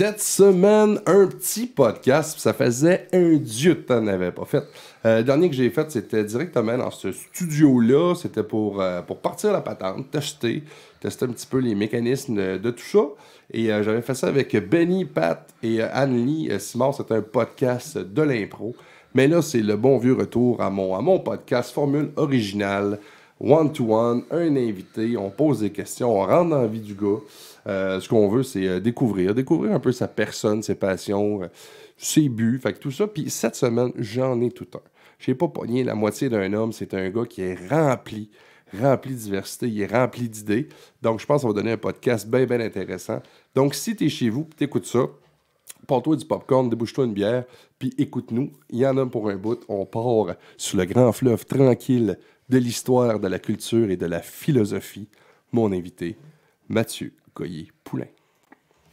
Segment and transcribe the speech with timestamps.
[0.00, 2.38] Cette semaine, un petit podcast.
[2.38, 4.62] Ça faisait un dieu de temps que n'avais pas fait.
[5.04, 8.14] Euh, le dernier que j'ai fait, c'était directement dans ce studio-là.
[8.14, 10.62] C'était pour, euh, pour partir la patente, tester,
[11.00, 13.00] tester un petit peu les mécanismes de, tout ça.
[13.52, 16.48] Et euh, j'avais fait ça avec Benny, Pat et Anne-Lee.
[16.60, 18.76] Simon, c'était un podcast de l'impro.
[19.14, 23.00] Mais là, c'est le bon vieux retour à mon, à mon podcast, formule originale,
[23.40, 25.16] one-to-one, un invité.
[25.16, 27.18] On pose des questions, on rentre dans la vie du gars.
[27.68, 31.48] Euh, ce qu'on veut, c'est euh, découvrir, découvrir un peu sa personne, ses passions, euh,
[31.98, 33.06] ses buts, fait que tout ça.
[33.06, 34.80] Puis cette semaine, j'en ai tout un.
[35.18, 38.30] Je n'ai pas pogné la moitié d'un homme, c'est un gars qui est rempli,
[38.80, 40.68] rempli de diversité, il est rempli d'idées.
[41.02, 43.20] Donc, je pense qu'on va donner un podcast bien, bien intéressant.
[43.54, 45.06] Donc, si tu es chez vous, tu écoutes ça,
[45.86, 47.44] porte-toi du popcorn, débouche-toi une bière,
[47.78, 48.52] puis écoute-nous.
[48.70, 49.60] Il y en a pour un bout.
[49.68, 54.22] On part sur le grand fleuve tranquille de l'histoire, de la culture et de la
[54.22, 55.08] philosophie.
[55.52, 56.16] Mon invité,
[56.68, 58.06] Mathieu Goyer-Poulain.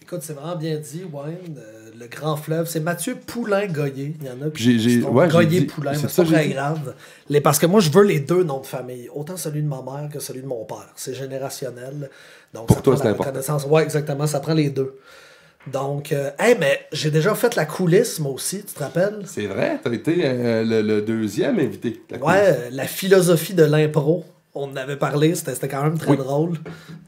[0.01, 1.57] Écoute, c'est vraiment bien dit, Wayne.
[1.57, 4.15] Euh, le grand fleuve, c'est Mathieu Poulain-Goyer.
[4.21, 6.93] Il y en a qui j'ai, ouais, Goyer-Poulain, c'est pas très grave.
[7.27, 9.09] Les, parce que moi, je veux les deux noms de famille.
[9.13, 10.89] Autant celui de ma mère que celui de mon père.
[10.95, 12.11] C'est générationnel.
[12.53, 13.57] Donc, Pour toi, c'est important.
[13.67, 14.27] Oui, exactement.
[14.27, 14.99] Ça prend les deux.
[15.71, 16.29] Donc, euh,
[16.59, 19.21] mais j'ai déjà fait la coulisse, moi aussi, tu te rappelles?
[19.25, 22.03] C'est vrai, tu as été euh, le, deuxième invité.
[22.21, 24.23] ouais, la philosophie de l'impro
[24.55, 26.57] on en avait parlé, c'était quand même très drôle.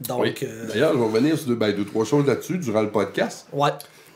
[0.06, 3.46] Donc, euh, D'ailleurs, je vais revenir sur deux, trois choses là-dessus durant le podcast.
[3.52, 3.70] Ouais.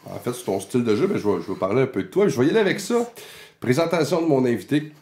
[0.04, 2.02] En fait, sur ton style de jeu, mais je, vais, je vais parler un peu
[2.02, 2.28] de toi.
[2.28, 3.10] Je vais y aller avec ça.
[3.60, 4.92] Présentation de mon invité.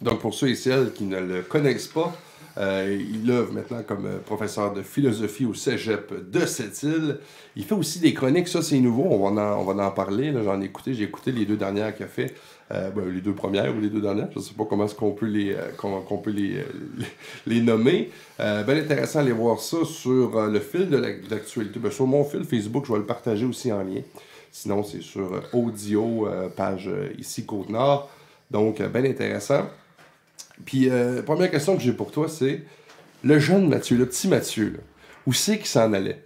[0.00, 2.16] Donc, pour ceux et celles qui ne le connaissent pas,
[2.58, 7.18] euh, il œuvre maintenant comme euh, professeur de philosophie au cégep de cette île.
[7.56, 10.32] Il fait aussi des chroniques, ça c'est nouveau, on va en, on va en parler.
[10.44, 12.34] J'en ai écouté, j'ai écouté les deux dernières qu'il a fait.
[12.72, 14.94] Euh, ben, les deux premières ou les deux dernières, je ne sais pas comment est-ce
[14.94, 16.64] qu'on peut les, qu'on, peut les,
[17.46, 18.10] les nommer.
[18.38, 21.80] bien intéressant d'aller voir ça sur le fil de l'actualité.
[21.80, 24.02] Ben, sur mon fil Facebook, je vais le partager aussi en lien.
[24.52, 28.08] Sinon, c'est sur Audio, page ici Côte-Nord.
[28.50, 29.68] Donc, bien intéressant.
[30.64, 32.62] Puis, euh, première question que j'ai pour toi, c'est
[33.24, 34.80] le jeune Mathieu, le petit Mathieu,
[35.26, 36.24] où c'est qu'il s'en allait?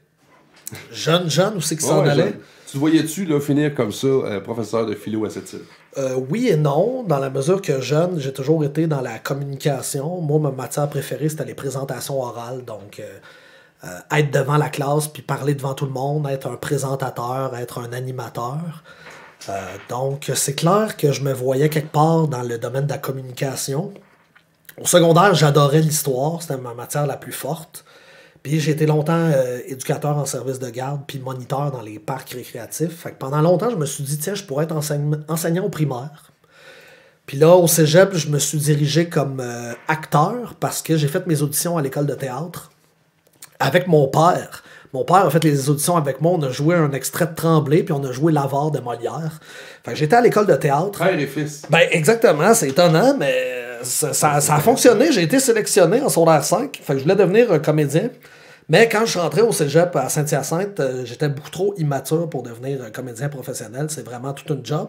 [0.91, 2.35] Jeune, jeune, où c'est qu'il s'en allait?
[2.71, 5.61] Tu voyais-tu finir comme ça, euh, professeur de philo à cette île?
[5.97, 10.21] Euh, oui et non, dans la mesure que jeune, j'ai toujours été dans la communication.
[10.21, 12.65] Moi, ma matière préférée, c'était les présentations orales.
[12.65, 13.01] Donc,
[14.11, 17.93] être devant la classe, puis parler devant tout le monde, être un présentateur, être un
[17.93, 18.83] animateur.
[19.91, 23.93] donc, c'est clair que je me voyais quelque part dans le domaine de la communication.
[24.81, 27.85] Au secondaire, j'adorais l'histoire, c'était ma matière la plus forte.
[28.45, 32.29] Puis j'ai été longtemps euh, éducateur en service de garde, puis moniteur dans les parcs
[32.29, 32.95] récréatifs.
[32.95, 34.77] Fait que pendant longtemps, je me suis dit, tiens, je pourrais être
[35.29, 36.31] enseignant au primaire.
[37.25, 41.27] Puis là, au cégep, je me suis dirigé comme euh, acteur parce que j'ai fait
[41.27, 42.71] mes auditions à l'école de théâtre
[43.61, 44.63] avec mon père.
[44.93, 46.33] Mon père a fait les auditions avec moi.
[46.33, 49.41] On a joué un extrait de Tremblay, puis on a joué L'Avare de Molière.
[49.85, 50.99] Fait que j'étais à l'école de théâtre.
[50.99, 51.63] Frère et fils.
[51.71, 52.53] Ben, exactement.
[52.53, 55.13] C'est étonnant, mais ça, a fonctionné.
[55.13, 56.81] J'ai été sélectionné en secondaire 5.
[56.83, 58.11] Fait je voulais devenir un comédien.
[58.69, 62.43] Mais quand je suis rentré au cégep à Saint-Hyacinthe, euh, j'étais beaucoup trop immature pour
[62.43, 63.87] devenir un comédien professionnel.
[63.91, 64.89] C'est vraiment tout un job.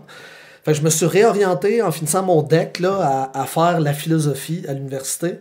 [0.64, 5.40] Fait je me suis réorienté en finissant mon deck à, faire la philosophie à l'université.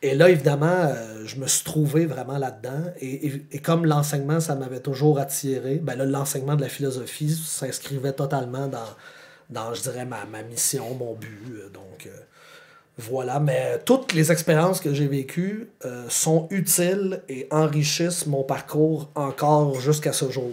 [0.00, 2.84] Et là, évidemment, euh, je me suis trouvé vraiment là-dedans.
[3.00, 8.68] Et, comme l'enseignement, ça m'avait toujours attiré, ben là, l'enseignement de la philosophie s'inscrivait totalement
[9.50, 11.42] dans, je dirais, ma, mission, mon but.
[11.50, 12.08] Euh, donc,
[12.98, 19.08] voilà, mais toutes les expériences que j'ai vécues euh, sont utiles et enrichissent mon parcours
[19.14, 20.50] encore jusqu'à ce jour.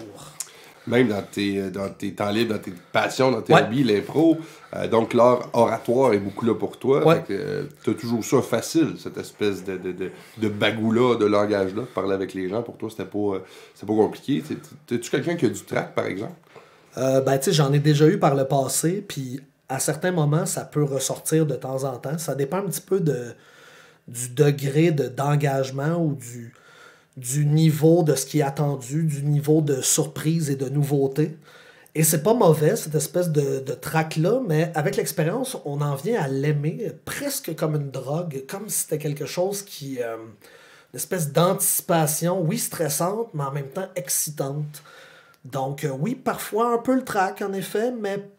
[0.86, 4.38] Même dans tes, euh, dans tes temps libres, dans tes passions, dans tes hobbies, l'impro.
[4.76, 7.24] Euh, donc, l'art oratoire est beaucoup là pour toi.
[7.28, 11.88] tu as toujours ça facile, cette espèce de, de, de, de bagou-là, de langage-là, de
[11.88, 12.62] parler avec les gens.
[12.62, 14.44] Pour toi, c'était pas, pas compliqué.
[14.92, 16.34] Es-tu quelqu'un qui a du trac, par exemple?
[16.96, 19.03] ben, tu sais, j'en ai déjà eu par le passé.
[19.06, 22.17] Puis à certains moments, ça peut ressortir de temps en temps.
[22.17, 23.00] Ça dépend un petit peu
[24.08, 26.53] du degré de, d'engagement ou du,
[27.17, 31.38] du niveau de ce qui est attendu, du niveau de surprise et de nouveauté.
[31.96, 36.22] Et c'est pas mauvais, cette espèce de, de trac-là, mais avec l'expérience, on en vient
[36.22, 40.02] à l'aimer presque comme une drogue, comme si c'était quelque chose qui.
[40.02, 40.17] Euh,
[40.94, 44.82] une espèce d'anticipation, oui, stressante, mais en même temps excitante.
[45.44, 48.29] Donc, euh, oui, parfois un peu le trac, en effet, mais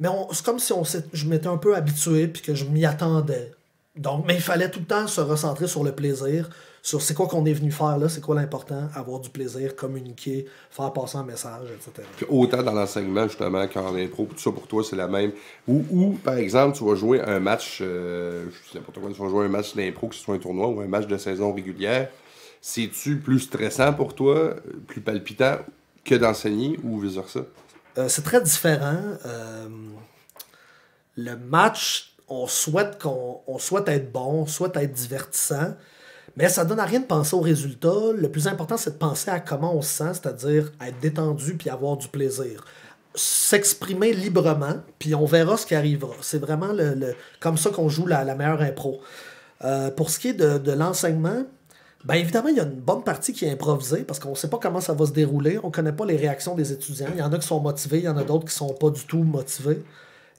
[0.00, 3.52] mais c'est comme si on je m'étais un peu habitué puis que je m'y attendais.
[3.96, 6.50] Donc, mais il fallait tout le temps se recentrer sur le plaisir,
[6.82, 10.46] sur c'est quoi qu'on est venu faire là, c'est quoi l'important, avoir du plaisir, communiquer,
[10.70, 12.06] faire passer un message, etc.
[12.28, 15.32] Autant dans l'enseignement, justement, qu'en impro, tout ça pour toi, c'est la même.
[15.66, 19.20] Ou, ou, par exemple, tu vas jouer un match, euh, je sais n'importe quoi, tu
[19.20, 21.54] vas jouer un match d'impro, que ce soit un tournoi ou un match de saison
[21.54, 22.10] régulière.
[22.60, 24.54] C'est-tu plus stressant pour toi,
[24.86, 25.56] plus palpitant
[26.04, 27.40] que d'enseigner ou vice-versa?
[27.98, 29.00] Euh, c'est très différent.
[29.24, 29.68] Euh,
[31.16, 35.74] le match, on souhaite, qu'on, on souhaite être bon, on souhaite être divertissant,
[36.36, 38.12] mais ça donne à rien de penser au résultat.
[38.14, 41.70] Le plus important, c'est de penser à comment on se sent, c'est-à-dire être détendu puis
[41.70, 42.64] avoir du plaisir.
[43.14, 46.14] S'exprimer librement, puis on verra ce qui arrivera.
[46.20, 49.00] C'est vraiment le, comme ça qu'on joue la, meilleure impro.
[49.64, 51.44] Euh, pour ce qui est de l'enseignement,
[52.04, 54.48] Bien évidemment, il y a une bonne partie qui est improvisée parce qu'on ne sait
[54.48, 55.58] pas comment ça va se dérouler.
[55.62, 57.08] On ne connaît pas les réactions des étudiants.
[57.12, 58.74] Il y en a qui sont motivés, il y en a d'autres qui ne sont
[58.74, 59.82] pas du tout motivés.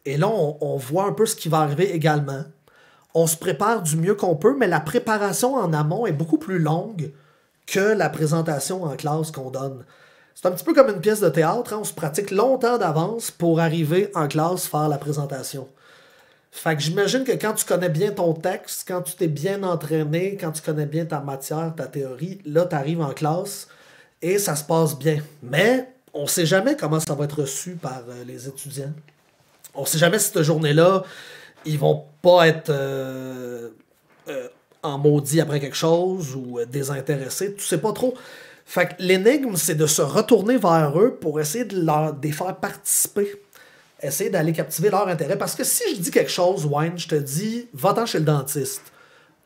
[0.06, 2.44] Et là, on, voit un peu ce qui va arriver également.
[3.14, 6.60] On se prépare du mieux qu'on peut, mais la préparation en amont est beaucoup plus
[6.60, 7.12] longue
[7.66, 9.84] que la présentation en classe qu'on donne.
[10.34, 11.74] C'est un petit peu comme une pièce de théâtre.
[11.74, 11.80] Hein.
[11.82, 15.68] On se pratique longtemps d'avance pour arriver en classe faire la présentation.
[16.52, 20.38] Fait que j'imagine que quand tu connais bien ton texte, quand tu t'es bien entraîné,
[20.40, 23.68] quand tu connais bien ta matière, ta théorie, là, tu arrives en classe
[24.22, 25.22] et ça se passe bien.
[25.44, 28.94] Mais on ne sait jamais comment ça va être reçu par euh, les étudiants.
[29.76, 31.04] On sait jamais si cette journée-là,
[31.66, 33.70] ils vont pas être euh,
[34.28, 34.48] euh,
[34.82, 37.54] en maudit après quelque chose ou désintéressés.
[37.54, 38.16] Tu sais pas trop.
[38.66, 42.34] Fait que l'énigme, c'est de se retourner vers eux pour essayer de, leur, de les
[42.34, 43.32] faire participer
[44.02, 45.38] essayer d'aller captiver leur intérêt.
[45.38, 48.82] Parce que si je dis quelque chose, Wayne, je te dis, va-t'en chez le dentiste.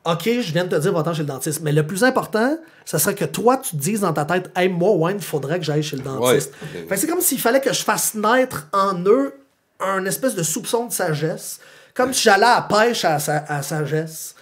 [0.03, 1.61] OK, je viens de te dire, va-t'en chez le dentiste.
[1.61, 4.67] Mais le plus important, ce serait que toi, tu te dises dans ta tête, hey,
[4.67, 6.53] moi, Wayne, il faudrait que j'aille chez le dentiste.
[6.95, 9.33] c'est comme s'il fallait que je fasse naître en eux
[9.79, 11.59] un espèce de soupçon de sagesse.
[11.93, 14.35] Comme si j'allais à pêche à, à sagesse.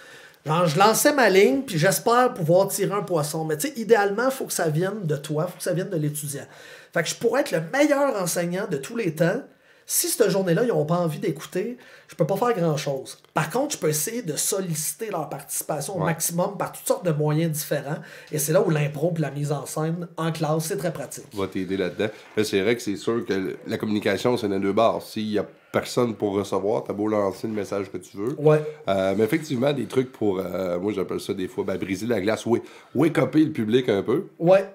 [0.46, 3.44] Genre, je lançais ma ligne, puis j'espère pouvoir tirer un poisson.
[3.44, 5.74] Mais tu sais, idéalement, il faut que ça vienne de toi, il faut que ça
[5.74, 6.46] vienne de l'étudiant.
[6.94, 9.42] Fait que je pourrais être le meilleur enseignant de tous les temps,
[9.90, 11.76] si cette journée-là, ils n'ont pas envie d'écouter,
[12.06, 13.18] je peux pas faire grand-chose.
[13.34, 17.10] Par contre, je peux essayer de solliciter leur participation au maximum par toutes sortes de
[17.10, 17.98] moyens différents.
[18.30, 21.24] Et c'est là où l'impro et la mise en scène en classe, c'est très pratique.
[21.32, 22.06] Va t'aider là-dedans.
[22.40, 25.02] C'est vrai que c'est sûr que la communication, c'est les deux barres.
[25.02, 28.36] S'il y a personne pour recevoir, t'as beau lancer le message que tu veux.
[28.38, 28.62] Ouais.
[28.86, 32.20] Euh, mais effectivement, des trucs pour, euh, moi j'appelle ça des fois, ben, briser la
[32.20, 32.62] glace, wake,
[32.94, 34.26] wake le public un peu.
[34.38, 34.68] Ouais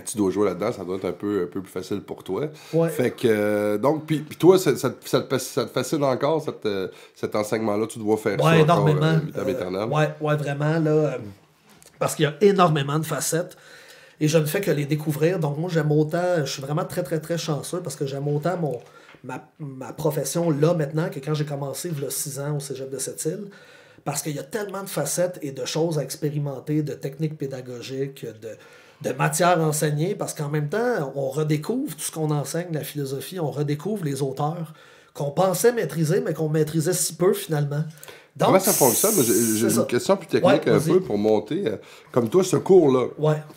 [0.00, 2.24] que tu dois jouer là-dedans, ça doit être un peu, un peu plus facile pour
[2.24, 2.48] toi.
[2.90, 6.64] Fait que, euh, donc, puis, toi, ça, ça, ça, te, ça, te, fascine encore, cette,
[6.66, 9.20] euh, cet enseignement-là, tu dois faire ça énormément.
[9.28, 11.18] Encore, ouais, ouais, vraiment, là,
[11.98, 13.56] parce qu'il y a énormément de facettes,
[14.20, 17.02] et je ne fais que les découvrir, donc moi, j'aime autant, je suis vraiment très,
[17.02, 18.80] très, très chanceux, parce que j'aime autant mon,
[19.24, 22.60] ma, ma, profession là, maintenant, que quand j'ai commencé, il y a six ans, au
[22.60, 23.48] cégep de cette île,
[24.04, 28.24] parce qu'il y a tellement de facettes et de choses à expérimenter, de techniques pédagogiques,
[28.24, 28.56] de
[29.02, 33.40] de matière enseignée, parce qu'en même temps, on redécouvre tout ce qu'on enseigne, la philosophie,
[33.40, 34.74] on redécouvre les auteurs
[35.14, 37.84] qu'on pensait maîtriser, mais qu'on maîtrisait si peu finalement.
[38.38, 39.12] Comment ça fonctionne?
[39.22, 41.66] J'ai une question plus technique un peu pour monter.
[41.66, 41.76] Euh,
[42.10, 43.08] comme toi, ce cours-là,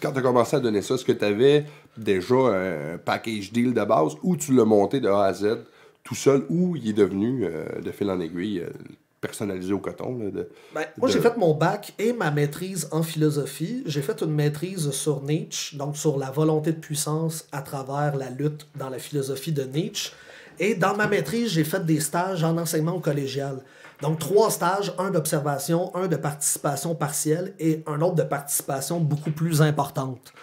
[0.01, 1.65] quand tu as commencé à donner ça, est-ce que tu avais
[1.97, 5.59] déjà un package deal de base ou tu l'as monté de A à Z
[6.03, 8.69] tout seul ou il est devenu euh, de fil en aiguille euh,
[9.25, 10.17] personnalisé au coton.
[10.17, 13.83] de, ben, moi, j'ai fait mon bac et ma maîtrise en philosophie.
[13.85, 18.29] J'ai fait une maîtrise sur Nietzsche, donc sur la volonté de puissance à travers la
[18.29, 20.11] lutte dans la philosophie de Nietzsche.
[20.59, 23.59] Et dans ma maîtrise, j'ai fait des stages en enseignement au collégial.
[24.01, 29.31] Donc, trois stages, un d'observation, un de participation partielle et un autre de participation beaucoup
[29.31, 30.33] plus importante.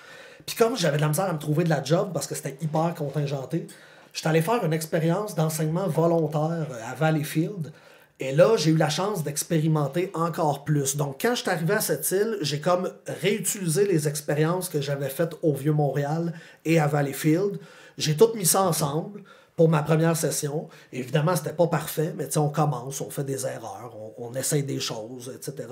[0.47, 2.57] Puis comme j'avais de la misère à me trouver de la job parce que c'était
[2.61, 3.67] hyper contingenté,
[4.12, 7.73] j'étais allé faire une expérience d'enseignement volontaire à Valleyfield
[8.21, 10.97] et là, j'ai eu la chance d'expérimenter encore plus.
[10.97, 15.09] Donc, quand je suis arrivé à cette île, j'ai comme réutilisé les expériences que j'avais
[15.09, 16.33] faites au Vieux-Montréal
[16.64, 17.59] et à Valleyfield.
[17.99, 19.23] J'ai tout mis ça ensemble
[19.57, 20.69] pour ma première session.
[20.92, 25.33] Évidemment, c'était pas parfait, mais on commence, on fait des erreurs, on, essaye des choses,
[25.35, 25.69] etc.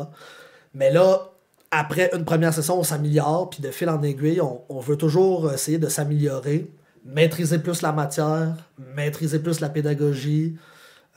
[0.75, 1.30] Mais là,
[1.70, 5.52] après une première session, on s'améliore, puis de fil en aiguille, on, on veut toujours
[5.52, 6.70] essayer de s'améliorer,
[7.04, 8.56] maîtriser plus la matière,
[8.97, 10.56] maîtriser plus la pédagogie.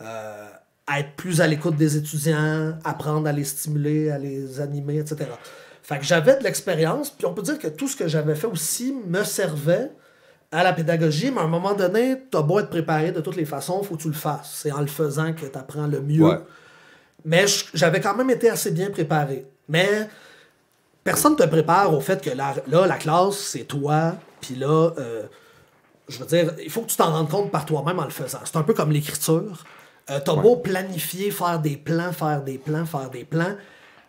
[0.02, 0.48] Euh,
[0.98, 5.26] être plus à l'écoute des étudiants, apprendre à les stimuler, à les animer, etc.
[5.82, 8.48] Fait que j'avais de l'expérience, puis on peut dire que tout ce que j'avais fait
[8.48, 9.92] aussi me servait
[10.52, 13.36] à la pédagogie, mais à un moment donné, tu as beau être préparé de toutes
[13.36, 14.60] les façons, il faut que tu le fasses.
[14.62, 16.42] C'est en le faisant que tu apprends le mieux.
[17.26, 19.46] Mais j'avais quand même été assez bien préparé.
[19.68, 20.08] Mais
[21.04, 25.24] personne ne te prépare au fait que là, la classe, c'est toi, puis là, euh,
[26.08, 28.40] je veux dire, il faut que tu t'en rendes compte par toi-même en le faisant.
[28.44, 29.64] C'est un peu comme l'écriture.
[30.10, 33.56] Euh, t'as beau planifier, faire des plans, faire des plans, faire des plans.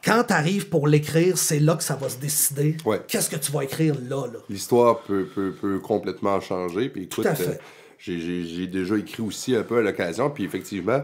[0.04, 2.76] Quand tu arrives pour l'écrire, c'est là que ça va se décider.
[3.08, 4.26] Qu'est-ce que tu vas écrire là?
[4.26, 4.38] là?
[4.50, 6.88] L'histoire peut, peut, complètement changer.
[6.88, 7.54] Puis écoute, euh,
[7.98, 10.30] j'ai déjà écrit aussi un peu à l'occasion.
[10.30, 11.02] Puis effectivement,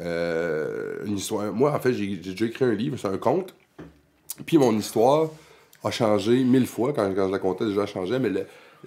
[0.00, 1.52] euh, une histoire.
[1.52, 3.54] Moi, en fait, j'ai déjà écrit un livre, c'est un conte.
[4.46, 5.28] Puis mon histoire
[5.84, 8.18] a changé mille fois quand, quand je la comptais, déjà changé.
[8.18, 8.30] Mais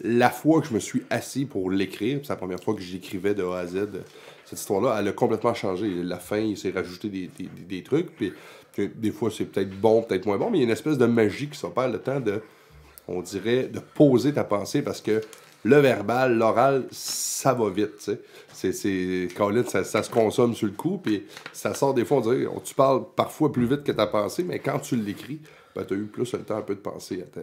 [0.02, 3.36] la fois que je me suis assis pour l'écrire, c'est la première fois que j'écrivais
[3.36, 3.90] de A à Z,
[4.46, 5.90] cette histoire-là, elle a complètement changé.
[6.04, 8.34] La fin, il s'est rajouté des, des, des trucs, puis
[8.74, 10.98] que des fois c'est peut-être bon, peut-être moins bon, mais il y a une espèce
[10.98, 12.42] de magie qui s'opère le temps de,
[13.08, 15.22] on dirait, de poser ta pensée parce que
[15.64, 18.20] le verbal, l'oral, ça va vite, tu sais.
[18.54, 19.30] C'est,
[19.68, 22.76] ça, ça, se consomme sur le coup, puis ça sort des fois, on dirait, tu
[22.76, 25.40] parles parfois plus vite que ta pensée, mais quand tu l'écris,
[25.76, 27.42] ben, tu as eu plus le temps un peu de penser à ta...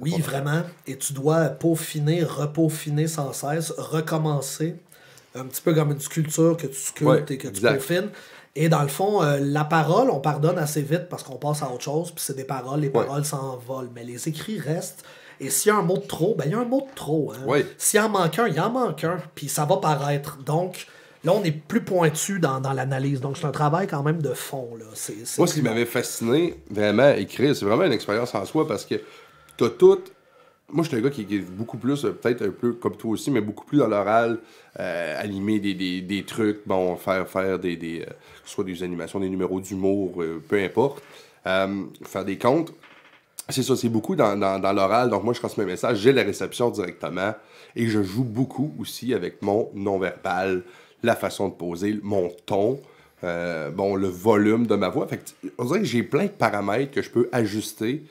[0.00, 0.62] Oui, vraiment.
[0.86, 4.76] Et tu dois peaufiner, repaufiner sans cesse, recommencer.
[5.34, 8.10] Un petit peu comme une sculpture que tu sculptes et que tu peaufines.
[8.56, 11.70] Et dans le fond, euh, la parole, on pardonne assez vite parce qu'on passe à
[11.70, 13.90] autre chose, puis c'est des paroles, les paroles s'envolent.
[13.94, 15.04] Mais les écrits restent.
[15.40, 16.94] Et s'il y a un mot de trop, ben il y a un mot de
[16.94, 17.32] trop.
[17.32, 17.60] Hein.
[17.76, 19.18] S'il en manque un, il en manque un.
[19.34, 20.38] Puis ça va paraître.
[20.38, 20.88] Donc,
[21.22, 23.20] là, on est plus pointu dans, l'analyse.
[23.20, 24.70] Donc, c'est un travail quand même de fond.
[24.76, 24.86] Là.
[25.38, 28.96] Moi, ce qui m'avait fasciné, vraiment, écrire, c'est vraiment une expérience en soi parce que
[29.56, 30.00] tu as tout.
[30.70, 33.12] Moi, je suis un gars qui, est beaucoup plus, euh, peut-être un peu comme toi
[33.12, 34.38] aussi, mais beaucoup plus dans l'oral,
[34.78, 38.12] euh, animer des, trucs, bon, faire, faire des, des euh,
[38.44, 41.02] soit des animations, des numéros d'humour, peu importe.
[41.44, 42.74] faire des comptes.
[43.48, 44.34] C'est ça, c'est beaucoup dans,
[44.74, 45.08] l'oral.
[45.08, 47.34] Donc, moi, je transmets mes messages, j'ai la réception directement
[47.74, 50.64] et je joue beaucoup aussi avec mon non-verbal,
[51.02, 52.78] la façon de poser, mon ton,
[53.22, 55.06] bon, le volume de ma voix.
[55.06, 58.02] Fait que, on dirait que j'ai plein de paramètres que je peux ajuster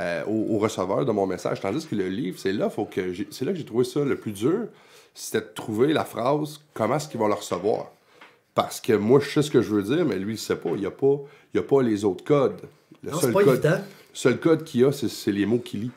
[0.00, 1.60] euh, au, receveur de mon message.
[1.60, 4.16] Tandis que le livre, c'est là, faut que c'est là que j'ai trouvé ça le
[4.16, 4.66] plus dur,
[5.14, 7.92] c'était de trouver la phrase, comment est-ce qu'il va le recevoir?
[8.54, 10.70] Parce que moi, je sais ce que je veux dire, mais lui, il sait pas.
[10.70, 11.16] Il n'y a, pas,
[11.56, 12.60] a pas les autres codes.
[13.02, 13.80] Le seul pas code, évident
[14.12, 15.90] seul code qu'il y a, c'est les mots qu'il lit.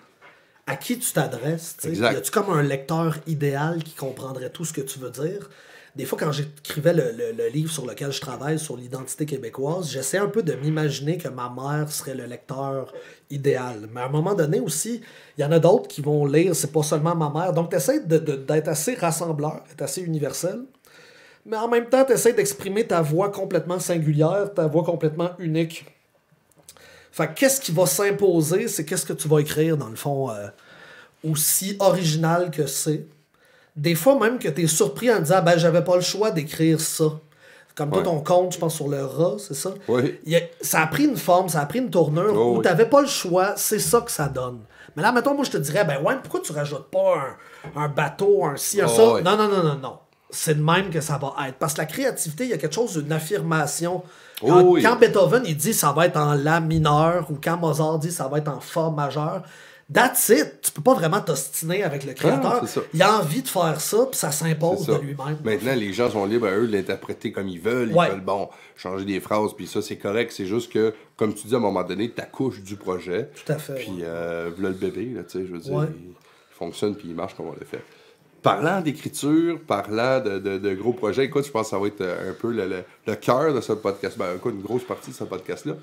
[0.66, 1.78] À qui tu t'adresses?
[1.86, 5.50] Y a-tu comme un lecteur idéal qui comprendrait tout ce que tu veux dire?
[5.98, 10.28] Des fois, quand j'écrivais le, livre sur lequel je travaille, sur l'identité québécoise, j'essaie un
[10.28, 12.94] peu de m'imaginer que ma mère serait le lecteur
[13.32, 13.90] idéal.
[13.92, 15.02] Mais à un moment donné aussi,
[15.36, 17.52] il y en a d'autres qui vont lire, c'est pas seulement ma mère.
[17.52, 20.60] Donc, tu d'être assez rassembleur, d'être assez universel.
[21.48, 25.84] Mais en même temps, tu essaies d'exprimer ta voix complètement singulière, ta voix complètement unique.
[27.12, 30.48] Fait qu'est-ce qui va s'imposer, c'est qu'est-ce que tu vas écrire, dans le fond, euh,
[31.24, 33.08] aussi original que c'est?
[33.78, 36.82] Des fois, même que tu es surpris en disant, ben, j'avais pas le choix d'écrire
[36.82, 37.06] ça.
[37.76, 39.72] Comme toi, ton compte, je pense, sur le rat, c'est ça?
[39.88, 40.18] Oui.
[40.62, 43.02] ça a pris une forme, ça a pris une tournure oh où tu t'avais pas
[43.02, 44.62] le choix, c'est ça que ça donne.
[44.96, 47.38] Mais là, mettons, moi, je te dirais, ben ouais, pourquoi tu rajoutes pas
[47.76, 49.22] un, bateau, un ci, un oh ça?
[49.22, 50.00] Non, non, non, non, non.
[50.32, 51.58] C'est de même que ça va être.
[51.60, 54.04] Parce que la créativité, il y a quelque chose d'une affirmation
[54.42, 58.12] Oh quand, Beethoven il dit ça va être en La mineur ou quand Mozart dit
[58.12, 59.42] ça va être en Fa majeur,
[59.92, 60.62] that's it.
[60.62, 62.64] Tu peux pas vraiment t'ostiner avec le créateur.
[62.64, 65.38] Ah, il a envie de faire ça, puis ça s'impose de lui-même.
[65.44, 67.90] Maintenant, les gens sont libres à eux de l'interpréter comme ils veulent.
[67.90, 70.32] Ils veulent, bon, changer des phrases, puis ça, c'est correct.
[70.36, 73.30] C'est juste que, comme tu dis, à un moment donné, couche du projet.
[73.46, 73.76] Tout à fait.
[73.76, 76.14] Puis, euh, voilà le bébé, là, tu sais, je veux dire, il,
[76.52, 77.84] fonctionne, puis il marche comme on l'a fait
[78.42, 82.34] parlant d'écriture, parlant de, gros projets, écoute, je pense que ça va être euh, un
[82.34, 84.18] peu le, cœur de ce podcast.
[84.18, 85.74] Ben, écoute, une grosse partie de ce podcast-là.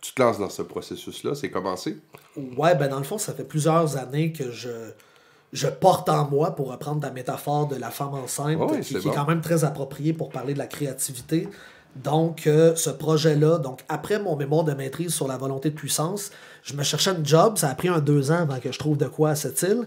[0.00, 1.98] Tu te lances dans ce processus-là, c'est commencé?
[2.56, 4.92] Ouais, ben dans le fond, ça fait plusieurs années que je,
[5.52, 9.26] je porte en moi, pour reprendre ta métaphore de la femme enceinte, qui, est quand
[9.26, 11.48] même très appropriée pour parler de la créativité.
[11.96, 16.30] Donc, euh, ce projet-là, donc après mon mémoire de maîtrise sur la volonté de puissance,
[16.62, 17.58] je me cherchais un job.
[17.58, 19.86] Ça a pris un deux ans avant que je trouve de quoi à cette île.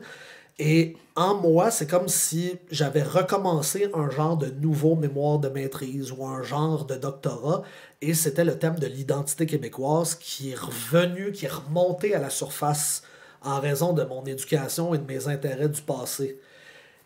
[0.60, 6.12] Et en moi, c'est comme si j'avais recommencé un genre de nouveau mémoire de maîtrise
[6.12, 7.62] ou un genre de doctorat.
[8.02, 12.32] Et c'était le thème de l'identité québécoise qui est revenu, qui est remonté à la
[12.32, 13.04] surface
[13.44, 16.40] en raison de mon éducation et de mes intérêts du passé.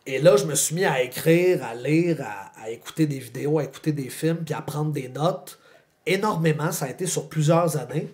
[0.06, 2.26] Et là, je me suis mis à écrire, à lire,
[2.62, 5.60] à, écouter des vidéos, à écouter des films, puis à prendre des notes.
[6.06, 8.08] Énormément, ça a été sur plusieurs années.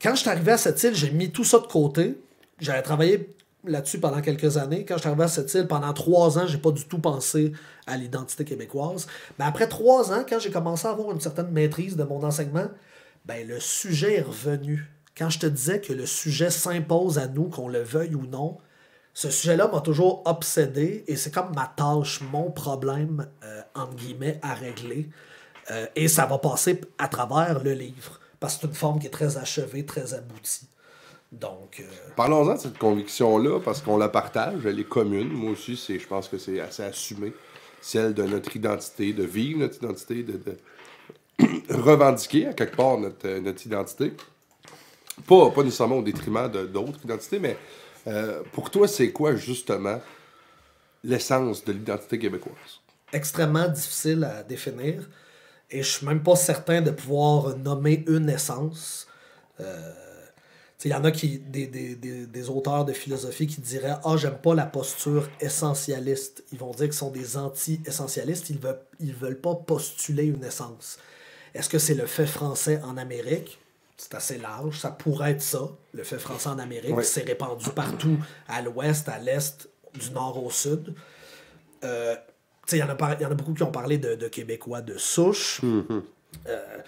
[0.00, 2.18] Quand je suis arrivé à cette île, j'ai mis tout ça de côté.
[2.60, 3.30] J'avais travaillé
[3.64, 4.84] là-dessus pendant quelques années.
[4.84, 7.52] Quand je suis arrivé à cette île, pendant trois ans, j'ai pas du tout pensé
[7.86, 9.06] à l'identité québécoise.
[9.38, 12.68] Mais après trois ans, quand j'ai commencé à avoir une certaine maîtrise de mon enseignement,
[13.24, 14.90] ben le sujet est revenu.
[15.16, 18.58] Quand je te disais que le sujet s'impose à nous, qu'on le veuille ou non,
[19.14, 24.40] ce sujet-là m'a toujours obsédé et c'est comme ma tâche, mon problème, euh, entre guillemets,
[24.42, 25.10] à régler.
[25.70, 29.06] Euh, et ça va passer à travers le livre, parce que c'est une forme qui
[29.06, 30.66] est très achevée, très aboutie.
[31.32, 31.80] Donc.
[31.80, 31.84] Euh,
[32.14, 35.28] Parlons-en de cette conviction-là, parce qu'on la partage, elle est commune.
[35.28, 37.32] Moi aussi, c'est, je pense que c'est assez assumé.
[37.80, 40.40] Celle de notre identité, de vivre notre identité, de,
[41.70, 44.12] revendiquer à quelque part notre, euh, notre identité.
[45.26, 47.56] Pas, pas nécessairement au détriment d'autres identités, mais
[48.06, 50.00] euh, pour toi, c'est quoi justement
[51.02, 52.80] l'essence de l'identité québécoise?
[53.12, 55.08] Extrêmement difficile à définir.
[55.70, 59.06] Et je suis même pas certain de pouvoir nommer une essence
[60.84, 64.16] Il y en a qui, des, des, des, des, auteurs de philosophie qui diraient Ah,
[64.16, 66.42] j'aime pas la posture essentialiste.
[66.52, 68.50] Ils vont dire qu'ils sont des anti-essentialistes.
[68.50, 70.98] Ils veulent, ils veulent pas postuler une essence.
[71.54, 73.58] Est-ce que c'est le fait français en Amérique?
[73.96, 74.78] C'est assez large.
[74.78, 77.02] Ça pourrait être ça, le fait français en Amérique.
[77.04, 80.94] C'est répandu partout, à l'ouest, à l'est, du nord au sud.
[81.84, 82.16] Euh,
[82.72, 84.96] il y, en a y en a beaucoup qui ont parlé de, de Québécois de
[84.96, 85.60] souche.
[85.62, 86.02] Mm-hmm.
[86.48, 86.78] Euh,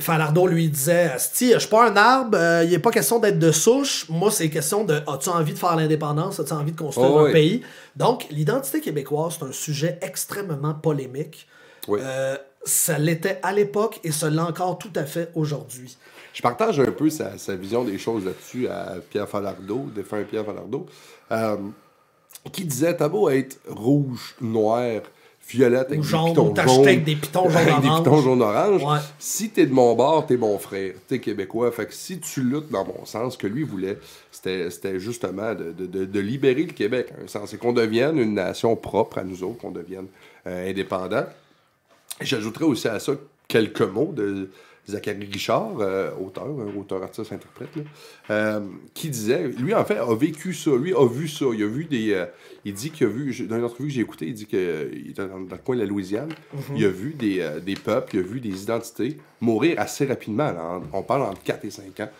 [0.00, 3.38] Falardeau lui disait Si, je suis pas un arbre, euh, il n'est pas question d'être
[3.38, 4.06] de souche.
[4.08, 6.38] Moi, c'est question de As-tu envie de faire l'indépendance?
[6.40, 7.32] As-tu envie de construire Oh, un oui.
[7.32, 7.62] pays?
[7.96, 11.46] Donc, l'identité québécoise, c'est un sujet extrêmement polémique.
[11.88, 12.00] Oui.
[12.02, 15.96] Euh, ça l'était à l'époque et ça l'est encore tout à fait aujourd'hui.
[16.34, 20.44] Je partage un peu sa, sa vision des choses là-dessus à Pierre Falardeau, défunt Pierre
[20.44, 20.86] Falardeau,
[21.32, 21.56] euh,
[22.52, 25.00] qui disait T'as beau être rouge, noir,
[25.48, 28.20] violette, avec Ou des pitons jaunes, avec des pitons avec des pitons
[28.86, 28.98] Ouais.
[29.18, 31.70] si t'es de mon bord, t'es mon frère, t'es québécois.
[31.72, 33.98] Fait que si tu luttes dans mon sens, ce que lui voulait,
[34.30, 37.50] c'était justement de, de- de- libérer le Québec, sens.
[37.50, 40.06] C'est qu'on devienne une nation propre à nous autres, qu'on devienne
[40.46, 41.24] euh, indépendant.
[42.20, 43.12] J'ajouterais aussi à ça
[43.46, 44.50] quelques mots de
[44.88, 46.46] Zachary Richard, euh, auteur,
[46.78, 47.82] auteur, artiste, interprète, là,
[48.30, 48.60] euh,
[48.94, 51.84] qui disait, lui en fait a vécu ça, lui a vu ça, il a vu
[51.84, 52.26] des, euh,
[52.64, 55.26] il dit qu'il a vu, dans une entrevue que j'ai écoutée, il dit qu'il était
[55.26, 56.30] dans, dans le coin de la Louisiane,
[56.74, 60.64] il a vu des, des peuples, il a vu des identités mourir assez rapidement, là,
[60.64, 62.10] en- on parle entre 4 et 5 ans.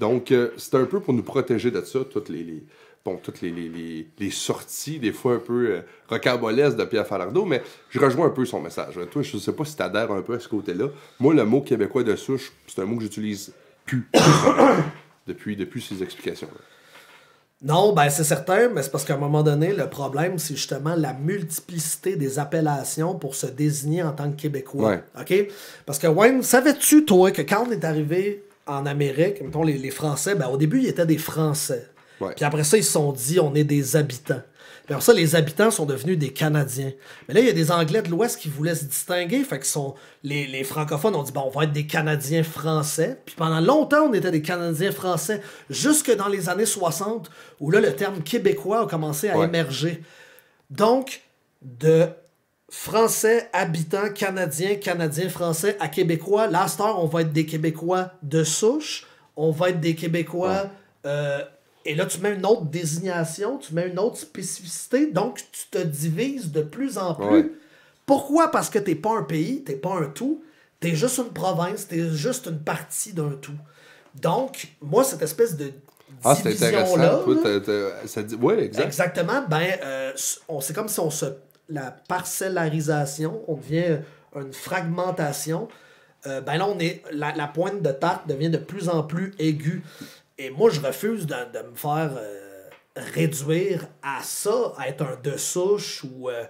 [0.00, 2.62] Donc c'est un peu pour nous protéger de ça, toutes les, les-
[3.04, 7.06] bon, toutes les, les, les- les sorties, des fois un peu euh, rocambolesques de Pierre
[7.06, 8.98] Falardeau, mais je rejoins un peu son message.
[9.10, 10.88] Toi, je sais pas si tu adhères un peu à ce côté-là.
[11.20, 13.52] Moi, le mot québécois de souche, c'est un mot que j'utilise
[13.84, 14.06] plus
[15.26, 16.60] depuis, depuis ces explications-là.
[17.60, 20.94] Non, ben c'est certain, mais c'est parce qu'à un moment donné, le problème, c'est justement
[20.94, 24.90] la multiplicité des appellations pour se désigner en tant que Québécois.
[24.90, 25.02] Ouais.
[25.20, 25.48] OK?
[25.84, 29.90] Parce que, Wayne, savais-tu, toi, que quand on est arrivé en Amérique, mettons les, les
[29.90, 31.88] Français, ben au début, ils étaient des Français.
[32.20, 32.34] Ouais.
[32.34, 34.42] Puis après ça, ils se sont dit, on est des habitants.
[34.84, 36.92] Puis après ça, les habitants sont devenus des Canadiens.
[37.28, 39.44] Mais là, il y a des Anglais de l'Ouest qui voulaient se distinguer.
[39.44, 43.20] Fait que sont, les, les francophones ont dit, bon, on va être des Canadiens français.
[43.26, 45.42] Puis pendant longtemps, on était des Canadiens français.
[45.68, 49.44] Jusque dans les années 60, où là, le terme québécois a commencé à Ouais.
[49.46, 50.02] émerger.
[50.70, 51.20] Donc,
[51.60, 52.06] de
[52.70, 59.06] français, habitants, canadiens, canadiens, français à québécois, là, on va être des Québécois de souche.
[59.36, 60.70] On va être des Québécois...
[61.06, 61.42] euh,
[61.88, 65.78] et là, tu mets une autre désignation, tu mets une autre spécificité, donc tu te
[65.78, 67.26] divises de plus en plus.
[67.26, 67.50] Ouais.
[68.04, 68.50] Pourquoi?
[68.50, 70.42] Parce que t'es pas un pays, t'es pas un tout,
[70.80, 73.56] t'es juste une province, t'es juste une partie d'un tout.
[74.14, 75.72] Donc, moi, cette espèce de
[76.24, 77.62] Ah, c'est division-là, intéressant.
[77.62, 78.36] Toi, là, ça dit...
[78.38, 78.84] Oui, exact.
[78.84, 80.12] exactement, ben, euh,
[80.60, 81.24] c'est comme si on se...
[81.70, 83.98] La parcellarisation, on devient
[84.34, 85.68] une fragmentation.
[86.26, 89.34] Euh, ben là, on est, la, la pointe de tarte devient de plus en plus
[89.38, 89.82] aiguë.
[90.38, 95.16] Et moi, je refuse de, de me faire euh, réduire à ça, à être un
[95.22, 96.44] de souche ou, euh,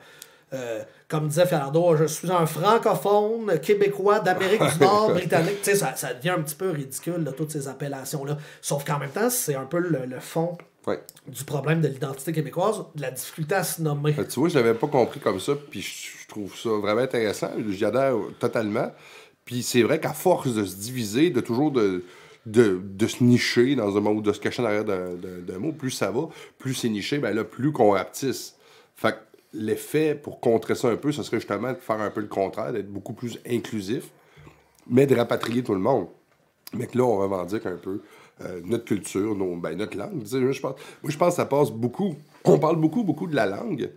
[0.52, 5.62] euh, comme disait Falardeau, je suis un francophone québécois d'Amérique du Nord, britannique.
[5.62, 8.36] Tu sais, ça, ça devient un petit peu ridicule, là, toutes ces appellations-là.
[8.60, 11.00] Sauf qu'en même temps, c'est un peu le, le fond Ouais.
[11.26, 14.14] du problème de l'identité québécoise, de la difficulté à se nommer.
[14.18, 17.00] Euh, Tu vois, je l'avais pas compris comme ça, puis je je trouve ça vraiment
[17.00, 17.50] intéressant.
[17.70, 18.92] J'y adhère totalement.
[19.46, 22.04] Puis c'est vrai qu'à force de se diviser, de toujours de,
[22.46, 26.10] de, se nicher dans un mot ou de se cacher derrière d'un- mot, plus ça
[26.10, 28.56] va, plus c'est niché, ben là, plus qu'on rapetisse.
[28.96, 29.18] Fait que
[29.52, 32.72] l'effet pour contrer ça un peu, ce serait justement de faire un peu le contraire,
[32.72, 34.04] d'être beaucoup plus inclusif,
[34.88, 36.08] mais de rapatrier tout le monde.
[36.74, 38.02] Mais que là, on revendique un peu
[38.42, 40.22] euh, notre culture, nos, ben, notre langue.
[40.24, 42.14] Je pense, moi, je pense que ça passe beaucoup.
[42.44, 43.90] On parle beaucoup, beaucoup de la langue,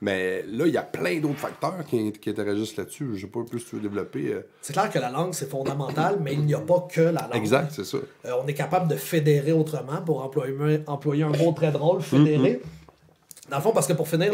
[0.00, 3.10] mais là, il y a plein d'autres facteurs qui, qui interagissent là-dessus.
[3.14, 4.32] Je sais pas plus si tu veux développer.
[4.32, 7.22] euh, C'est clair que la langue, c'est fondamental, mais il n'y a pas que la
[7.22, 7.34] langue.
[7.34, 7.98] Exact, c'est ça.
[8.26, 12.60] Euh, on est capable de fédérer autrement, pour employer, employer un mot très drôle, fédérer.
[13.50, 14.32] Dans le fond, parce que pour finir,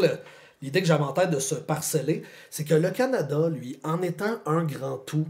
[0.60, 4.40] l'idée que j'avais en tête de se parceller, c'est que le Canada, lui, en étant
[4.44, 5.26] un grand tout,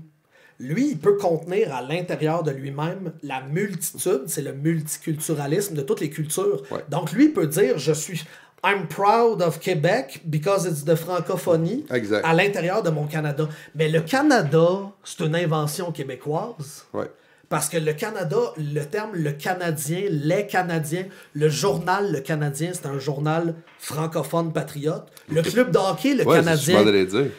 [0.58, 6.00] lui, il peut contenir à l'intérieur de lui-même la multitude, c'est le multiculturalisme de toutes
[6.00, 6.62] les cultures.
[6.70, 6.84] Ouais.
[6.88, 8.24] Donc, lui, il peut dire, je suis...
[8.64, 12.24] I'm proud of Quebec because it's the francophonie Exact.
[12.24, 13.46] à l'intérieur de mon Canada.
[13.74, 16.86] Mais le Canada, c'est une invention québécoise.
[16.94, 17.10] Ouais.
[17.54, 22.86] Parce que le Canada, le terme le Canadien, les Canadiens, le journal Le Canadien, c'est
[22.86, 25.06] un journal francophone patriote.
[25.28, 26.74] Le club de hockey, le Ouais, Canadien,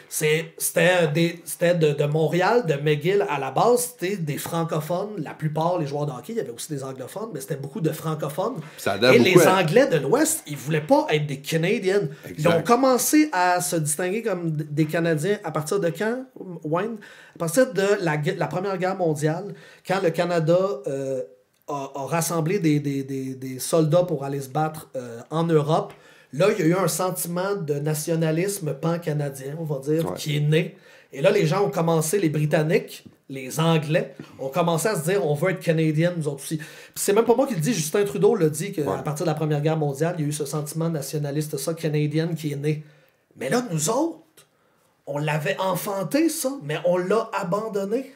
[0.08, 5.22] c'était de, de Montréal, de McGill à la base, c'était des francophones.
[5.22, 7.80] La plupart, les joueurs de hockey, il y avait aussi des anglophones, mais c'était beaucoup
[7.80, 8.56] de francophones.
[8.78, 12.08] Ça Et les à- Anglais de l'Ouest, ils voulaient pas être des Canadiens.
[12.38, 16.24] Ils ont commencé à se distinguer comme des Canadiens à partir de quand,
[16.64, 16.96] Wayne?
[17.36, 19.54] À partir de la, Première Guerre mondiale,
[19.86, 21.22] quand le Canada euh,
[21.68, 25.92] a, a rassemblé des, des, des, des soldats pour aller se battre euh, en Europe,
[26.32, 30.16] là, il y a eu un sentiment de nationalisme pan-canadien, on va dire, Ouais.
[30.16, 30.76] qui est né.
[31.12, 35.24] Et là, les gens ont commencé, les Britanniques, les Anglais, ont commencé à se dire
[35.26, 36.56] on veut être Canadiens, nous autres aussi.
[36.56, 39.02] Puis c'est même pas moi qui le dis, Justin Trudeau l'a dit qu'à Ouais.
[39.04, 42.28] partir de la Première Guerre mondiale, il y a eu ce sentiment nationaliste, ça, canadien,
[42.28, 42.82] qui est né.
[43.36, 44.20] Mais là, nous autres,
[45.06, 48.12] on l'avait enfanté, ça, mais on l'a abandonné.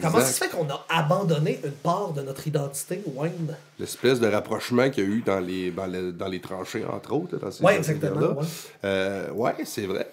[0.00, 3.56] Comment ça se fait qu'on a abandonné une part de notre identité, Wayne?
[3.78, 7.12] L'espèce de rapprochement qu'il y a eu dans les, dans les, dans les tranchées, entre
[7.12, 8.46] autres, dans ces Ouais, ces exactement, ouais.
[8.84, 10.08] Euh, ouais, c'est vrai.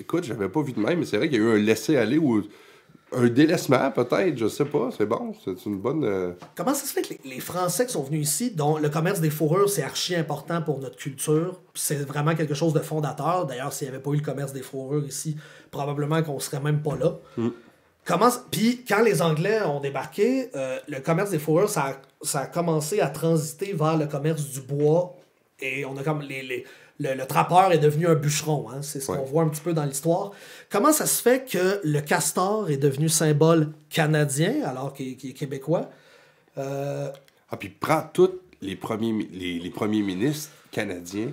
[0.00, 2.18] Écoute, j'avais pas vu de même, mais c'est vrai qu'il y a eu un laisser-aller
[2.18, 2.42] ou
[3.16, 4.90] un délaissement, peut-être, je sais pas.
[4.96, 6.04] C'est bon, c'est une bonne.
[6.04, 8.88] euh, Comment ça se fait que les, les Français qui sont venus ici, dont le
[8.88, 13.46] commerce des fourrures, c'est archi important pour notre culture, c'est vraiment quelque chose de fondateur.
[13.46, 15.36] D'ailleurs, s'il n'y avait pas eu le commerce des fourrures ici,
[15.70, 17.14] probablement qu'on serait même pas là.
[18.06, 18.28] Comment...
[18.50, 22.46] Puis quand les Anglais ont débarqué, euh, le commerce des fourrures, ça a, ça a
[22.46, 25.14] commencé à transiter vers le commerce du bois.
[25.60, 26.64] Et on a comme les, les-
[27.00, 28.68] le, le trappeur est devenu un bûcheron.
[28.70, 28.82] hein.
[28.82, 29.18] C'est ce Ouais.
[29.18, 30.30] qu'on voit un petit peu dans l'histoire.
[30.70, 35.90] Comment ça se fait que le castor est devenu symbole canadien alors qu'il est québécois?
[36.58, 37.10] Euh,
[37.50, 38.30] Ah, puis prends tous
[38.60, 41.30] les premiers, mi- les, les premiers ministres canadiens,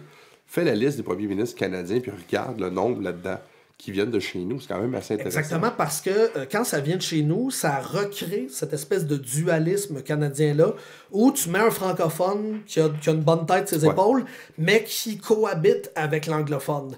[0.48, 3.38] fais la liste des premiers ministres canadiens, puis regarde le nombre là-dedans
[3.82, 4.60] qui viennent de chez nous.
[4.62, 5.40] C'est quand même assez intéressant.
[5.40, 9.18] Exactement, parce que euh, quand ça vient de chez nous, ça recrée cette espèce de
[9.18, 10.74] dualisme canadien-là,
[11.12, 13.92] où tu mets un francophone qui a, qui a une bonne tête ses Ouais.
[13.92, 14.24] épaules,
[14.60, 16.96] mais qui cohabite avec l'anglophone.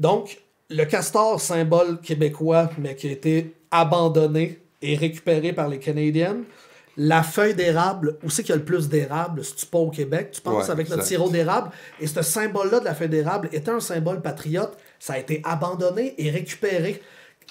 [0.00, 6.38] Donc, le castor, symbole québécois, mais qui a été abandonné et récupéré par les Canadiens.
[6.96, 9.90] La feuille d'érable, où c'est qu'il y a le plus d'érable, si tu pas au
[9.90, 11.70] Québec, tu penses Ouais, avec notre sirop d'érable.
[12.00, 14.76] Et ce symbole-là de la feuille d'érable était un symbole patriote.
[14.98, 17.02] Ça a été abandonné et récupéré.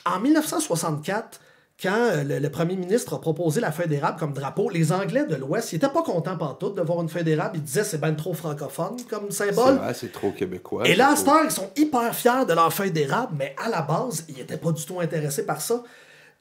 [0.06, 1.40] En 1964,
[1.82, 5.26] quand euh, le, le premier ministre a proposé la feuille d'érable comme drapeau, les Anglais
[5.26, 7.58] de l'Ouest, ils n'étaient pas contents pantoute de voir une feuille d'érable.
[7.58, 9.80] Ils disaient c'est ben trop francophone comme C'est symbole.
[9.94, 10.88] c'est trop québécois.
[10.88, 14.26] Et là, trop- ils sont hyper fiers de leur feuille d'érable, mais à la base,
[14.30, 15.84] ils n'étaient pas du tout intéressés par ça.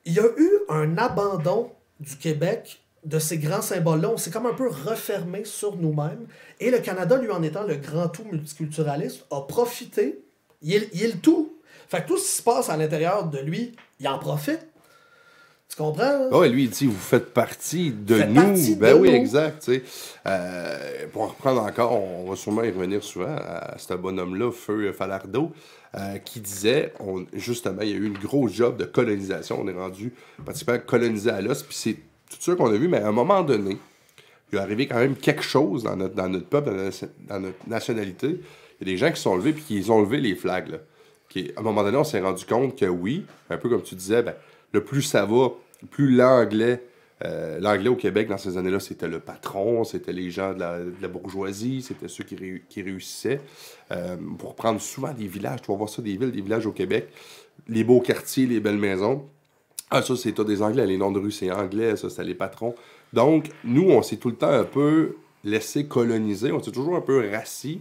[0.05, 4.11] Il y a eu un abandon du Québec de ces grands symboles-là.
[4.11, 6.27] On s'est comme un peu refermé sur nous-mêmes.
[6.61, 10.23] Et le Canada, lui, en étant le grand tout multiculturaliste, a profité.
[10.63, 11.53] Il est, il est le tout.
[11.89, 14.61] Fait que tout ce qui se passe à l'intérieur de lui, il en profite.
[15.69, 16.03] Tu comprends?
[16.05, 16.29] hein?
[16.31, 18.35] Ah Ouais, lui, il dit vous faites partie de Faites nous.
[18.43, 19.17] partie ben de oui, nous.
[19.17, 19.71] exact.
[20.27, 25.53] Euh, pour reprendre encore, on va sûrement y revenir souvent à ce bonhomme-là, Feu Falardeau,
[25.95, 29.61] euh, qui disait on, justement, il y a eu une grosse job de colonisation.
[29.63, 30.13] On est rendu
[30.45, 31.63] pratiquement colonisé à l'os.
[31.63, 33.79] Puis c'est tout ça qu'on a vu, mais à un moment donné,
[34.53, 36.99] il est arrivé quand même quelque chose dans notre, dans notre peuple, dans notre,
[37.29, 38.41] dans notre nationalité.
[38.83, 40.81] Il y a des gens qui sont levés puis qui ont levé les flags.
[41.37, 44.25] À un moment donné, on s'est rendu compte que oui, un peu comme tu disais,
[44.25, 44.35] ben,
[44.73, 45.53] le plus ça va,
[45.91, 46.83] plus l'anglais,
[47.25, 51.09] euh, l'anglais au Québec dans ces années-là, c'était le patron, c'était les gens de la,
[51.09, 52.37] bourgeoisie, c'était ceux qui,
[52.69, 53.41] qui réussissaient.
[53.93, 56.73] Euh, pour prendre souvent des villages, tu vas voir ça, des villes, des villages au
[56.73, 57.09] Québec,
[57.69, 59.25] les beaux quartiers, les belles maisons.
[59.91, 60.87] Ah, ça, c'est des Anglais.
[60.87, 61.97] Les noms de rue, c'est anglais.
[61.97, 62.75] Ça, c'est les patrons.
[63.13, 66.51] Donc, nous, on s'est tout le temps un peu laissé coloniser.
[66.51, 67.81] On s'est toujours un peu rassis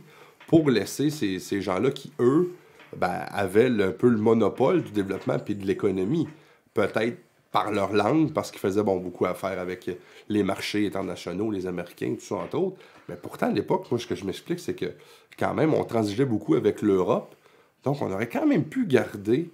[0.51, 2.51] pour laisser ces, gens-là qui, eux,
[2.97, 6.27] ben, avaient un peu le monopole du développement puis de l'économie.
[6.73, 7.17] Peut-être
[7.53, 9.89] par leur langue, parce qu'ils faisaient bon, beaucoup affaire avec
[10.27, 12.77] les marchés internationaux, les Américains, tout ça, entre autres.
[13.07, 14.93] Mais pourtant, à l'époque, moi, ce que je m'explique, c'est que
[15.39, 17.33] quand même, on transigeait beaucoup avec l'Europe.
[17.85, 19.49] Donc, on aurait quand même pu garder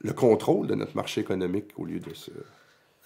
[0.00, 2.32] le contrôle de notre marché économique au lieu de ça.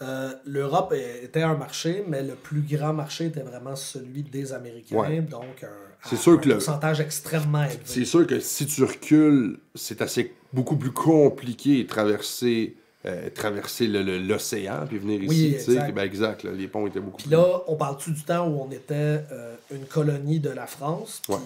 [0.02, 4.96] Euh, L'Europe était un marché, mais le plus grand marché était vraiment celui des Américains.
[4.96, 5.20] Ouais.
[5.20, 5.68] Donc, un,
[6.08, 7.78] C'est à sûr un que le- pourcentage extrêmement élevé.
[7.84, 13.86] C'est sûr que si tu recules, c'est assez beaucoup plus compliqué de traverser, euh, traverser
[13.88, 15.52] l'océan puis venir Oui, ici.
[15.52, 15.94] tu sais, exact.
[15.94, 17.32] ben exact, là, les ponts étaient beaucoup Puis plus.
[17.36, 18.94] là, on parle-tu du temps où on était
[19.30, 21.20] euh, une colonie de la France?
[21.24, 21.40] Puis Ouais.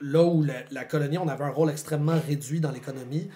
[0.00, 3.28] là où la, la colonie, on avait un rôle extrêmement réduit dans l'économie.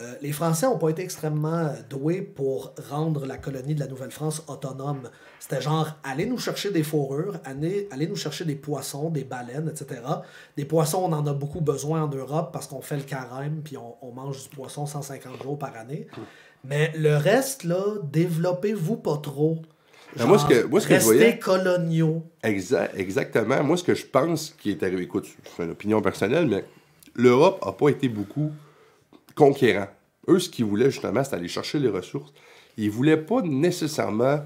[0.00, 3.86] Euh, les Français n'ont pas été extrêmement euh, doués pour rendre la colonie de la
[3.88, 5.10] Nouvelle-France autonome.
[5.40, 9.68] C'était genre, allez nous chercher des fourrures, allez, allez nous chercher des poissons, des baleines,
[9.68, 10.00] etc.
[10.56, 13.76] Des poissons, on en a beaucoup besoin en Europe parce qu'on fait le carême, puis
[13.76, 16.06] on, on mange du poisson 150 jours par année.
[16.64, 19.58] Mais le reste, là, développez-vous pas trop.
[20.16, 22.22] Ben, moi, ce que- moi, ce que je restez voyais- coloniaux.
[22.42, 23.62] Exact, exactement.
[23.62, 26.64] Moi, ce que je pense qui est arrivé, écoute, c'est une opinion personnelle, mais
[27.14, 28.50] l'Europe n'a pas été beaucoup
[29.38, 29.86] conquérant.
[30.26, 32.32] Eux, ce qu'ils voulaient justement, c'est aller chercher les ressources.
[32.76, 34.40] Ils voulaient pas nécessairement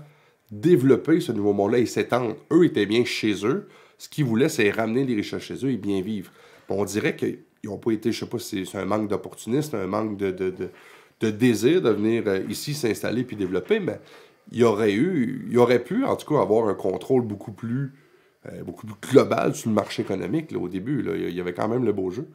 [0.50, 2.36] développer ce nouveau monde-là et s'étendre.
[2.52, 3.68] Eux étaient bien chez eux.
[3.96, 6.30] Ce qu'ils voulaient, c'est ramener les richesses chez eux et bien vivre.
[6.68, 9.86] On dirait qu'ils n'ont pas été, je sais pas si c'est un manque d'opportunisme, un
[9.86, 10.70] manque de,
[11.30, 13.98] désir de venir euh, ici s'installer puis développer, mais
[14.50, 17.92] il aurait eu, il aurait pu, en tout cas, avoir un contrôle beaucoup plus,
[18.46, 21.04] euh, beaucoup plus global sur le marché économique là, au début.
[21.28, 22.26] Il y avait quand même le beau jeu.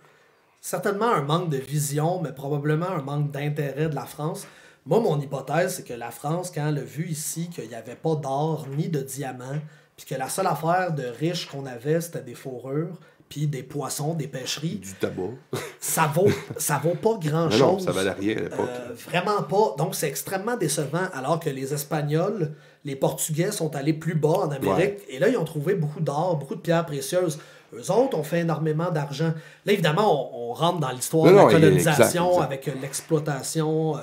[0.62, 4.48] Certainement un manque de vision, mais probablement un manque d'intérêt de la France.
[4.86, 7.96] Moi, mon hypothèse, c'est que la France, quand elle a vu ici qu'il n'y avait
[7.96, 9.60] pas d'or ni de diamants,
[9.98, 12.98] puis que la seule affaire de riche qu'on avait, c'était des fourrures,
[13.30, 14.76] puis des poissons, des pêcheries.
[14.76, 15.32] Du tabac.
[15.80, 17.60] ça vaut, ça vaut pas grand-chose.
[17.60, 18.70] Non, ça valait rien à l'époque.
[18.70, 19.76] Euh, vraiment pas.
[19.78, 22.54] Donc, c'est extrêmement décevant, alors que les Espagnols,
[22.86, 26.38] les Portugais sont allés plus bas en Amérique, et là, ils ont trouvé beaucoup d'or,
[26.38, 27.40] beaucoup de pierres précieuses.
[27.78, 29.34] Eux autres ont fait énormément d'argent.
[29.66, 34.02] Là, évidemment, on, rentre dans l'histoire de la colonisation avec l'exploitation, euh,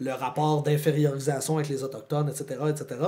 [0.00, 3.00] le rapport d'infériorisation avec les Autochtones, etc., etc.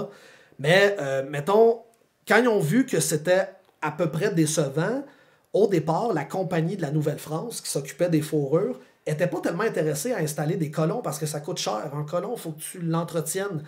[0.59, 1.81] Mais, euh, mettons,
[2.27, 3.49] quand ils ont vu que c'était
[3.83, 5.05] à peu près décevant,
[5.53, 10.13] au départ, la compagnie de la Nouvelle-France qui s'occupait des fourrures n'était pas tellement intéressée
[10.13, 11.91] à installer des colons parce que ça coûte cher.
[11.95, 13.63] Un colon, il faut que tu l'entretiennes.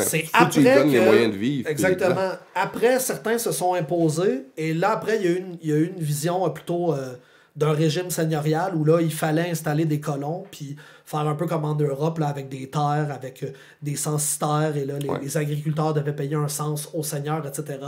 [0.00, 1.68] C'est après que, les moyens de vivre.
[1.68, 2.32] Exactement.
[2.54, 5.72] Après, certains se sont imposés et là, après, il y a eu une, il y
[5.72, 7.14] a une vision euh, plutôt euh,
[7.56, 11.64] d'un régime seigneurial où là, il fallait installer des colons puis faire un peu comme
[11.64, 13.48] en Europe là, avec des terres, avec euh,
[13.82, 17.78] des censitaires et là, les, les agriculteurs devaient payer un sens aux seigneurs, etc.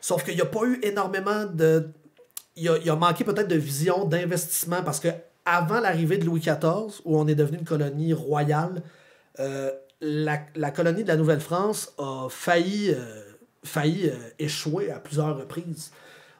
[0.00, 1.88] Sauf qu'il n'y a pas eu énormément de
[2.56, 5.08] il a, a manqué peut-être de vision, d'investissement, parce que
[5.44, 8.82] avant l'arrivée de Louis XIV, où on est devenu une colonie royale,
[9.40, 9.70] euh,
[10.04, 13.22] la, colonie de la Nouvelle-France a failli, euh,
[13.64, 15.90] failli euh, échouer à plusieurs reprises.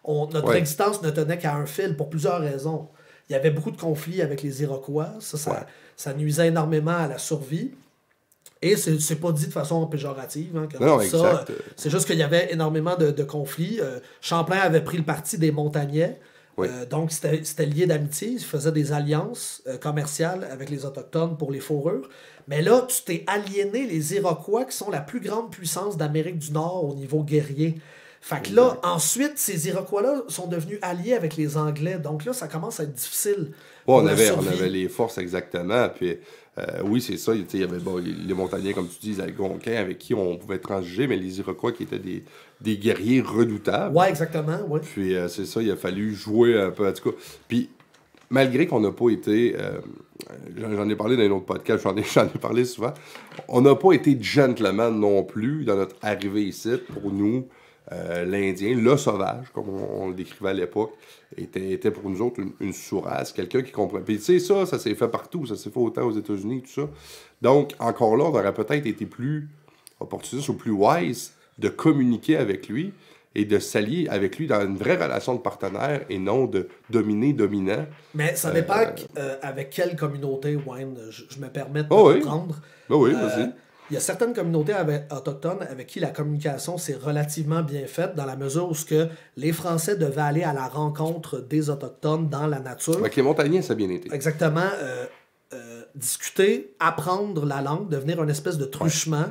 [0.05, 2.89] On, notre existence ne tenait qu'à un fil pour plusieurs raisons.
[3.29, 7.09] Il y avait beaucoup de conflits avec les Iroquois, ça, ça, ça nuisait énormément à
[7.09, 7.73] la survie.
[8.65, 10.57] Et c'est pas dit de façon péjorative.
[10.57, 11.53] Hein, non, exact.
[11.77, 13.79] C'est juste qu'il y avait énormément de, conflits.
[13.83, 16.19] Euh, Champlain avait pris le parti des montagnais.
[16.59, 18.29] Euh, donc, c'était lié d'amitié.
[18.29, 22.09] Il faisait des alliances euh, commerciales avec les Autochtones pour les fourrures.
[22.47, 26.53] Mais là, tu t'es aliéné les Iroquois, qui sont la plus grande puissance d'Amérique du
[26.53, 27.77] Nord au niveau guerrier.
[28.21, 31.99] Fait que là, ensuite, ces Iroquois-là sont devenus alliés avec les Anglais.
[31.99, 33.53] Donc là, ça commence à être difficile.
[33.87, 35.89] on, avait, on avait les forces exactement.
[35.91, 36.17] Puis
[36.57, 37.35] euh, oui, c'est ça.
[37.35, 37.79] Il y avait
[38.27, 41.73] les montagnais, comme tu dis, les Algonquins, avec qui on pouvait transiger, mais les Iroquois
[41.73, 42.23] qui étaient des,
[42.65, 43.97] des guerriers redoutables.
[43.97, 44.59] Ouais, exactement.
[44.69, 44.81] Ouais.
[44.81, 47.17] Puis euh, c'est ça, il a fallu jouer un peu, en tout cas.
[47.47, 47.71] Puis
[48.31, 49.55] malgré qu'on n'a pas été.
[49.57, 49.79] Euh,
[50.57, 52.01] j'en ai parlé dans un autre podcast, j'en ai,
[52.35, 52.93] ai, parlé souvent.
[53.49, 57.47] On n'a pas été gentleman non plus dans notre arrivée ici pour nous.
[57.93, 60.95] Euh, l'Indien, le sauvage, comme on, le décrivait à l'époque,
[61.37, 64.01] était, était, pour nous autres une, une sourasse, quelqu'un qui comprend.
[64.01, 66.81] Puis tu sais, ça, ça s'est fait partout, ça s'est fait autant aux États-Unis, tout
[66.81, 66.89] ça.
[67.43, 69.51] Donc, encore là, on aurait peut-être été plus
[70.01, 72.93] opportuniste ou plus wise de communiquer avec lui
[73.35, 77.87] et de s'allier avec lui dans une vraie relation de partenaire et non de dominer-dominant.
[78.15, 82.57] Mais ça dépend euh, euh, avec quelle communauté, Wayne, je, me permets de oh prendre.
[82.89, 83.53] Oh oui, vas-y.
[83.91, 84.75] Il y a certaines communautés
[85.11, 89.09] autochtones avec qui la communication s'est relativement bien faite dans la mesure où ce que
[89.37, 92.97] les Français devaient aller à la rencontre des Autochtones dans la nature.
[92.97, 94.13] Avec les montagnais, ça a bien été.
[94.15, 94.63] Exactement.
[94.83, 95.05] Euh,
[95.53, 99.27] euh, discuter, apprendre la langue, devenir une espèce de truchement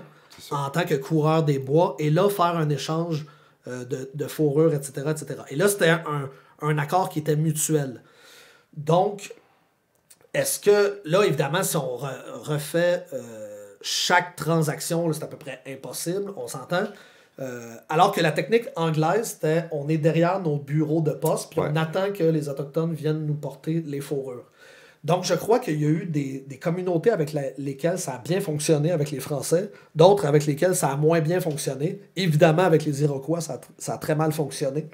[0.51, 3.25] en tant que coureur des bois et là faire un échange
[3.67, 5.41] euh, de, de fourrure, etc., etc.
[5.49, 6.29] Et là, c'était un,
[6.61, 8.01] un accord qui était mutuel.
[8.75, 9.33] Donc,
[10.33, 13.05] est-ce que, là, évidemment, si on refait
[13.83, 16.85] chaque transaction, c'est à peu près impossible, on s'entend.
[17.39, 21.59] Euh, alors que la technique anglaise, c'était on est derrière nos bureaux de poste, puis
[21.59, 24.45] on attend que les Autochtones viennent nous porter les fourrures.
[25.03, 28.91] Donc, je crois qu'il y a eu des, communautés avec lesquelles ça a bien fonctionné
[28.91, 31.99] avec les Français, d'autres avec lesquelles ça a moins bien fonctionné.
[32.15, 34.87] Évidemment, avec les Iroquois, ça a, très mal fonctionné.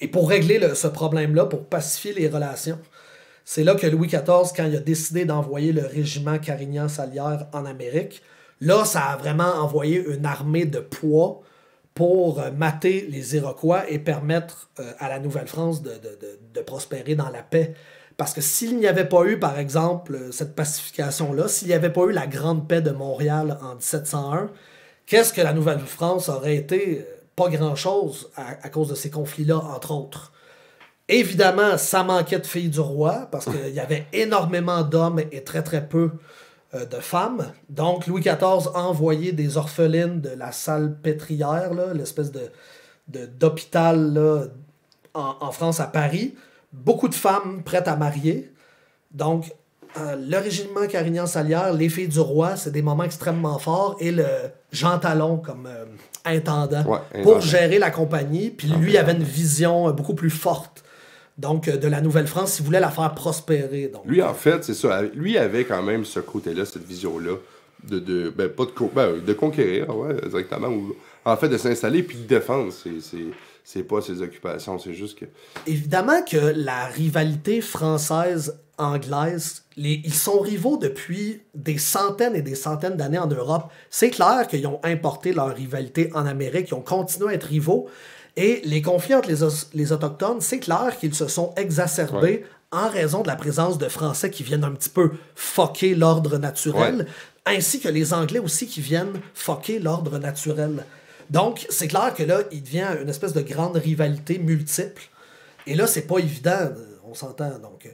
[0.00, 2.78] Et pour régler ce problème-là, pour pacifier les relations,
[3.44, 8.22] c'est là que Louis XIV, quand il a décidé d'envoyer le régiment Carignan-Salière en Amérique,
[8.60, 11.42] là, ça a vraiment envoyé une armée de poids
[11.94, 17.42] pour euh, mater les Iroquois et permettre euh, à la Nouvelle-France de, prospérer dans la
[17.42, 17.74] paix.
[18.18, 21.92] Parce que s'il n'y avait pas eu, par exemple, euh, cette pacification-là, s'il n'y avait
[21.92, 24.50] pas eu la Grande Paix de Montréal en 1701,
[25.06, 27.06] qu'est-ce que la Nouvelle-France aurait été?
[27.36, 30.32] Pas grand-chose à, cause de ces conflits-là, entre autres?
[31.08, 35.62] Évidemment, ça manquait de filles du roi parce qu'il y avait énormément d'hommes et très
[35.62, 36.10] très peu
[36.74, 37.52] euh, de femmes.
[37.68, 42.50] Donc Louis XIV a envoyé des orphelines de la salle pétrière, l'espèce de,
[43.38, 44.50] d'hôpital
[45.14, 46.34] en, France à Paris.
[46.72, 48.52] Beaucoup de femmes prêtes à marier.
[49.10, 49.52] Donc
[49.98, 53.96] euh, le régiment Carignan-Salière, les filles du roi, c'est des moments extrêmement forts.
[54.00, 54.26] Et le
[54.72, 55.84] Jean Talon comme euh,
[56.24, 56.84] intendant
[57.22, 58.50] pour gérer la compagnie.
[58.50, 60.84] Puis lui avait une vision beaucoup plus forte
[61.38, 63.88] donc euh, de la Nouvelle-France, il voulait la faire prospérer.
[63.88, 64.02] Donc.
[64.04, 65.02] Lui, en fait, c'est ça.
[65.02, 67.36] Lui avait quand même ce côté-là, cette vision-là,
[67.88, 70.66] de, de ben, pas de, co- ben, de conquérir, ouais, directement.
[70.66, 72.72] Ou, en fait, de s'installer puis de défendre.
[72.72, 73.00] C'est,
[73.70, 75.26] c'est, pas ses occupations, c'est juste que.
[75.66, 82.96] Évidemment que la rivalité française-anglaise, les- ils sont rivaux depuis des centaines et des centaines
[82.96, 83.70] d'années en Europe.
[83.90, 87.86] C'est clair qu'ils ont importé leur rivalité en Amérique, ils ont continué à être rivaux.
[88.36, 89.38] Et les conflits entre les,
[89.74, 94.30] les Autochtones, c'est clair qu'ils se sont exacerbés en raison de la présence de Français
[94.30, 97.06] qui viennent un petit peu fucker l'ordre naturel,
[97.46, 100.84] ainsi que les Anglais aussi qui viennent fucker l'ordre naturel.
[101.30, 105.02] Donc, c'est clair que là, il devient une espèce de grande rivalité multiple.
[105.66, 106.70] Et là, c'est pas évident,
[107.08, 107.50] on s'entend.
[107.58, 107.88] Donc,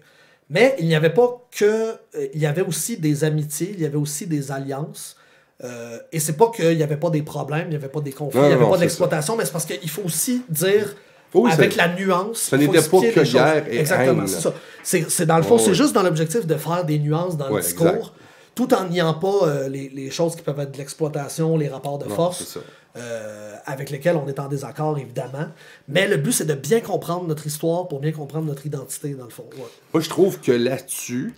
[0.50, 1.64] mais il n'y avait pas que.
[1.64, 5.16] euh, il y avait aussi des amitiés, il y avait aussi des alliances.
[5.62, 8.12] Euh, et c'est pas qu'il n'y avait pas des problèmes, il n'y avait pas des
[8.12, 10.94] conflits, il n'y avait non, pas d'exploitation, mais c'est parce qu'il faut aussi dire.
[11.32, 12.38] Oui, avec la nuance.
[12.42, 14.54] ça n'était pas que guerre et Exactement, c'est ça.
[14.84, 17.56] C'est, dans le fond, Ouais, c'est juste dans l'objectif de faire des nuances dans Ouais,
[17.56, 18.12] le discours, exact.
[18.54, 21.98] Tout en niant pas euh, les, les choses qui peuvent être de l'exploitation, les rapports
[21.98, 22.58] de Non, force
[22.96, 25.48] euh, avec lesquels on est en désaccord, évidemment.
[25.88, 29.24] Mais le but, c'est de bien comprendre notre histoire pour bien comprendre notre identité, dans
[29.24, 29.46] le fond.
[29.56, 29.64] Ouais.
[29.92, 31.34] Moi, je trouve que là-dessus,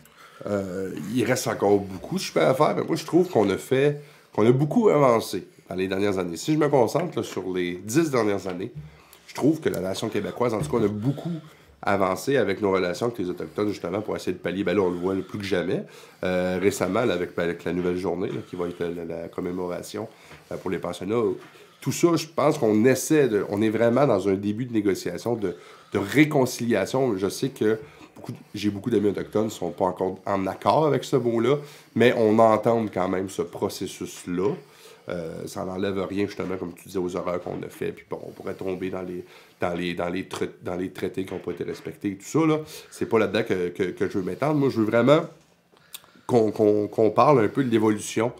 [0.46, 3.56] euh, il reste encore beaucoup, je peux à faire, mais moi, je trouve qu'on a
[3.56, 4.02] fait,
[4.34, 6.36] qu'on a beaucoup avancé dans les dernières années.
[6.36, 8.72] Si je me concentre là, sur les dix dernières années,
[9.26, 11.32] je trouve que la nation québécoise, en tout cas, on a beaucoup
[11.86, 14.64] avancé avec nos relations avec les Autochtones, justement, pour essayer de pallier.
[14.64, 15.84] Ben là, on le voit plus que jamais.
[16.24, 20.08] Euh, récemment, avec, la nouvelle journée, qui va être la, la commémoration
[20.52, 21.22] euh, pour les pensionnats,
[21.80, 23.46] tout ça, je pense qu'on essaie de.
[23.48, 25.54] On est vraiment dans un début de négociation, de,
[25.94, 27.16] réconciliation.
[27.16, 27.78] Je sais que
[28.54, 31.58] j'ai beaucoup d'amis autochtones qui ne sont pas encore en accord avec ce mot-là,
[31.94, 34.50] mais on entend quand même ce processus-là.
[35.08, 37.92] Euh, ça n'enlève rien, justement, comme tu disais, aux horreurs qu'on a fait.
[37.92, 39.24] Puis bon, on pourrait tomber dans les,
[39.60, 40.28] dans les, dans les,
[40.62, 42.46] dans les traités qui n'ont pas été respectés et tout ça.
[42.46, 42.58] Là.
[42.90, 44.56] C'est pas là-dedans que, que, que je veux m'étendre.
[44.56, 45.22] Moi, je veux vraiment
[46.26, 48.32] qu'on parle un peu de l'évolution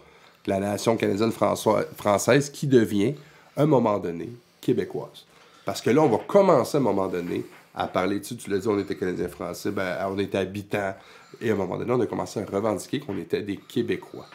[0.45, 3.15] de la nation canadienne française qui devient,
[3.55, 4.29] à un moment donné,
[4.61, 5.25] québécoise.
[5.65, 8.57] Parce que là, on va commencer à un moment donné à parler, sais, tu l'as
[8.57, 10.95] dit, on était Canadiens français, ben, on était habitants,
[11.39, 14.25] et à un moment donné, on a commencé à revendiquer qu'on était des Québécois.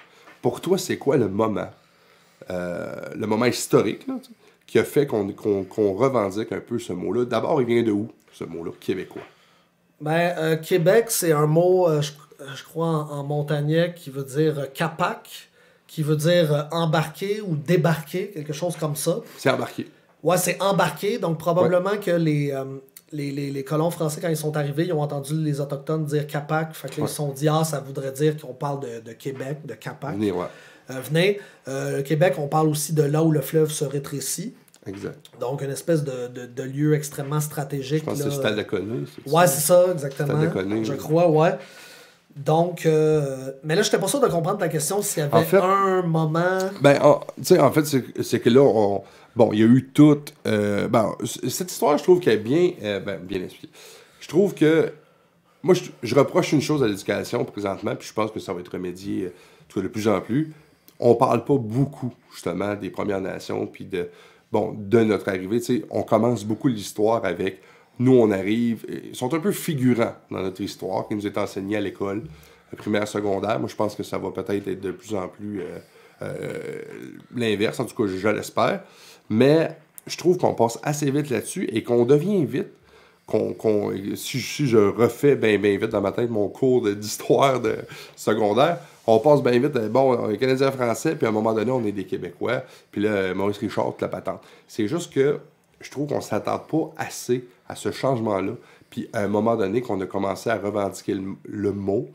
[0.40, 1.70] Pour toi, c'est quoi le moment,
[2.50, 4.34] euh, le moment historique, là, tu sais,
[4.72, 7.26] qui a fait qu'on revendique un peu ce mot-là?
[7.26, 9.20] D'abord, il vient de où, ce mot-là, québécois?
[10.00, 12.12] Ben, euh, Québec, c'est un mot, euh, je,
[12.56, 15.50] je crois, en, en montagnais qui veut dire euh, capac,
[15.86, 19.18] qui veut dire embarquer ou débarquer, quelque chose comme ça.
[19.36, 19.88] C'est embarqué.
[20.22, 22.64] Ouais, c'est embarqué, donc probablement que les, euh,
[23.12, 26.26] les, les, les colons français, quand ils sont arrivés, ils ont entendu les Autochtones dire
[26.26, 29.12] capac, fait que ils se sont dit, ah, ça voudrait dire qu'on parle de, de
[29.12, 30.14] Québec, de capac.
[30.14, 30.46] Venez, ouais.
[30.90, 34.54] Euh, venez, euh, Québec, on parle aussi de là où le fleuve se rétrécit.
[34.86, 35.26] Exact.
[35.40, 38.00] Donc, une espèce de, de, de lieu extrêmement stratégique.
[38.00, 39.04] Je pense que c'est stade de Connu.
[39.26, 40.50] Ouais, c'est ça, exactement.
[40.50, 41.52] Stade de Je crois, ouais.
[42.34, 45.34] Donc, euh, mais là, je n'étais pas sûr de comprendre ta question s'il y avait
[45.36, 46.58] En fait- un moment.
[46.80, 47.84] Ben, en- tu sais, en fait,
[48.22, 49.02] c'est que là, on-
[49.36, 50.32] bon, il y a eu toute.
[50.46, 51.14] euh, ben,
[51.48, 53.72] cette histoire, je trouve qu'elle est bien, euh, ben, bien expliquée.
[54.20, 54.92] Je trouve que.
[55.64, 58.60] Moi, je, je reproche une chose à l'éducation présentement, puis je pense que ça va
[58.60, 59.32] être remédié euh,
[59.68, 60.52] tout cas, de plus en plus.
[60.98, 64.08] On parle pas beaucoup, justement, des Premières Nations, puis de,
[64.52, 65.60] bon, de notre arrivée.
[65.90, 67.60] On commence beaucoup l'histoire avec
[67.98, 68.84] nous, on arrive.
[69.10, 72.24] Ils sont un peu figurants dans notre histoire qui nous est enseignée à l'école,
[72.72, 73.58] euh, primaire, secondaire.
[73.58, 75.60] Moi, je pense que ça va peut-être être de plus en plus.
[75.60, 75.78] euh,
[76.22, 76.82] euh,
[77.34, 78.82] l'inverse, en tout cas, je, l'espère.
[79.28, 82.68] Mais je trouve qu'on passe assez vite là-dessus et qu'on devient vite.
[84.16, 87.76] Si, je refais bien ben vite dans ma tête mon cours d'histoire de
[88.14, 91.52] secondaire, on passe bien vite, euh, bon, on est Canadien français, puis à un moment
[91.52, 94.40] donné, on est des Québécois, puis là, euh, Maurice Richard, la patente.
[94.68, 95.38] C'est juste que
[95.80, 98.52] je trouve qu'on ne s'attend pas assez à ce changement-là,
[98.90, 102.08] puis à un moment donné, qu'on a commencé à revendiquer le, le mot,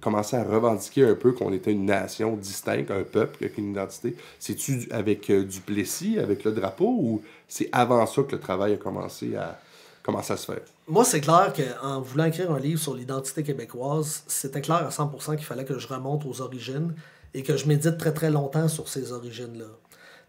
[0.00, 4.16] commencer à revendiquer un peu qu'on était une nation distincte, un peuple avec une identité.
[4.38, 8.74] C'est-tu avec euh, du Plessis, avec le drapeau, ou c'est avant ça que le travail
[8.74, 9.58] a commencé à,
[10.02, 10.62] commencé à se faire?
[10.88, 15.36] Moi, c'est clair qu'en voulant écrire un livre sur l'identité québécoise, c'était clair à 100%
[15.36, 16.94] qu'il fallait que je remonte aux origines
[17.34, 19.66] et que je médite très très longtemps sur ces origines-là.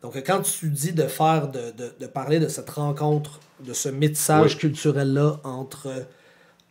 [0.02, 3.88] Donc, quand tu dis de faire, de, de, de parler de cette rencontre, de ce
[3.90, 4.60] métissage Oui.
[4.60, 5.88] culturel-là entre,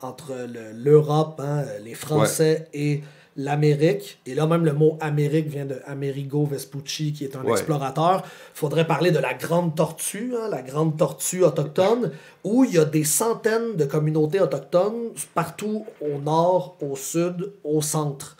[0.01, 3.03] entre le- l'Europe, hein, les Français et
[3.39, 7.53] l'Amérique, et là même le mot Amérique vient de Amerigo Vespucci, qui est un Ouais.
[7.53, 12.11] explorateur, faudrait parler de la grande tortue, hein, la grande tortue autochtone,
[12.45, 17.81] où il y a des centaines de communautés autochtones partout au nord, au sud, au
[17.81, 18.37] centre.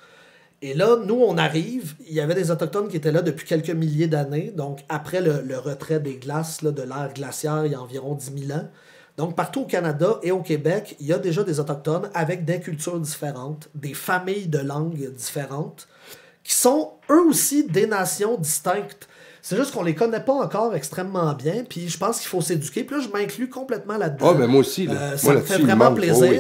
[0.61, 3.71] Et là, nous, on arrive, il y avait des Autochtones qui étaient là depuis quelques
[3.71, 7.75] milliers d'années, donc après le, le retrait des glaces, là, de l'ère glaciaire, il y
[7.77, 8.69] a environ 10 000 ans.
[9.19, 12.61] Donc partout au Canada et au Québec, il y a déjà des Autochtones avec des
[12.61, 15.89] cultures différentes, des familles de langues différentes,
[16.45, 19.09] qui sont eux aussi des nations distinctes.
[19.43, 22.85] C'est juste qu'on les connaît pas encore extrêmement bien, puis je pense qu'il faut s'éduquer.
[22.85, 24.31] Puis là, je m'inclus complètement là-dedans.
[24.31, 24.87] Ah, ben moi aussi.
[24.87, 24.93] Là.
[24.95, 25.89] Euh, Moi, ça me fait vraiment.
[25.91, 26.23] Oh, plaisir.
[26.31, 26.39] oui.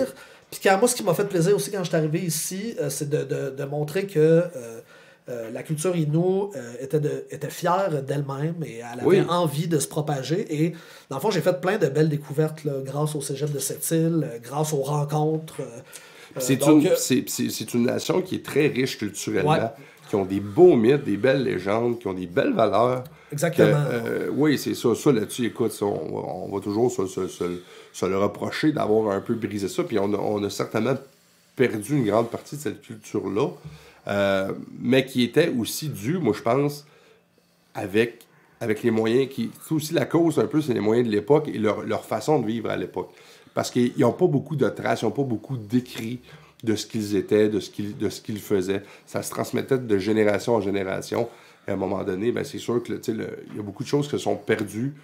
[0.50, 2.90] Puis quand, moi, ce qui m'a fait plaisir aussi quand je suis arrivé ici, euh,
[2.90, 4.80] c'est de, de- de montrer que euh,
[5.28, 6.16] euh, la culture Innu
[6.56, 9.20] euh, était, de, était fière d'elle-même et elle avait Oui.
[9.28, 10.46] envie de se propager.
[10.50, 10.72] Et
[11.10, 13.88] dans le fond, j'ai fait plein de belles découvertes là, grâce au cégep de cette
[13.90, 15.60] île, euh, grâce aux rencontres.
[16.38, 16.88] C'est une,
[17.74, 19.60] une nation qui est très riche culturellement, Ouais.
[20.08, 23.04] qui ont des beaux mythes, des belles légendes, qui ont des belles valeurs.
[23.32, 23.76] Exactement.
[24.34, 24.94] oui, c'est ça.
[24.94, 27.60] Ça, là-dessus, écoute, ça, on, va, on va toujours se, se- se-
[27.92, 29.82] se le reprocher d'avoir un peu brisé ça.
[29.84, 30.94] Puis on a, on a certainement
[31.56, 33.48] perdu une grande partie de cette culture-là,
[34.08, 36.86] euh, mais qui était aussi due, moi, je pense,
[37.74, 38.26] avec,
[38.60, 39.50] avec les moyens qui.
[39.66, 42.40] C'est aussi la cause un peu, c'est les moyens de l'époque et leur, leur façon
[42.40, 43.10] de vivre à l'époque.
[43.54, 46.20] Parce qu'ils n'ont pas beaucoup de traces, ils n'ont pas beaucoup d'écrits
[46.64, 48.82] de ce qu'ils étaient, de ce qu'ils, de faisaient.
[49.06, 51.28] Ça se transmettait de génération en génération.
[51.66, 53.62] Et à un moment donné, ben, c'est sûr que tu sais, le- il y a
[53.62, 54.94] beaucoup de choses qui sont perdues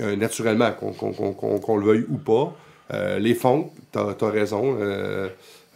[0.00, 2.54] euh, naturellement, qu'on, qu'on- qu'on- qu'on le veuille ou pas.
[2.92, 4.76] Euh, les fontes, tu as, raison.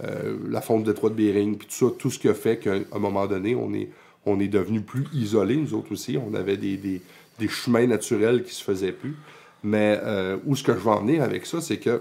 [0.05, 2.59] Euh, la fonte de Détroit de Bering, puis tout ça, tout ce qui a fait
[2.59, 3.89] qu'à un moment donné, on est,
[4.27, 6.17] on est devenu plus isolés, nous autres aussi.
[6.17, 7.03] On avait des, des,
[7.39, 9.17] des chemins naturels qui se faisaient plus.
[9.63, 12.01] Mais euh, où ce que je veux en venir avec ça, c'est que,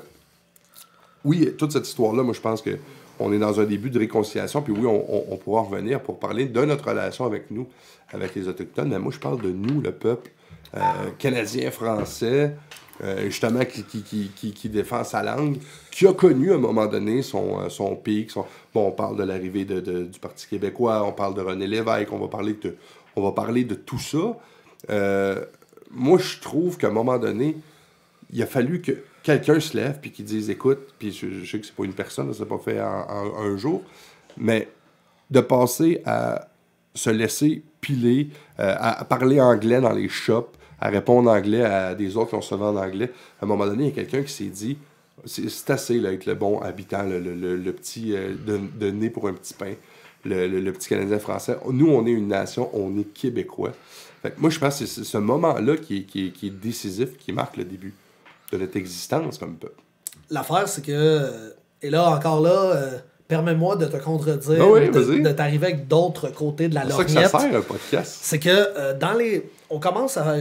[1.25, 2.77] oui, toute cette histoire-là, moi, je pense que
[3.21, 6.63] on est dans un début de réconciliation, puis oui, on pourra revenir pour parler de
[6.63, 7.67] notre relation avec nous,
[8.13, 8.87] avec les Autochtones.
[8.87, 10.31] Mais moi, je parle de nous, le peuple
[10.75, 10.79] euh,
[11.17, 12.55] canadien, français,
[13.01, 15.57] euh, justement, qui, défend sa langue,
[15.89, 18.33] qui a connu à un moment donné son, euh, pic.
[18.73, 22.27] Bon, on parle de l'arrivée du Parti québécois, on parle de René Lévesque, on va
[22.27, 22.75] parler de,
[23.15, 24.37] on va parler de tout ça.
[24.89, 25.45] Euh,
[25.91, 27.55] moi, je trouve qu'à un moment donné,
[28.33, 28.91] il a fallu que
[29.23, 32.33] quelqu'un se lève puis qu'il dise écoute, puis je, sais que c'est pas une personne,
[32.33, 33.81] ça s'est pas fait en, un jour,
[34.35, 34.67] mais
[35.31, 36.49] de passer à
[36.93, 42.29] se laisser piler, à parler anglais dans les shops, à répondre anglais à des autres
[42.29, 43.11] qui ont se en anglais.
[43.41, 44.77] À un moment donné, il y a quelqu'un qui s'est dit
[45.25, 48.89] c'est assez là, être le bon habitant, le, le- le- le petit euh, de, de
[48.91, 49.73] nez pour un petit pain,
[50.23, 51.57] le, petit Canadien français.
[51.69, 53.71] Nous, on est une nation, on est québécois.
[54.21, 57.17] Fait que moi, je pense que c'est ce moment-là qui est, qui, qui est décisif,
[57.17, 57.93] qui marque le début
[58.53, 59.81] de notre existence comme peuple.
[60.29, 60.91] L'affaire, c'est que.
[60.93, 61.49] euh,
[61.81, 65.87] Et là, encore là, euh, permets-moi de te contredire, Ah oui, de, de t'arriver avec
[65.87, 67.41] d'autres côtés de la C'est ça que ça lorgnette.
[67.51, 68.19] sert un podcast.
[68.21, 69.49] C'est que euh, dans les.
[69.69, 70.35] On commence à,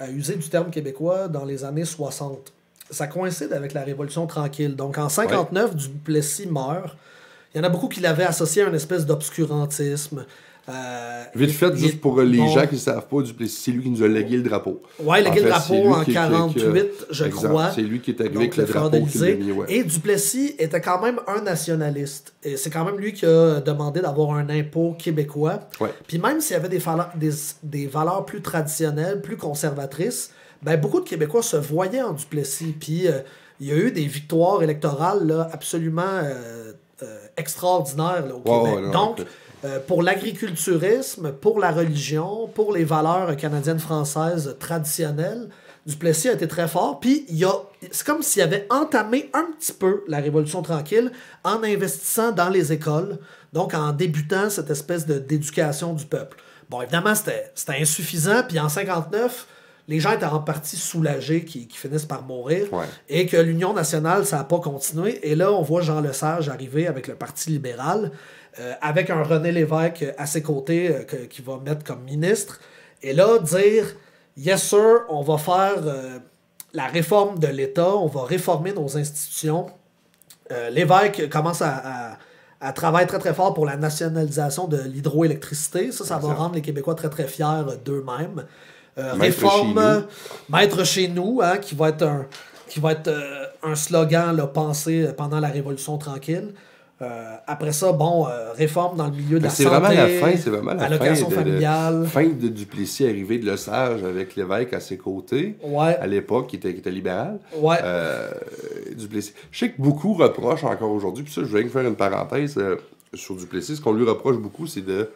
[0.00, 2.52] à user du terme québécois dans les années 60.
[2.90, 4.76] Ça coïncide avec la Révolution tranquille.
[4.76, 6.96] Donc en 59, Duplessis meurt.
[7.54, 10.26] Il y en a beaucoup qui l'avaient associé à une espèce d'obscurantisme.
[10.68, 13.70] Euh, Vite fait, il- juste pour les bon, gens qui ne savent pas, Duplessis, c'est
[13.70, 14.82] lui qui nous a légué le drapeau.
[15.00, 17.46] Ouais, légué le drapeau en qui- qui- qui- 48, je Exact.
[17.48, 17.70] crois.
[17.72, 19.66] C'est lui qui est arrivé avec le le drapeau mis, ouais.
[19.68, 22.34] Et Duplessis était quand même un nationaliste.
[22.42, 25.60] Et c'est quand même lui qui a demandé d'avoir un impôt québécois.
[25.80, 25.90] Ouais.
[26.08, 27.30] Puis même s'il y avait des, vala- des,
[27.62, 32.74] des valeurs plus traditionnelles, plus conservatrices, ben, beaucoup de Québécois se voyaient en Duplessis.
[32.80, 33.20] Puis euh,
[33.60, 38.70] il y a eu des victoires électorales là, absolument euh, euh, extraordinaires là, au Ouais,
[38.74, 38.84] Québec.
[38.92, 39.18] non, Donc.
[39.66, 45.48] Euh, pour l'agriculturisme, pour la religion, pour les valeurs canadiennes-françaises traditionnelles,
[45.86, 47.00] Duplessis a été très fort.
[47.00, 47.52] Puis il y a,
[47.90, 51.10] c'est comme s'il avait entamé un petit peu la Révolution tranquille
[51.44, 53.18] en investissant dans les écoles,
[53.52, 56.38] donc en débutant cette espèce de, d'éducation du peuple.
[56.68, 58.42] Bon, évidemment, c'était, c'était insuffisant.
[58.48, 59.46] Puis en 59,
[59.88, 62.72] les gens étaient en partie soulagés qu'ils, qu'ils finissent par mourir.
[62.72, 62.86] Ouais.
[63.08, 65.28] Et que l'Union nationale, ça n'a pas continué.
[65.28, 68.10] Et là, on voit Jean Lesage arriver avec le Parti libéral,
[68.60, 72.58] euh, avec un René Lévesque à ses côtés euh, que- qui va mettre comme ministre.
[73.02, 73.84] Et là, dire
[74.38, 76.18] Yes, sir, on va faire euh,
[76.74, 79.66] la réforme de l'État, on va réformer nos institutions.
[80.52, 81.74] Euh, L'évêque commence à,
[82.12, 82.18] à-
[82.60, 85.92] à travailler très très fort pour la nationalisation de l'hydroélectricité.
[85.92, 88.44] Ça, ça va rendre les Québécois très très fiers d'eux-mêmes.
[89.20, 89.78] Réforme
[90.48, 92.26] Maître chez nous, hein, qui va être un,
[92.68, 93.12] qui va être,
[93.62, 96.54] un slogan là, pensé pendant la Révolution tranquille.
[97.02, 100.08] Euh, après ça, bon, euh, réforme dans le milieu de la C'est santé, vraiment la
[100.08, 102.06] fin, c'est vraiment la allocation fin de, de- familiale.
[102.06, 106.56] fin de Duplessis, arrivée de Lesage avec l'évêque à ses côtés, Ouais, à l'époque, qui
[106.56, 107.38] était, qui était libéral.
[107.58, 107.76] ouais.
[107.82, 108.30] Euh,
[108.96, 109.34] Duplessis.
[109.50, 112.58] Je sais que beaucoup reprochent encore aujourd'hui, puis ça, je vais faire une parenthèse
[113.12, 113.76] sur Duplessis.
[113.76, 115.10] Ce qu'on lui reproche beaucoup, c'est de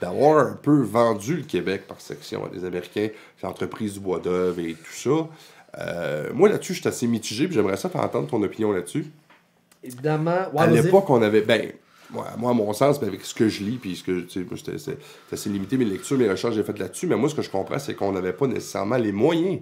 [0.00, 3.08] d'avoir un peu vendu le Québec par section à des Américains,
[3.42, 4.92] l'entreprise du bois d'œuvre et tout
[5.76, 6.30] ça.
[6.32, 9.06] Moi, là-dessus, je suis assez mitigé, puis j'aimerais ça t'entendre ton opinion là-dessus.
[9.82, 10.48] Évidemment.
[10.52, 11.42] Ouais, à l'époque, on avait.
[11.42, 11.72] Ben,
[12.10, 14.24] moi, moi, à mon sens, ben, avec ce que je lis, puis ce que.
[14.78, 14.98] C'est
[15.32, 17.78] assez limité mes lectures, mes recherches j'ai faites là-dessus, mais moi, ce que je comprends,
[17.78, 19.60] c'est qu'on n'avait pas nécessairement les moyens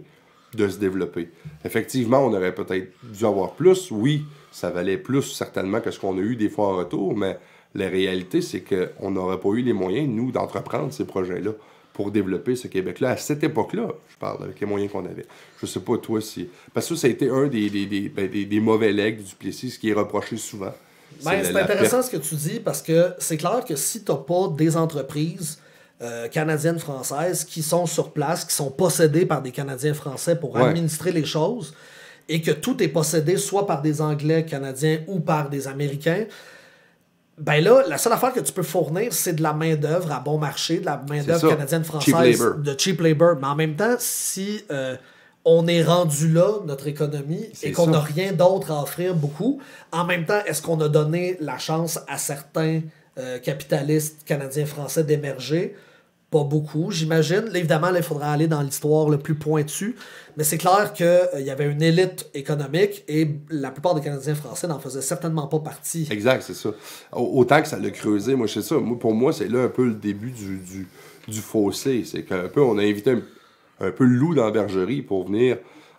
[0.55, 1.29] de se développer.
[1.65, 3.91] Effectivement, on aurait peut-être dû avoir plus.
[3.91, 7.39] Oui, ça valait plus certainement que ce qu'on a eu des fois en retour, mais
[7.75, 11.53] la réalité, c'est qu'on n'aurait pas eu les moyens, nous, d'entreprendre ces projets-là
[11.97, 13.13] pour développer ce Québec-là.
[13.13, 15.25] À cette époque-là, je parle avec les moyens qu'on avait.
[15.59, 16.47] Je sais pas, toi, si...
[16.75, 19.17] Parce que ça, ça a été un des, des, des, ben, des, des mauvais legs
[19.17, 20.75] du Duplessis, ce qui est reproché souvent.
[21.25, 24.19] Ben, c'est intéressant ce que tu dis parce que c'est clair que si tu n'as
[24.19, 25.59] pas des entreprises
[26.03, 30.59] euh, canadiennes, françaises qui sont sur place, qui sont possédées par des Canadiens français pour
[30.59, 31.73] administrer les choses,
[32.29, 36.27] et que tout est possédé soit par des Anglais, Canadiens ou par des Américains,
[37.39, 40.39] ben là, la seule affaire que tu peux fournir, c'est de la main-d'œuvre à bon
[40.39, 43.37] marché, de la main-d'œuvre canadienne, française, de cheap labor.
[43.41, 44.97] Mais en même temps, si euh,
[45.45, 49.61] on est rendu là, notre économie, et qu'on n'a rien d'autre à offrir beaucoup,
[49.93, 52.81] en même temps, est-ce qu'on a donné la chance à certains
[53.19, 55.77] euh, capitalistes canadiens, français d'émerger?
[56.45, 57.45] Beaucoup, j'imagine.
[57.55, 59.97] Évidemment, là, il faudra aller dans l'histoire le plus pointu,
[60.37, 64.35] mais c'est clair qu'il euh, y avait une élite économique et la plupart des Canadiens
[64.35, 66.07] français n'en faisaient certainement pas partie.
[66.11, 66.71] Exact, c'est ça.
[67.13, 68.77] Autant que ça l'a creusé, moi, c'est ça.
[68.77, 70.87] Moi, pour moi, c'est là un peu le début du,
[71.29, 72.05] du, fossé.
[72.05, 73.17] C'est qu'un peu, on a invité
[73.81, 75.59] un, peu le loup dans bergerie pour venir.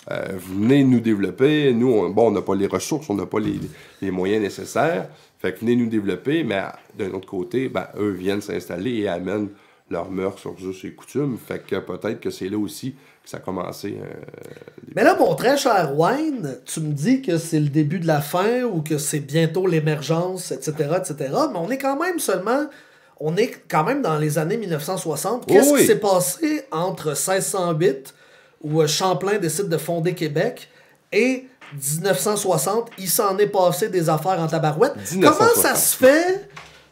[0.10, 1.74] Euh, venez nous développer.
[1.74, 3.60] Nous, on, bon, on n'a pas les ressources, on n'a pas les,
[4.02, 5.10] les, moyens nécessaires.
[5.40, 6.62] Fait que venez nous développer, mais
[6.98, 9.50] d'un autre côté, ben, eux viennent s'installer et amènent
[9.90, 11.38] leurs mœurs, leurs us et coutumes.
[11.38, 13.98] Fait que peut-être que c'est là aussi que ça a commencé.
[14.02, 14.14] Euh,
[14.96, 18.22] Mais là, mon très cher Wayne, tu me dis que c'est le début de la
[18.22, 21.16] fin ou que c'est bientôt l'émergence, etc., etc.
[21.52, 22.68] Mais on est quand même seulement.
[23.20, 25.48] On est quand même dans les années 1960.
[25.48, 28.14] Qu'est-ce qui s'est passé entre 1608,
[28.62, 30.70] où euh, Champlain décide de fonder Québec,
[31.12, 34.94] et 1960, il s'en est passé des affaires en tabarouette.
[35.14, 36.50] Comment ça se fait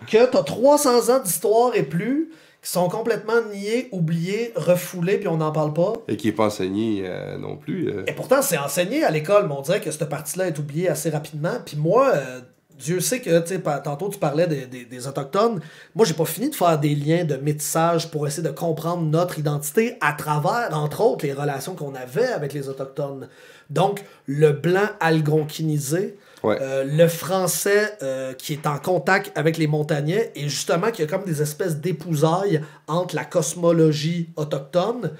[0.09, 2.29] que tu as 300 ans d'histoire et plus,
[2.65, 5.93] qui sont complètement niés, oubliés, refoulés, puis on n'en parle pas.
[6.07, 7.89] Et qui n'est pas enseigné euh, non plus.
[7.89, 8.03] Euh.
[8.07, 11.11] Et pourtant, c'est enseigné à l'école, mais on dirait que cette partie-là est oubliée assez
[11.11, 11.57] rapidement.
[11.63, 12.41] Puis moi, euh,
[12.79, 15.59] Dieu sait que, tu sais, tantôt tu parlais des, des, des Autochtones.
[15.93, 19.37] Moi, j'ai pas fini de faire des liens de métissage pour essayer de comprendre notre
[19.37, 23.29] identité à travers, entre autres, les relations qu'on avait avec les Autochtones.
[23.69, 26.17] Donc, le blanc algonquinisé,
[26.49, 31.07] euh, le français euh, qui est en contact avec les montagnais et justement qui a
[31.07, 35.11] comme des espèces d'épousailles entre la cosmologie autochtone,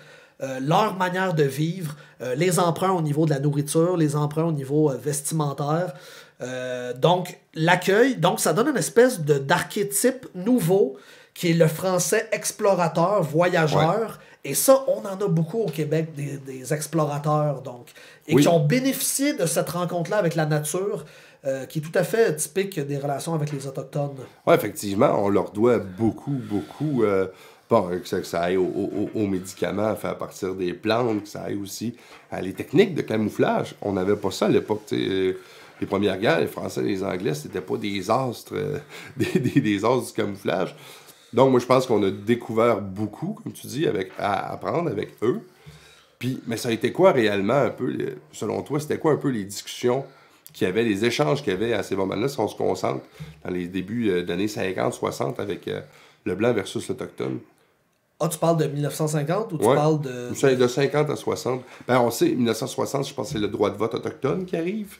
[0.41, 1.95] euh, leur manière de vivre,
[2.37, 5.93] les emprunts au niveau de la nourriture, les emprunts au niveau vestimentaire.
[6.97, 10.97] donc l'accueil, donc ça donne une espèce de d'archétype nouveau
[11.33, 14.19] qui est le français explorateur, voyageur.
[14.45, 17.87] Et ça, on en a beaucoup au Québec, des, explorateurs, donc,
[18.27, 21.03] et qui ont bénéficié de cette rencontre-là avec la nature,
[21.45, 24.11] euh, qui est tout à fait typique des relations avec les Autochtones.
[24.45, 27.03] Oui, effectivement, on leur doit beaucoup, beaucoup.
[27.03, 27.27] Euh,
[27.67, 31.95] bon, que ça, aille aux médicaments à faire partir des plantes, que ça aille aussi
[32.31, 33.73] à les techniques de camouflage.
[33.81, 34.83] On n'avait pas ça à l'époque.
[34.93, 35.33] Euh,
[35.81, 38.53] les premières guerres, les Français et les Anglais, c'était pas des astres,
[39.17, 40.75] des, des, des astres du camouflage.
[41.35, 45.09] Donc, moi, je pense qu'on a découvert beaucoup, comme tu dis, avec, à apprendre avec
[45.21, 45.41] eux.
[46.17, 47.93] Puis, mais ça a été quoi réellement un peu,
[48.31, 50.05] selon toi, c'était quoi un peu les discussions
[50.53, 53.03] qu'il y avait, les échanges qu'il y avait à ces moments-là, si on se concentre
[53.43, 55.81] dans les débuts d'années 50, 60 avec euh,
[56.23, 57.39] le blanc versus l'autochtone?
[58.21, 60.55] Ah, tu parles de 1950 ou tu parles de...
[60.55, 61.61] De 50 à 60.
[61.85, 64.95] Ben, on sait, 1960, je pense que c'est le droit de vote autochtone qui arrive.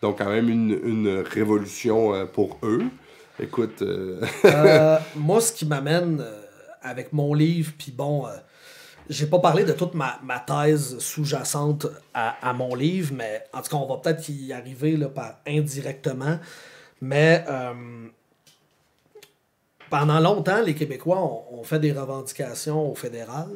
[0.00, 2.84] Donc, quand même une, une révolution euh, pour eux.
[3.38, 3.82] Écoute.
[3.82, 6.42] Euh, euh, moi, ce qui m'amène euh,
[6.82, 8.24] avec mon livre, puis bon,
[9.08, 13.76] j'ai pas parlé de toute ma, thèse sous-jacente à, mon livre, mais en tout cas,
[13.76, 16.38] on va peut-être y arriver là, par indirectement.
[17.00, 17.44] Mais
[19.90, 21.20] pendant longtemps, les Québécois
[21.52, 23.48] ont, fait des revendications au fédéral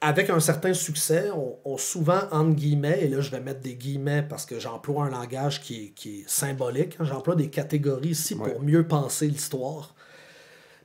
[0.00, 1.30] avec un certain succès,
[1.64, 5.10] on, souvent, entre guillemets, et là je vais mettre des guillemets parce que j'emploie un
[5.10, 9.94] langage qui est, symbolique, hein, j'emploie des catégories ici pour mieux penser l'histoire.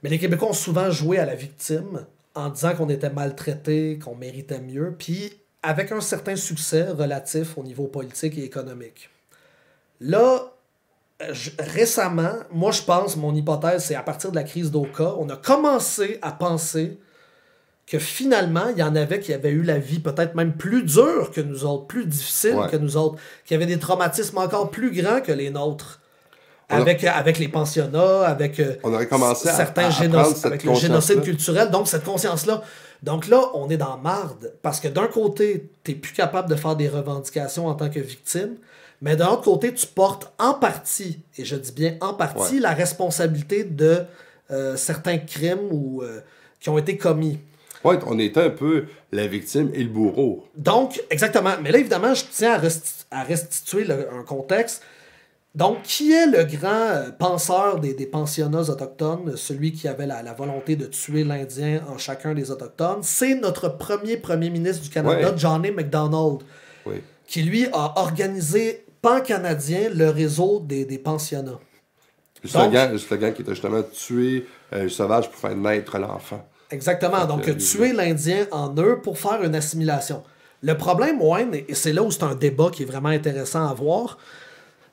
[0.02, 4.16] Mais les Québécois ont souvent joué à la victime en disant qu'on était maltraité, qu'on
[4.16, 9.10] méritait mieux, puis avec un certain succès relatif au niveau politique et économique.
[10.00, 10.54] Là,
[11.60, 15.36] récemment, moi je pense, mon hypothèse, c'est à partir de la crise d'Oka, on a
[15.36, 16.98] commencé à penser
[17.90, 21.32] que finalement, il y en avait qui avaient eu la vie peut-être même plus dure
[21.34, 25.22] que nous autres, plus difficile que nous autres, qui avaient des traumatismes encore plus grands
[25.22, 26.00] que les nôtres.
[26.72, 31.72] Avec, avec les pensionnats, avec euh, on aurait commencé certains à, avec le génocide culturel,
[31.72, 32.62] donc cette conscience-là.
[33.02, 36.54] Donc là, on est dans marde, parce que d'un côté, tu n'es plus capable de
[36.54, 38.58] faire des revendications en tant que victime,
[39.02, 42.74] mais d'un autre côté, tu portes en partie, et je dis bien en partie, la
[42.74, 44.04] responsabilité de
[44.52, 46.20] euh, certains crimes ou, euh,
[46.60, 47.40] qui ont été commis.
[47.84, 50.46] Oui, on était un peu la victime et le bourreau.
[50.56, 51.54] Donc, exactement.
[51.62, 52.60] Mais là, évidemment, je tiens
[53.12, 54.84] à, restituer un contexte.
[55.56, 60.22] Donc, qui est le grand euh, penseur des, des pensionnats autochtones, celui qui avait la,
[60.22, 63.00] la volonté de tuer l'Indien en chacun des autochtones?
[63.02, 65.38] C'est notre premier premier ministre du Canada, Ouais.
[65.38, 65.72] John A.
[65.72, 66.44] MacDonald,
[66.86, 67.02] Oui.
[67.26, 71.60] qui lui a organisé pan-canadien le réseau des, des pensionnats.
[72.44, 76.48] Le slogan, le slogan qui était justement tuer euh, le sauvage pour faire naître l'enfant.
[76.72, 77.26] Exactement.
[77.26, 80.24] Donc, euh, tuer l'Indien en eux pour faire une assimilation.
[80.62, 83.74] Le problème, Wayne, et c'est là où c'est un débat qui est vraiment intéressant à
[83.74, 84.18] voir,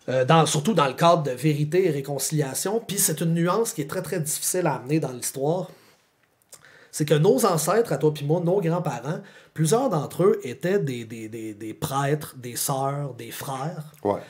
[0.09, 3.83] euh, dans, surtout dans le cadre de vérité et réconciliation, puis c'est une nuance qui
[3.83, 5.71] est très très difficile à amener dans l'histoire,
[6.93, 9.21] c'est que nos ancêtres, à toi puis moi, nos grands-parents,
[9.53, 13.93] plusieurs d'entre eux étaient des, des, des, des prêtres, des sœurs, des frères.
[14.03, 14.21] Ouais.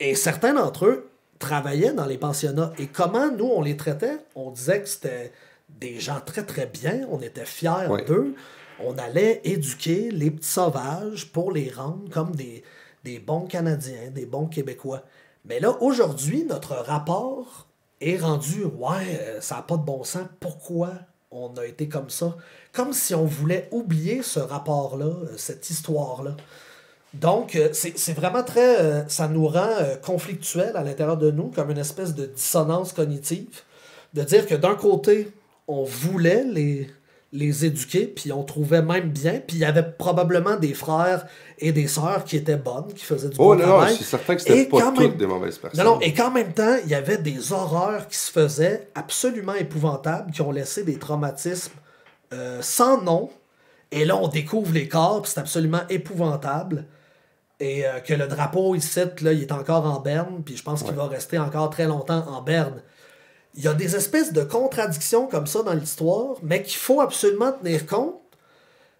[0.00, 2.72] Et certains d'entre eux travaillaient dans les pensionnats.
[2.78, 4.18] Et comment nous, on les traitait?
[4.34, 5.32] On disait que c'était
[5.80, 7.06] des gens très, très bien.
[7.10, 8.04] On était fiers Ouais.
[8.04, 8.34] d'eux.
[8.80, 12.62] On allait éduquer les petits sauvages pour les rendre comme des,
[13.04, 15.02] des bons Canadiens, des bons Québécois.
[15.44, 17.66] Mais là, aujourd'hui, notre rapport
[18.00, 20.26] est rendu, ouais, euh, ça n'a pas de bon sens.
[20.40, 20.92] Pourquoi
[21.30, 22.36] on a été comme ça?
[22.72, 26.36] Comme si on voulait oublier ce rapport-là, euh, cette histoire-là.
[27.12, 28.80] Donc, euh, c'est c'est vraiment très.
[28.80, 32.92] euh, ça nous rend euh, conflictuel à l'intérieur de nous, comme une espèce de dissonance
[32.92, 33.60] cognitive.
[34.14, 35.30] De dire que d'un côté,
[35.68, 36.90] on voulait les,
[37.32, 41.26] les éduquer, puis on trouvait même bien, puis il y avait probablement des frères
[41.58, 44.40] et des sœurs qui étaient bonnes, qui faisaient du Oh bon non, c'est certain que
[44.42, 45.84] Et c'était pas toutes même- des mauvaises personnes.
[45.84, 49.54] non, non, et qu'en même temps, il y avait des horreurs qui se faisaient absolument
[49.54, 51.72] épouvantables, qui ont laissé des traumatismes
[52.32, 53.30] euh, sans nom.
[53.92, 56.86] Et là, on découvre les corps, puis c'est absolument épouvantable.
[57.60, 60.82] Et euh, que le drapeau ici, là, il est encore en berne, puis je pense
[60.82, 62.82] qu'il va rester encore très longtemps en berne.
[63.56, 67.52] Il y a des espèces de contradictions comme ça dans l'histoire, mais qu'il faut absolument
[67.52, 68.20] tenir compte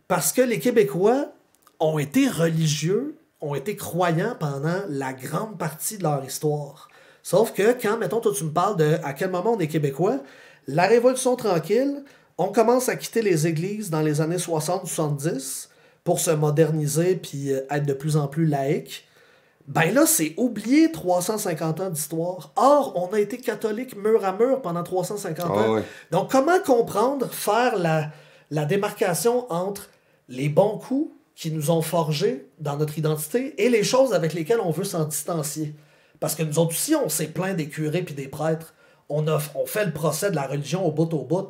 [0.07, 1.33] parce que les Québécois
[1.81, 6.89] ont été religieux, ont été croyants pendant la grande partie de leur histoire.
[7.23, 10.21] Sauf que quand, mettons, toi tu me parles de à quel moment on est Québécois,
[10.69, 12.05] la Révolution tranquille,
[12.39, 15.69] on commence à quitter les églises dans les années 60-70
[16.05, 19.07] pour se moderniser puis euh, être de plus en plus laïque.
[19.67, 22.53] Ben là, c'est oublier 350 ans d'histoire.
[22.57, 25.75] Or, on a été catholique mur à mur pendant 350 Ah ans.
[25.75, 25.83] ouais.
[26.11, 28.11] Donc, comment comprendre, faire la,
[28.51, 29.89] la démarcation entre
[30.29, 34.61] les bons coups qui nous ont forgés dans notre identité et les choses avec lesquelles
[34.61, 35.75] on veut s'en distancier?
[36.21, 38.75] Parce que nous autres aussi, on s'est plaint des curés puis des prêtres.
[39.09, 41.49] On, a, on fait le procès de la religion au bout au bout.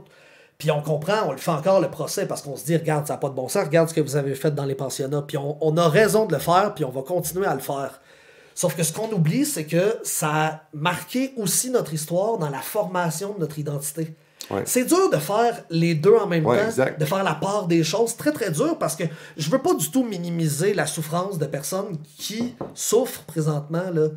[0.59, 3.15] Puis on comprend, on le fait encore le procès parce qu'on se dit, regarde, ça
[3.15, 5.23] n'a pas de bon sens, regarde ce que vous avez fait dans les pensionnats.
[5.23, 8.01] Puis on, on a raison de le faire, puis on va continuer à le faire.
[8.55, 12.61] Sauf que ce qu'on oublie, c'est que ça a marqué aussi notre histoire dans la
[12.61, 14.15] formation de notre identité.
[14.51, 14.63] Ouais.
[14.67, 17.01] C'est dur de faire les deux en même Ouais, temps, exact.
[17.01, 18.15] de faire la part des choses.
[18.17, 19.05] Très, très dur parce que
[19.39, 24.09] je veux pas du tout minimiser la souffrance de personnes qui souffrent présentement, là,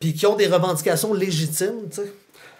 [0.00, 2.12] puis qui ont des revendications légitimes, tu sais.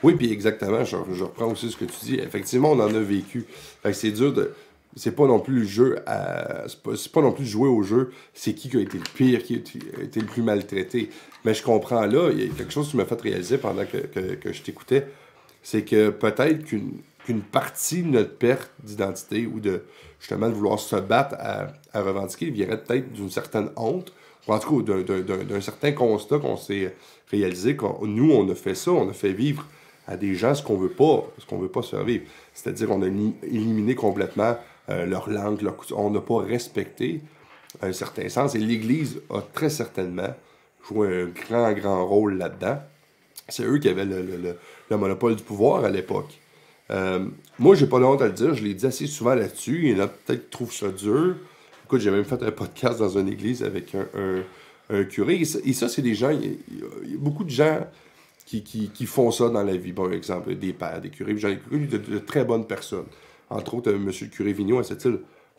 [0.03, 2.14] Oui, puis exactement, je, je reprends aussi ce que tu dis.
[2.14, 3.47] Effectivement, on en a vécu.
[3.83, 4.55] Fait que c'est dur de.
[4.97, 6.64] C'est pas non plus le jeu à.
[6.68, 9.55] C'est pas, non plus jouer au jeu, c'est qui qui a été le pire, qui
[9.55, 11.11] a été, le plus maltraité.
[11.45, 13.99] Mais je comprends là, il y a quelque chose qui m'a fait réaliser pendant que,
[13.99, 15.07] que, que je t'écoutais.
[15.62, 19.82] C'est que peut-être qu'une partie de notre perte d'identité ou de
[20.18, 24.12] justement de vouloir se battre à, à revendiquer viendrait peut-être d'une certaine honte,
[24.49, 26.95] ou en tout cas d'un- certain constat qu'on s'est
[27.30, 27.76] réalisé.
[27.76, 29.66] qu'on- nous, on a fait ça, on a fait vivre
[30.09, 32.24] à des gens ce qu'on veut pas, ce qu'on veut pas se vivre.
[32.55, 34.57] C'est-à-dire on a éliminé complètement
[34.89, 37.20] euh, leur langue, leur on n'a pas respecté
[37.83, 38.55] un certain sens.
[38.55, 40.35] Et l'Église a très certainement
[40.89, 42.81] joué un grand, grand rôle là-dedans.
[43.49, 44.57] C'est eux qui avaient le, le- le-
[44.91, 46.33] le monopole du pouvoir à l'époque.
[46.91, 47.24] Euh,
[47.59, 49.89] moi, j'ai pas honte à le dire, je l'ai dit assez souvent là-dessus.
[49.91, 51.37] Il y en a peut-être qui trouvent ça dur.
[51.85, 54.07] Écoute, j'ai même fait un podcast dans une église avec un,
[54.91, 55.37] un- curé.
[55.64, 56.83] Et ça, c'est des gens, il y,
[57.14, 57.87] a, beaucoup de gens
[58.47, 59.93] qui, qui- qui font ça dans la vie.
[59.93, 61.37] Par exemple, des pères, des curés.
[61.39, 63.07] J'en ai connu de, de très bonnes personnes.
[63.51, 64.07] Entre autres, euh, M.
[64.07, 65.07] le curé Vigneault, à cette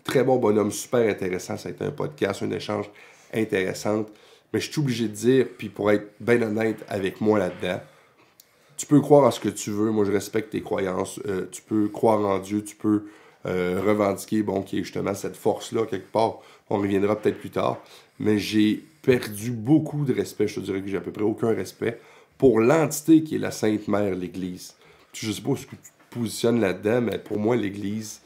[0.04, 1.58] très bon bonhomme, super intéressant.
[1.58, 2.90] Ça a été un podcast, un échange
[3.34, 4.06] intéressant.
[4.54, 7.82] Mais je suis obligé de dire, puis pour être bien honnête avec moi là-dedans,
[8.78, 9.92] tu peux croire à ce que tu veux.
[9.92, 11.20] Moi, je respecte tes croyances.
[11.28, 12.64] Euh, tu peux croire en Dieu.
[12.64, 13.04] Tu peux
[13.46, 16.40] euh, revendiquer, bon, qui est justement cette force-là, quelque part.
[16.70, 17.78] On reviendra peut-être plus tard.
[18.20, 20.48] Mais j'ai perdu beaucoup de respect.
[20.48, 22.00] Je te dirais que j'ai à peu près aucun respect
[22.38, 24.74] pour l'entité qui est la Sainte Mère, l'Église.
[25.14, 28.22] Je sais pas ce que tu te positionnes là-dedans, mais pour moi, l'Église.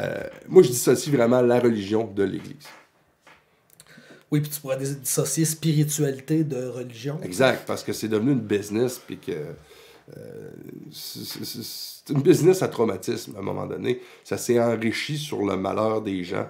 [0.00, 2.66] euh, moi, je dissocie vraiment la religion de l'Église.
[4.30, 7.20] Oui, puis tu pourrais dis- dissocier spiritualité de religion.
[7.22, 10.50] Exact, parce que c'est devenu une business, puis que euh,
[10.90, 14.00] c'est- une business à traumatisme à un moment donné.
[14.24, 16.48] Ça s'est enrichi sur le malheur des gens.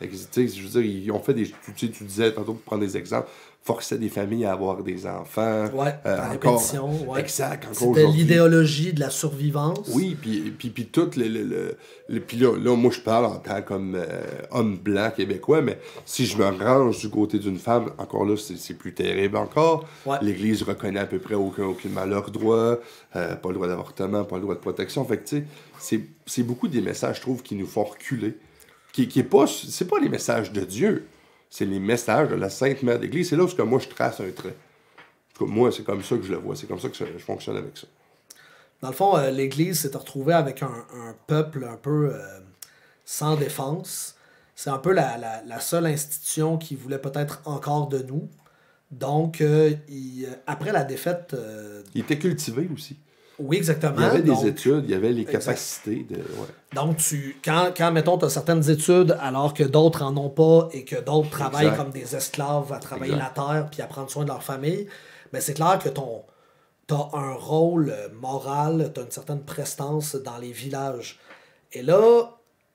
[0.00, 0.06] Que,
[0.46, 1.50] je veux dire, ils ont fait des.
[1.76, 3.28] Tu disais tantôt pour prendre des exemples,
[3.66, 5.64] forçaient des familles à avoir des enfants.
[5.72, 7.20] Ouais, Euh, par encore- répétition, ouais.
[7.20, 9.88] Exact, C'était l'idéologie de la survivance.
[9.94, 11.76] Oui, puis, puis, puis tout le, le,
[12.10, 14.04] le- puis là, là, moi, je parle en tant comme euh,
[14.50, 18.74] homme blanc québécois, mais si je me range du côté d'une femme, encore là, c'est
[18.74, 19.88] plus terrible encore.
[20.04, 20.18] Ouais.
[20.20, 22.78] L'Église reconnaît à peu près aucun, aucunement leurs droits,
[23.16, 25.02] euh, pas le droit d'avortement, pas le droit de protection.
[25.06, 25.44] Fait que, tu sais,
[25.78, 28.36] c'est- c'est beaucoup des messages, je trouve, qui nous font reculer.
[28.92, 31.06] Qui, qui est pas, c'est pas les messages de Dieu,
[31.50, 33.30] c'est les messages de la Sainte Mère d'Église.
[33.30, 34.50] C'est là où que moi, je trace un trait.
[35.34, 36.96] En tout cas, moi, c'est comme ça que je le vois, c'est comme ça que
[36.96, 37.86] je, fonctionne avec ça.
[38.80, 42.40] Dans le fond, euh, l'Église s'est retrouvée avec un, un peuple un peu euh,
[43.04, 44.16] sans défense.
[44.54, 48.28] C'est un peu la, la- la seule institution qui voulait peut-être encore de nous.
[48.90, 51.34] Donc, euh, il- après la défaite,
[51.94, 52.96] Il était cultivé aussi.
[53.38, 53.96] Oui, exactement.
[53.98, 55.40] Il y avait des Donc, études, il y avait les Exact.
[55.44, 56.16] capacités de.
[56.16, 56.46] ouais.
[56.74, 60.68] Donc, tu, quand, quand mettons, tu as certaines études alors que d'autres en ont pas
[60.72, 61.76] et que d'autres travaillent Exact.
[61.82, 63.36] comme des esclaves à travailler Exact.
[63.36, 64.86] la terre puis à prendre soin de leur famille,
[65.32, 66.22] ben c'est clair que ton
[66.86, 71.18] tu as un rôle moral, tu as une certaine prestance dans les villages.
[71.72, 72.24] Et là,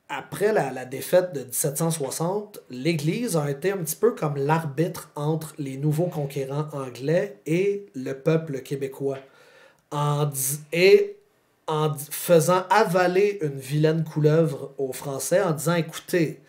[0.10, 5.54] après la, la défaite de 1760, l'Église a été un petit peu comme l'arbitre entre
[5.60, 9.20] les nouveaux conquérants anglais et le peuple québécois.
[9.92, 10.30] En
[10.72, 11.16] et
[11.68, 16.42] en faisant avaler une vilaine couleuvre aux Français en disant écoutez,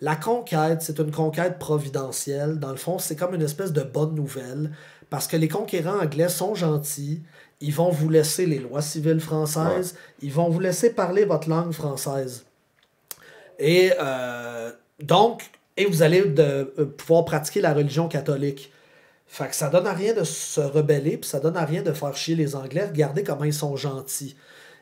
[0.00, 2.58] la conquête, c'est une conquête providentielle.
[2.58, 4.70] Dans le fond, c'est comme une espèce de bonne nouvelle
[5.08, 7.22] parce que les conquérants anglais sont gentils.
[7.60, 9.96] Ils vont vous laisser les lois civiles françaises.
[10.20, 12.44] Ils vont vous laisser parler votre langue française.
[13.58, 14.70] Et euh,
[15.02, 18.72] donc, et vous allez de, euh, pouvoir pratiquer la religion catholique.
[19.36, 21.92] Fait que ça donne à rien de se rebeller, puis ça donne à rien de
[21.92, 22.86] faire chier les Anglais.
[22.86, 24.34] Regardez comment ils sont gentils.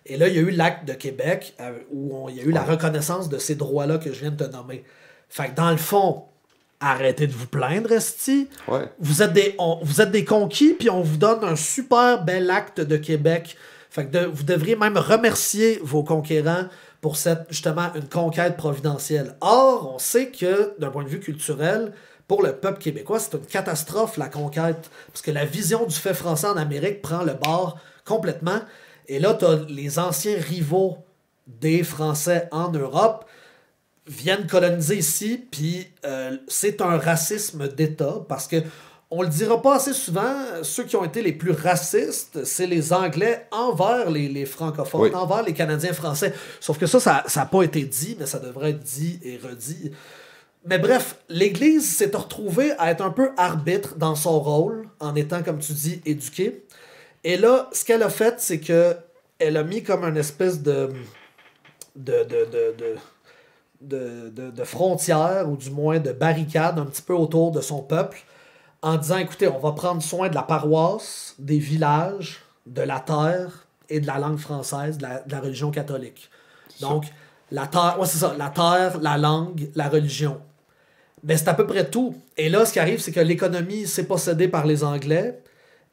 [0.06, 2.44] Et là, il y a eu l'acte de Québec, euh, où on- il y a
[2.44, 4.84] eu la reconnaissance de ces droits-là que je viens de te nommer.
[5.28, 6.26] Fait que dans le fond,
[6.78, 8.48] arrêtez de vous plaindre, Esti.
[8.68, 8.84] Ouais.
[9.00, 12.48] Vous êtes des, on- vous êtes des conquis, puis on vous donne un super bel
[12.48, 13.56] acte de Québec.
[13.90, 16.66] Fait que de- vous devriez même remercier vos conquérants
[17.00, 19.34] pour cette, justement, une conquête providentielle.
[19.40, 21.92] Or, on sait que, d'un point de vue culturel,
[22.28, 24.90] pour le peuple québécois, c'est une catastrophe, la conquête.
[25.08, 28.60] Parce que la vision du fait français en Amérique prend le bord complètement.
[29.08, 30.98] Et là, tu as les anciens rivaux
[31.46, 33.26] des Français en Europe
[34.06, 38.56] viennent coloniser ici, puis euh, c'est un racisme d'État, parce que
[39.10, 42.92] on le dira pas assez souvent, ceux qui ont été les plus racistes, c'est les
[42.92, 45.14] Anglais envers les, les francophones, Oui.
[45.14, 46.34] envers les Canadiens français.
[46.60, 49.92] Sauf que ça, ça n'a pas été dit, mais ça devrait être dit et redit.
[50.66, 55.42] Mais bref, l'Église s'est retrouvée à être un peu arbitre dans son rôle, en étant,
[55.42, 56.64] comme tu dis, éduquée.
[57.22, 58.96] Et là, ce qu'elle a fait, c'est que
[59.38, 60.90] elle a mis comme une espèce de
[61.96, 62.96] de, de, de, de,
[63.80, 67.82] de, de- de frontières, ou du moins de barricades un petit peu autour de son
[67.82, 68.22] peuple,
[68.82, 73.66] en disant, écoutez, on va prendre soin de la paroisse, des villages, de la terre
[73.90, 76.30] et de la langue française, de la, de la religion catholique.
[76.80, 77.04] Donc,
[77.50, 80.40] la terre, ouais, c'est ça, la terre, la langue, la religion.
[81.24, 82.14] Ben, c'est à peu près tout.
[82.36, 85.40] Et là, ce qui arrive, c'est que l'économie s'est possédée par les Anglais.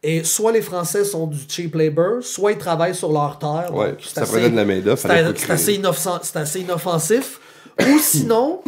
[0.03, 3.69] Et soit les Français sont du cheap labor, soit ils travaillent sur leur terre.
[3.73, 4.65] Ouais, c'est ça assez- prenait de la
[4.97, 7.39] c'est assez, inoffensif.
[7.79, 8.61] Ou sinon,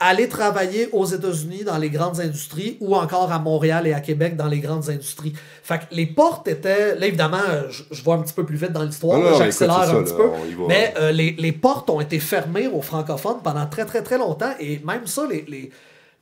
[0.00, 4.36] aller travailler aux États-Unis dans les grandes industries ou encore à Montréal et à Québec
[4.36, 5.32] dans les grandes industries.
[5.62, 6.96] Fait que les portes étaient.
[6.96, 7.38] Là, évidemment,
[7.70, 10.18] je, je vais un petit peu plus vite dans l'histoire, j'accélère un ça, petit là,
[10.18, 10.66] peu.
[10.66, 14.52] Mais euh, les, les portes ont été fermées aux francophones pendant très, très, très longtemps.
[14.58, 15.70] Et même ça, les, les,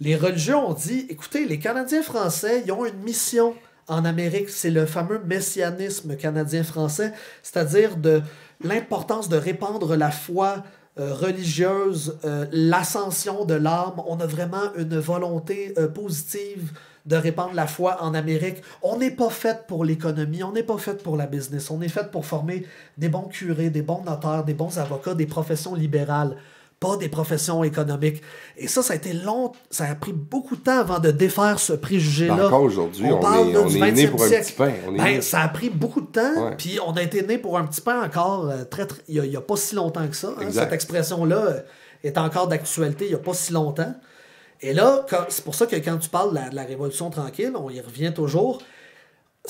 [0.01, 3.55] les religieux ont dit écoutez, les Canadiens français, ils ont une mission
[3.89, 4.49] en Amérique.
[4.49, 8.23] C'est le fameux messianisme canadien-français, c'est-à-dire de
[8.63, 10.65] l'importance de répandre la foi
[10.99, 14.01] euh, religieuse, euh, l'ascension de l'âme.
[14.07, 16.73] On a vraiment une volonté euh, positive
[17.07, 18.59] de répandre la foi en Amérique.
[18.83, 21.89] On n'est pas fait pour l'économie, on n'est pas fait pour la business, on est
[21.89, 22.67] fait pour former
[22.99, 26.37] des bons curés, des bons notaires, des bons avocats, des professions libérales,
[26.81, 28.23] pas des professions économiques.
[28.57, 31.59] Et ça, ça a été long, ça a pris beaucoup de temps avant de défaire
[31.61, 32.35] ce préjugé-là.
[32.37, 34.53] Ben, encore aujourd'hui, on parle, est- là, on du est né 20e pour un petit
[34.53, 34.73] pain.
[34.89, 37.37] On est Ben, né- ça a pris beaucoup de temps, puis on a été né
[37.37, 40.31] pour un petit pain encore euh, très, il n'y a, pas si longtemps que ça.
[40.41, 40.47] hein.
[40.51, 41.61] Cette expression-là euh,
[42.03, 43.95] est encore d'actualité il n'y a pas si longtemps.
[44.63, 47.53] Et là, c'est pour ça que quand tu parles de la, de la Révolution tranquille,
[47.57, 48.61] on y revient toujours,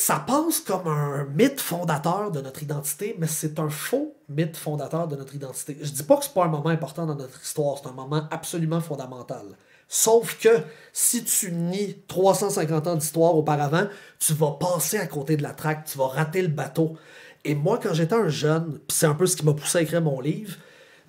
[0.00, 5.06] ça passe comme un mythe fondateur de notre identité, mais c'est un faux mythe fondateur
[5.06, 5.76] de notre identité.
[5.78, 8.26] Je dis pas que c'est pas un moment important dans notre histoire, c'est un moment
[8.30, 9.44] absolument fondamental.
[9.88, 10.48] Sauf que
[10.94, 13.88] si tu nies 350 ans d'histoire auparavant,
[14.18, 16.96] tu vas passer à côté de la traque, tu vas rater le bateau.
[17.44, 20.00] Et moi, quand j'étais un jeune, c'est un peu ce qui m'a poussé à écrire
[20.00, 20.56] mon livre,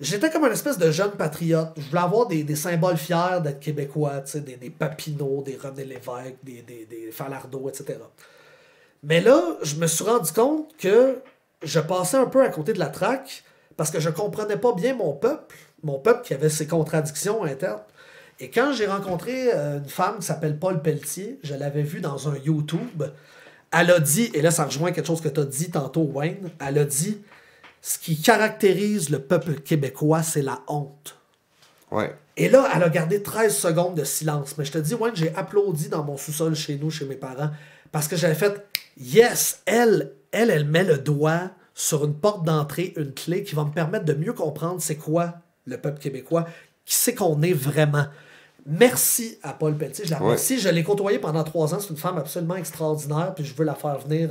[0.00, 1.74] J'étais comme un espèce de jeune patriote.
[1.76, 6.38] Je voulais avoir des, des symboles fiers d'être québécois, des, des Papineau, des René Lévesque,
[6.42, 7.98] des, des, des Falardeau, etc.
[9.02, 11.20] Mais là, je me suis rendu compte que
[11.62, 13.44] je passais un peu à côté de la traque
[13.76, 17.82] parce que je comprenais pas bien mon peuple, mon peuple qui avait ses contradictions internes.
[18.40, 22.28] Et quand j'ai rencontré euh, une femme qui s'appelle Paul Pelletier, je l'avais vue dans
[22.28, 23.04] un YouTube,
[23.70, 26.50] elle a dit, et là ça rejoint quelque chose que tu as dit tantôt, Wayne,
[26.60, 27.20] elle a dit
[27.80, 31.18] ce qui caractérise le peuple québécois, c'est la honte.
[31.90, 32.14] Ouais.
[32.36, 34.56] Et là, elle a gardé 13 secondes de silence.
[34.56, 37.50] Mais je te dis, Wayne, j'ai applaudi dans mon sous-sol chez nous, chez mes parents,
[37.92, 38.66] parce que j'avais fait
[38.98, 43.64] Yes, elle, elle, elle met le doigt sur une porte d'entrée, une clé qui va
[43.64, 45.34] me permettre de mieux comprendre c'est quoi
[45.66, 46.44] le peuple québécois,
[46.84, 48.04] qui c'est qu'on est vraiment.
[48.64, 50.04] Merci à Paul Pelletier.
[50.04, 50.60] Je la remercie.
[50.60, 51.80] Je l'ai côtoyée pendant trois ans.
[51.80, 53.32] C'est une femme absolument extraordinaire.
[53.34, 54.30] Puis je veux la faire venir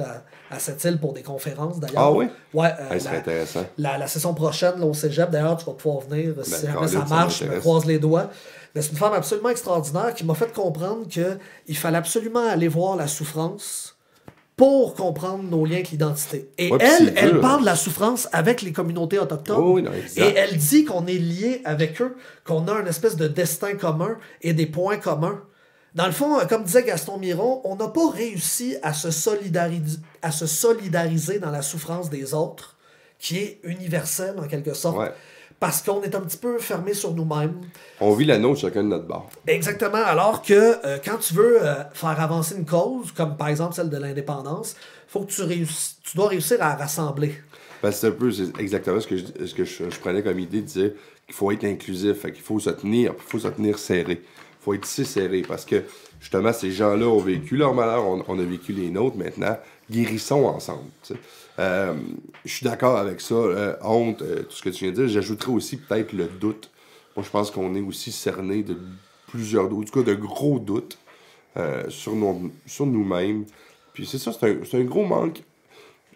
[0.50, 2.02] à, cette île pour des conférences d'ailleurs.
[2.02, 2.28] Ah oui?
[2.54, 2.70] Ouais.
[2.80, 3.66] Euh, serait intéressant.
[3.78, 6.34] La, la, session prochaine, là, au cégep, d'ailleurs, tu vas pouvoir venir.
[6.34, 8.30] Ben, si jamais ça marche, je me croise les doigts.
[8.74, 12.96] Mais c'est une femme absolument extraordinaire qui m'a fait comprendre qu'il fallait absolument aller voir
[12.96, 13.98] la souffrance
[14.56, 16.52] pour comprendre nos liens avec l'identité.
[16.58, 19.58] Et elle, elle parle de la souffrance avec les communautés autochtones.
[19.60, 22.16] Oh et elle dit qu'on est lié avec eux,
[22.46, 25.42] qu'on a une espèce de destin commun et des points communs.
[25.96, 30.32] Dans le fond, comme disait Gaston Miron, on n'a pas réussi à se, solidariser, à
[30.32, 32.78] se solidariser dans la souffrance des autres,
[33.20, 35.12] qui est universelle en quelque sorte
[35.62, 37.54] parce qu'on est un petit peu fermé sur nous-mêmes.
[38.00, 39.30] On vit la nôtre chacun de notre bord.
[39.46, 40.04] Exactement.
[40.04, 43.92] Alors que euh, quand tu veux euh, faire avancer une cause, comme par exemple celle
[43.92, 44.76] de l'indépendance,
[45.08, 45.44] faut que tu,
[46.04, 47.36] tu dois réussir à rassembler.
[47.84, 50.66] Ben, c'est un peu exactement ce que, je, ce que je, prenais comme idée de
[50.66, 50.92] dire
[51.28, 54.14] qu'il faut être inclusif, qu'il faut se tenir, il faut se tenir serré.
[54.24, 55.84] Il faut être si serré parce que
[56.20, 59.56] justement, ces gens-là ont vécu leur malheur, on, on, a vécu les nôtres maintenant.
[59.92, 60.90] Guérissons ensemble.
[61.60, 61.94] Euh,
[62.46, 63.36] je suis d'accord avec ça.
[63.36, 65.08] Euh, honte, euh, tout ce que tu viens de dire.
[65.08, 66.70] J'ajouterais aussi peut-être le doute.
[67.16, 68.78] Moi, je pense qu'on est aussi cerné de
[69.28, 70.98] plusieurs doutes, en tout cas de gros doutes
[71.90, 72.14] sur,
[72.66, 73.46] sur nous-mêmes.
[73.94, 75.44] Puis c'est ça, c'est un, gros manque.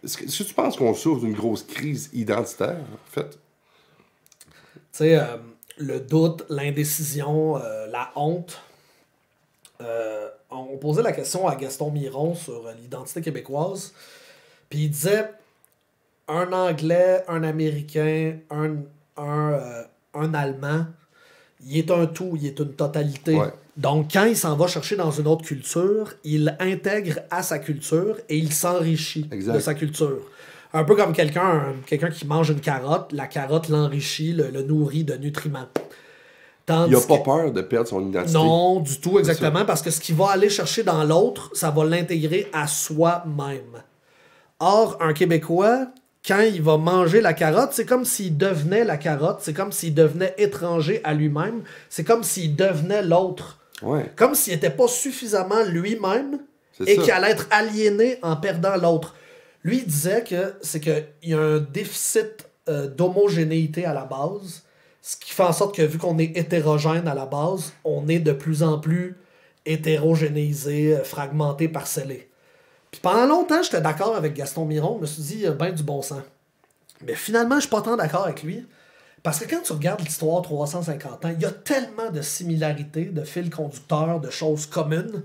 [0.04, 3.38] Est-ce que, tu penses qu'on souffre d'une grosse crise identitaire, en fait?
[4.42, 4.50] Tu
[4.92, 5.20] sais,
[5.78, 8.62] le doute, l'indécision, la honte.
[10.50, 13.94] on posait la question à Gaston Miron sur l'identité québécoise.
[14.70, 15.32] Puis il disait
[16.28, 18.76] un Anglais, un Américain, un,
[19.18, 20.86] un, euh, un Allemand,
[21.66, 23.38] il est un tout, il est une totalité.
[23.78, 28.18] Donc, quand il s'en va chercher dans une autre culture, il intègre à sa culture
[28.30, 30.22] et il s'enrichit de sa culture.
[30.74, 35.16] Un peu comme quelqu'un quelqu'un qui mange une carotte, la carotte l'enrichit, le, nourrit de
[35.16, 35.68] nutriments.
[36.70, 38.34] il n'a pas peur de perdre son identité.
[38.34, 41.86] Non, du tout, exactement, parce que ce qu'il va aller chercher dans l'autre, ça va
[41.86, 43.82] l'intégrer à soi-même.
[44.60, 45.88] Or, un Québécois,
[46.26, 49.94] quand il va manger la carotte, c'est comme s'il devenait la carotte, c'est comme s'il
[49.94, 53.60] devenait étranger à lui-même, c'est comme s'il devenait l'autre.
[54.16, 56.40] Comme s'il n'était pas suffisamment lui-même
[56.86, 59.16] et qu'il allait être aliéné en perdant l'autre.
[59.64, 64.64] Lui disait que c'est qu'il y a un déficit euh, d'homogénéité à la base,
[65.02, 68.20] ce qui fait en sorte que vu qu'on est hétérogène à la base, on est
[68.20, 69.16] de plus en plus
[69.66, 72.30] hétérogénéisé, euh, fragmenté, parcellé
[73.02, 74.96] pendant longtemps, j'étais d'accord avec Gaston Miron.
[74.98, 76.22] Je me suis dit, il a bien du bon sens.
[77.06, 78.66] Mais finalement, je suis pas tant d'accord avec lui.
[79.24, 83.24] Parce que quand tu regardes l'histoire 350 ans, il y a tellement de similarités, de
[83.24, 85.24] fils conducteurs, de choses communes,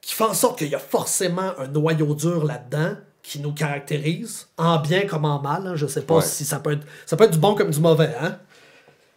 [0.00, 4.48] qui font en sorte qu'il y a forcément un noyau dur là-dedans qui nous caractérise,
[4.56, 5.66] en bien comme en mal.
[5.66, 5.76] Hein.
[5.76, 8.12] Je sais pas si ça peut, être, ça peut être du bon comme du mauvais.
[8.20, 8.38] Hein?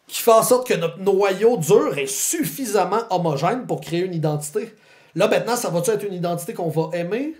[0.07, 4.75] Qui fait en sorte que notre noyau dur est suffisamment homogène pour créer une identité.
[5.15, 7.35] Là, maintenant, ça va-tu être une identité qu'on va aimer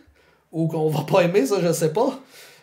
[0.52, 2.20] ou qu'on va pas aimer, ça, je sais pas.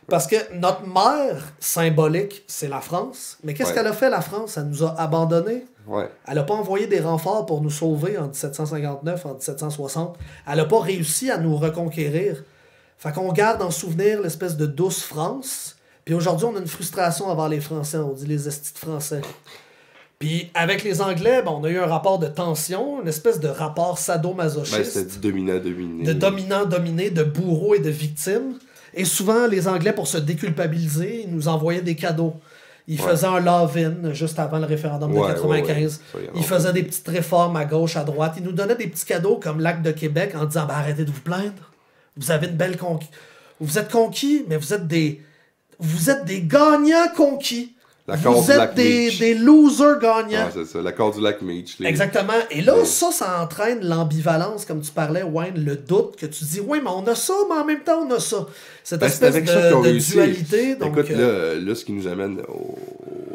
[0.08, 3.38] Parce que notre mère symbolique, c'est la France.
[3.44, 4.56] Mais qu'est-ce qu'elle a fait, la France?
[4.56, 5.66] Elle nous a abandonnés.
[6.26, 10.18] Elle n'a pas envoyé des renforts pour nous sauver en 1759, en 1760.
[10.46, 12.44] Elle n'a pas réussi à nous reconquérir.
[12.98, 15.76] Fait qu'on garde en souvenir l'espèce de douce France.
[16.04, 17.98] Puis aujourd'hui, on a une frustration envers les Français.
[17.98, 19.22] On dit les estis français.
[20.20, 23.48] Puis avec les Anglais, ben, on a eu un rapport de tension, une espèce de
[23.48, 25.14] rapport sadomasochiste.
[25.14, 26.04] Ben, dominant-dominé.
[26.04, 28.58] De dominant-dominé, de bourreau et de victime.
[28.92, 32.34] Et souvent, les Anglais, pour se déculpabiliser, ils nous envoyaient des cadeaux.
[32.86, 36.02] Ils faisaient un love-in juste avant le référendum de 95.
[36.34, 38.34] ils faisaient des petites réformes à gauche, à droite.
[38.36, 41.10] Ils nous donnaient des petits cadeaux comme l'acte de Québec en disant ben, arrêtez de
[41.10, 41.72] vous plaindre.
[42.18, 43.08] Vous avez une belle conquête.
[43.58, 45.22] Vous êtes conquis, mais vous êtes des.
[45.78, 47.74] Vous êtes des gagnants conquis.
[48.06, 50.48] Vous êtes des, des, losers gagnants.
[50.52, 51.80] c'est ça, l'accord du lac Meach.
[51.80, 52.32] Exactement.
[52.50, 56.60] Et là, ça, ça entraîne l'ambivalence, comme tu parlais, Wayne, le doute, que tu dis,
[56.60, 58.46] oui, mais on a ça, mais en même temps, on a ça.
[58.82, 60.72] Cette ben, espèce de, de dualité.
[60.72, 62.76] Écoute, euh, là, là, ce qui nous amène au,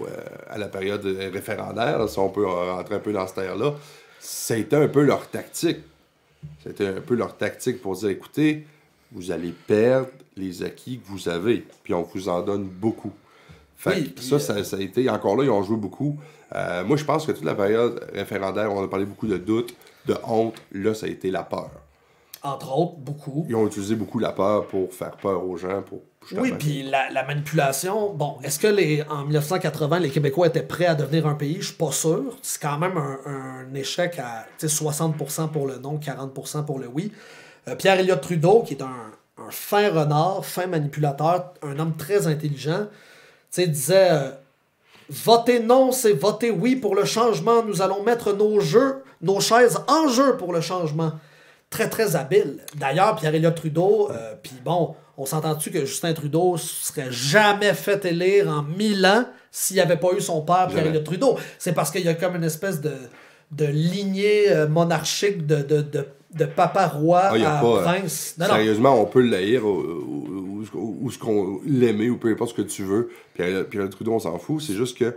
[0.06, 0.10] euh,
[0.50, 3.76] à la période référendaire, si on peut rentrer un peu dans cette ère-là,
[4.20, 5.80] c'était un peu leur tactique.
[6.64, 8.66] C'était un peu leur tactique pour dire écoutez,
[9.12, 13.14] vous allez perdre les acquis que vous avez, puis on vous en donne beaucoup.
[13.78, 15.10] Fait ça, ça, a été.
[15.10, 16.18] Encore là, ils ont joué beaucoup.
[16.56, 19.76] Euh, moi, je pense que toute la période référendaire, on a parlé beaucoup de doutes,
[20.08, 20.56] de honte.
[20.72, 21.70] Là, ça a été la peur.
[22.44, 23.46] Entre autres, beaucoup.
[23.50, 25.82] Ils ont utilisé beaucoup la peur pour faire peur aux gens.
[25.82, 26.02] Pour,
[26.34, 28.14] oui, puis la, manipulation.
[28.14, 31.58] Bon, est-ce que les, en 1980, les Québécois étaient prêts à devenir un pays?
[31.60, 32.38] Je suis pas sûr.
[32.42, 37.12] C'est quand même un, échec à 60% pour le non, 40% pour le oui.
[37.68, 42.28] Euh, pierre Elliott Trudeau, qui est un, un fin renard, fin manipulateur, un homme très
[42.28, 42.88] intelligent,
[43.64, 44.32] disait euh,
[45.10, 47.64] Voter non, c'est voter oui pour le changement.
[47.64, 51.12] Nous allons mettre nos jeux, nos chaises en jeu pour le changement.
[51.70, 52.58] Très, très habile.
[52.76, 58.50] D'ailleurs, Pierre-Éliott Trudeau, euh, puis bon, on s'entend-tu que Justin Trudeau serait jamais fait élire
[58.50, 61.38] en mille ans s'il n'y avait pas eu son père, Pierre-Éliott Trudeau?
[61.60, 62.94] C'est parce qu'il y a comme une espèce de,
[63.52, 68.36] de lignée euh, monarchique de, de, de de papa roi ah, à prince.
[68.38, 69.62] sérieusement, on peut le haïr
[70.74, 73.10] ou, ou, ce qu'on l'aimer ou peu importe ce que tu veux.
[73.34, 74.62] Puis le Trudeau, on s'en fout.
[74.62, 75.16] C'est juste que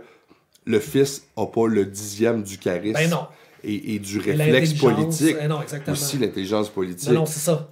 [0.65, 2.93] le fils n'a pas le dixième du charisme.
[2.93, 3.27] Ben non.
[3.63, 5.35] Et, du réflexe politique.
[5.47, 5.93] Non, exactement.
[5.93, 7.09] Aussi l'intelligence politique.
[7.09, 7.69] Ben non, c'est ça.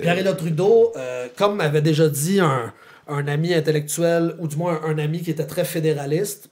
[0.00, 2.72] Pierre Trudeau, euh, comme m'avait déjà dit un,
[3.08, 6.50] un, ami intellectuel, ou du moins un, un, ami qui était très fédéraliste,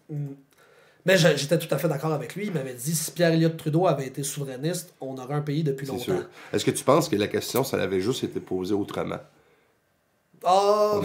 [1.05, 2.47] mais j'étais tout à fait d'accord avec lui.
[2.47, 5.87] Il m'avait dit si Pierre Elliott Trudeau avait été souverainiste, on aurait un pays depuis
[5.87, 6.21] longtemps.
[6.53, 9.21] Est-ce que tu penses que la question, ça avait juste été posée autrement?
[10.45, 11.01] Ah.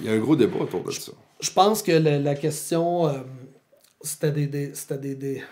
[0.00, 1.12] Il y a un gros débat autour de ça.
[1.40, 3.18] Je pense que la, question, euh,
[4.02, 5.44] c'était des, des,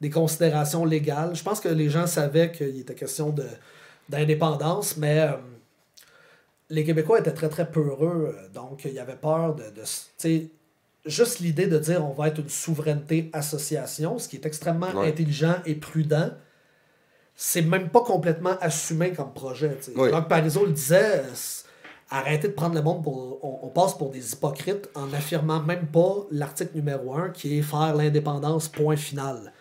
[0.00, 1.34] des, considérations légales.
[1.34, 3.34] Je pense que les gens savaient qu'il était question
[4.08, 5.32] d'indépendance, mais euh,
[6.68, 8.36] les Québécois étaient très, très peureux.
[8.52, 9.64] Donc, il y avait peur de.
[9.64, 10.48] de
[11.04, 15.56] juste l'idée de dire on va être une souveraineté association, ce qui est extrêmement intelligent
[15.66, 16.30] et prudent,
[17.34, 19.78] c'est même pas complètement assumé comme projet.
[19.96, 21.22] Donc Parizeau le disait,
[22.12, 23.38] arrêtez de prendre le monde pour.
[23.42, 27.94] On, passe pour des hypocrites en affirmant même pas l'article numéro 1 qui est faire
[27.94, 29.52] l'indépendance, point final.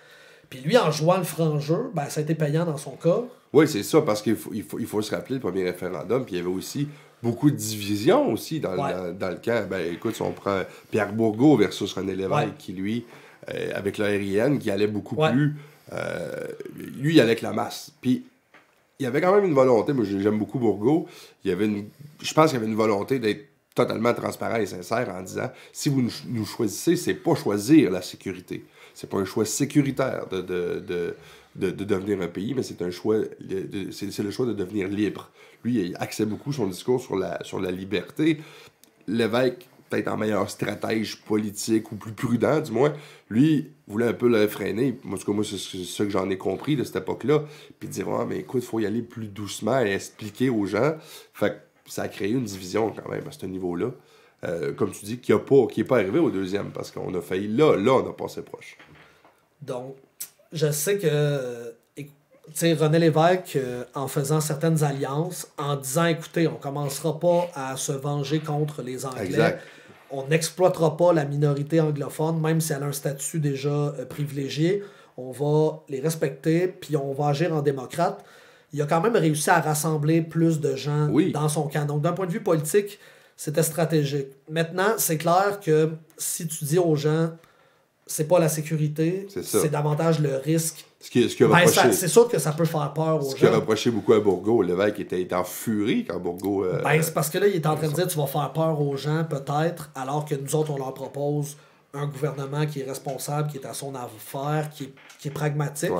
[0.49, 3.21] Puis lui, en jouant le franc jeu, ben, ça a été payant dans son cas.
[3.53, 6.25] Oui, c'est ça, parce qu'il faut, il faut, il faut se rappeler le premier référendum,
[6.25, 6.89] puis il y avait aussi
[7.23, 9.69] beaucoup de divisions aussi dans, le, dans, le camp.
[9.69, 13.05] Ben, écoute, si on prend Pierre Bourgault versus René Lévesque, qui, lui,
[13.49, 15.55] euh, avec l'aérienne, qui allait beaucoup plus.
[15.93, 16.47] Euh,
[16.97, 17.91] lui, il allait avec la masse.
[18.01, 18.25] Puis,
[19.01, 19.93] il y avait quand même une volonté.
[19.93, 21.07] Moi, j'aime beaucoup Bourgault.
[21.43, 21.67] Il y avait
[22.21, 25.89] je pense qu'il y avait une volonté d'être totalement transparent et sincère en disant si
[25.89, 28.63] vous nous choisissez, c'est pas choisir la sécurité.
[28.93, 31.15] C'est pas un choix sécuritaire de, de, de
[31.55, 33.17] de, devenir un pays, mais c'est un choix,
[33.91, 35.29] c'est le choix de devenir libre.
[35.63, 38.39] Lui, il axait beaucoup son discours sur la, sur la liberté.
[39.07, 42.93] L'évêque, peut-être en meilleur stratège politique ou plus prudent, du moins,
[43.29, 44.97] lui voulait un peu le freiner.
[45.07, 47.43] En tout cas, moi, c'est ce que j'en ai compris de cette époque-là.
[47.79, 50.95] Puis dire, ah, mais écoute, il faut y aller plus doucement et expliquer aux gens.
[51.33, 53.91] Fait que ça a créé une division quand même à ce niveau-là.
[54.43, 57.47] Euh, comme tu dis, qui n'est pas, pas arrivé au deuxième parce qu'on a failli
[57.47, 58.77] là, là, on a passé proche.
[59.61, 59.95] Donc,
[60.51, 61.75] je sais que
[62.59, 67.91] René Lévesque, euh, en faisant certaines alliances, en disant écoutez, on commencera pas à se
[67.91, 69.57] venger contre les Anglais.
[70.11, 74.83] On n'exploitera pas la minorité anglophone, même si elle a un statut déjà euh, privilégié.
[75.17, 78.23] On va les respecter, puis on va agir en démocrate.
[78.73, 81.85] Il a quand même réussi à rassembler plus de gens dans son camp.
[81.85, 82.99] Donc, d'un point de vue politique,
[83.35, 84.27] c'était stratégique.
[84.49, 87.31] Maintenant, c'est clair que si tu dis aux gens
[88.11, 90.85] c'est pas la sécurité, c'est davantage le risque.
[90.99, 93.29] Ce qui, ce ben, c'est sûr que ça peut faire peur aux gens.
[93.29, 96.63] Ce qui a reproché beaucoup à Bourgo, l'évêque était, était en furie quand Bourgo.
[96.63, 98.51] Euh, ben, c'est parce que là, il est en train de dire tu vas faire
[98.53, 101.57] peur aux gens, peut-être, alors que nous autres, on leur propose
[101.93, 105.91] un gouvernement qui est responsable, qui est à son affaire, qui est, qui est pragmatique.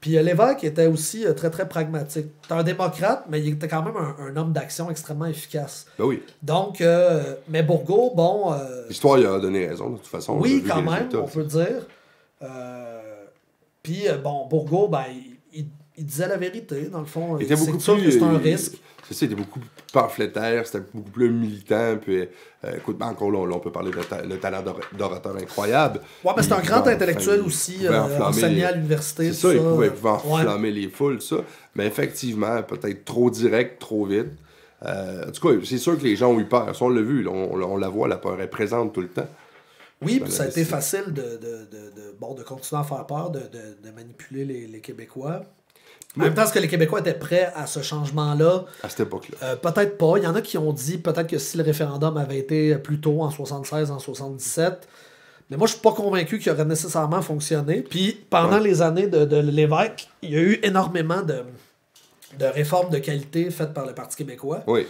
[0.00, 2.26] Puis euh, l'évêque était aussi euh, très, très pragmatique.
[2.46, 5.86] C'est un démocrate, mais il était quand même un, homme d'action extrêmement efficace.
[5.98, 6.22] Ben oui.
[6.42, 8.54] Donc, euh, mais Bourgault, bon.
[8.88, 10.38] L'histoire, il a donné raison, de toute façon.
[10.38, 11.86] Oui, quand même, on peut le dire.
[13.82, 15.04] Puis, bon, Bourgault, ben,
[15.54, 17.38] il, il, disait la vérité, dans le fond.
[17.38, 18.12] Il était beaucoup plus.
[18.12, 18.76] C'est un risque.
[19.10, 21.96] Il était beaucoup plus pamphlétaire, c'était beaucoup plus militant.
[22.00, 22.28] Puis,
[22.64, 24.62] euh, écoute, ben, encore là, on peut parler de le talent
[24.96, 26.00] d'orateur incroyable.
[26.24, 29.32] Ouais, mais c'est un grand intellectuel aussi, euh, enseigné à l'université.
[29.32, 31.36] C'est ça, il pouvait, enflammer les foules, ça.
[31.74, 34.28] Mais effectivement, peut-être trop direct, trop vite.
[34.84, 36.74] Euh, en tout cas, c'est sûr que les gens ont eu peur.
[36.74, 39.28] Ça, on l'a vu, on, la voit, la peur est présente tout le temps.
[40.00, 43.30] Oui, puis ça a été facile de, de, de, bon, de continuer à faire peur,
[43.30, 43.40] de,
[43.94, 45.42] manipuler les, les Québécois.
[46.16, 48.64] En même temps, est-ce que les Québécois étaient prêts à ce changement-là?
[48.82, 49.36] À cette époque-là.
[49.42, 50.14] Euh, peut-être pas.
[50.16, 52.98] Il y en a qui ont dit peut-être que si le référendum avait été plus
[53.00, 54.88] tôt, en 76, en 77,
[55.50, 57.82] Mais moi, je suis pas convaincu qu'il aurait nécessairement fonctionné.
[57.82, 61.44] Puis pendant les années de, de l'évêque, il y a eu énormément de,
[62.38, 64.62] de réformes de qualité faites par le Parti québécois.
[64.66, 64.86] Oui.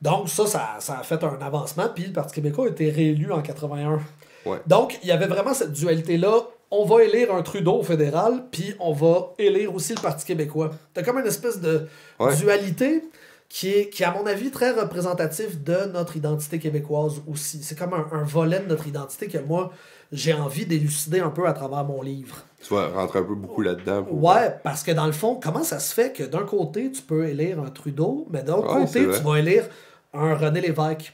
[0.00, 1.88] Donc, ça, ça, ça a fait un avancement.
[1.94, 4.00] Puis le Parti québécois a été réélu en 81.
[4.44, 4.60] Ouais.
[4.66, 6.40] Donc, il y avait vraiment cette dualité-là.
[6.74, 10.70] On va élire un Trudeau au fédéral, puis on va élire aussi le Parti québécois.
[10.94, 11.86] T'as comme une espèce de
[12.18, 12.34] Ouais.
[12.36, 13.04] dualité
[13.50, 17.62] qui est, qui à mon avis, très représentatif de notre identité québécoise aussi.
[17.62, 19.70] C'est comme un, un volet de notre identité que moi,
[20.12, 22.36] j'ai envie d'élucider un peu à travers mon livre.
[22.66, 24.04] Tu vas rentrer un peu beaucoup là-dedans.
[24.04, 27.02] pour- Ouais, parce que dans le fond, comment ça se fait que d'un côté, tu
[27.02, 29.68] peux élire un Trudeau, mais d'un Ouais, côté, tu vas élire
[30.14, 31.12] un René Lévesque.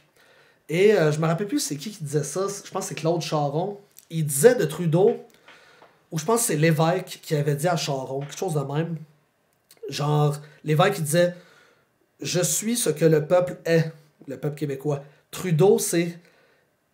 [0.68, 2.46] Et euh, je me rappelle plus c'est qui qui disait ça.
[2.64, 3.78] Je pense que c'est Claude Charon.
[4.10, 5.16] Il disait de Trudeau,
[6.10, 8.96] ou je pense que c'est Lévesque qui avait dit à Charon, quelque chose de même.
[9.88, 11.34] Genre, Lévesque il disait
[12.20, 13.92] Je suis ce que le peuple est,
[14.26, 15.02] le peuple québécois.
[15.30, 16.18] Trudeau, c'est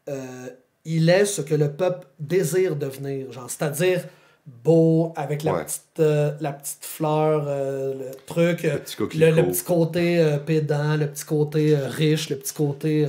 [0.08, 0.48] euh,
[0.84, 3.32] il est ce que le peuple désire devenir.
[3.32, 4.04] Genre, c'est-à-dire
[4.46, 5.64] beau, avec la, Ouais.
[5.64, 10.96] petite, euh, la petite fleur, euh, le truc, euh, petit le, le petit côté pédant,
[10.96, 13.08] le petit côté riche, le petit côté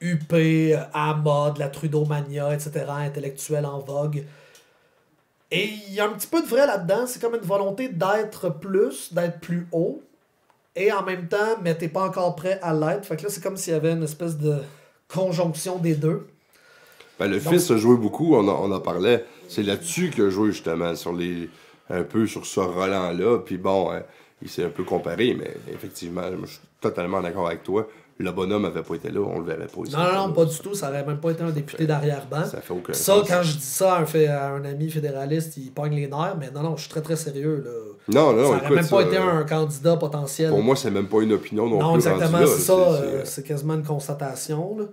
[0.00, 4.24] huppé, à mode, la Trudeau-mania, etc., intellectuel en vogue.
[5.50, 7.06] Et il y a un petit peu de vrai là-dedans.
[7.06, 10.02] C'est comme une volonté d'être plus, d'être plus haut.
[10.74, 13.06] Et en même temps, mais t'es pas encore prêt à l'être.
[13.06, 14.56] Fait que là, c'est comme s'il y avait une espèce de
[15.08, 16.26] conjonction des deux.
[17.18, 19.24] Ben, le Donc- fils a joué beaucoup, on en, on en parlait.
[19.48, 21.48] C'est là-dessus qu'il a joué, justement, sur les,
[21.88, 23.38] un peu sur ce Roland-là.
[23.38, 24.02] Puis bon, hein,
[24.42, 27.86] il s'est un peu comparé, mais effectivement, je suis totalement d'accord avec toi.
[28.18, 29.92] Le bonhomme avait pas été là, on le verrait pas ici.
[29.94, 30.74] Non, non, non, pas du tout.
[30.74, 32.44] Ça aurait même pas été un député d'arrière-ban.
[32.46, 33.28] Ça fait aucun Ça, sens.
[33.28, 36.34] quand je dis ça à un, fait- à un ami fédéraliste, il pogne les nerfs.
[36.40, 37.62] Mais non, non, je suis très, très sérieux.
[37.62, 37.70] Là.
[38.08, 40.48] Non, non, ça aurait écoute, même pas ça, été euh, un candidat potentiel.
[40.48, 42.06] Pour moi, c'est même pas une opinion non, Non, plus.
[42.08, 42.74] exactement, c'est ça.
[42.74, 44.78] c'est- euh, c'est- quasiment une constatation.
[44.78, 44.84] là.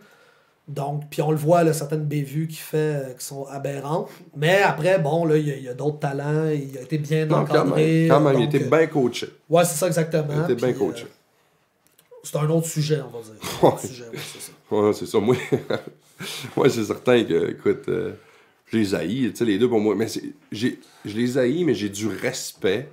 [0.68, 4.10] Donc, puis on le voit, là, certaines bévues qu'il fait euh, qui sont aberrantes.
[4.36, 6.48] Mais après, bon, là, il y a, d'autres talents.
[6.50, 8.02] Il a été bien Non, quand encadré.
[8.02, 9.28] même, quand même, il était euh, bien coaché.
[9.50, 10.34] Ouais, c'est ça exactement.
[10.48, 11.06] Il était bien euh, coaché.
[12.24, 13.34] C'est un autre sujet, on va dire.
[13.64, 14.52] Un autre sujet, ouais, c'est ça.
[14.72, 15.20] Ouais, c'est ça.
[15.20, 15.36] Moi,
[16.56, 18.14] moi c'est certain que, écoute, euh,
[18.68, 19.94] je les haïs, tu sais, les deux pour moi.
[19.96, 20.08] Mais
[20.52, 22.90] j'ai- je les haïs, mais j'ai du respect.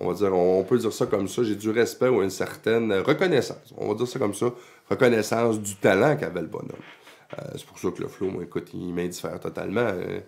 [0.00, 1.42] On va dire, on, on peut dire ça comme ça.
[1.42, 3.72] J'ai du respect ou une certaine reconnaissance.
[3.76, 4.52] On va dire ça comme ça.
[4.88, 6.70] Reconnaissance du talent qu'avait le bonhomme.
[7.38, 9.80] Euh, c'est pour ça que le flow, moi, écoute, il m'indiffère totalement.
[9.80, 10.20] Euh,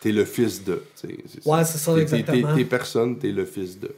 [0.00, 0.82] t'es le fils de.
[0.94, 1.08] c'est
[1.46, 2.48] Ouais, c'est ça, exactement.
[2.54, 3.90] T'es, t'es personne, t'es le fils de.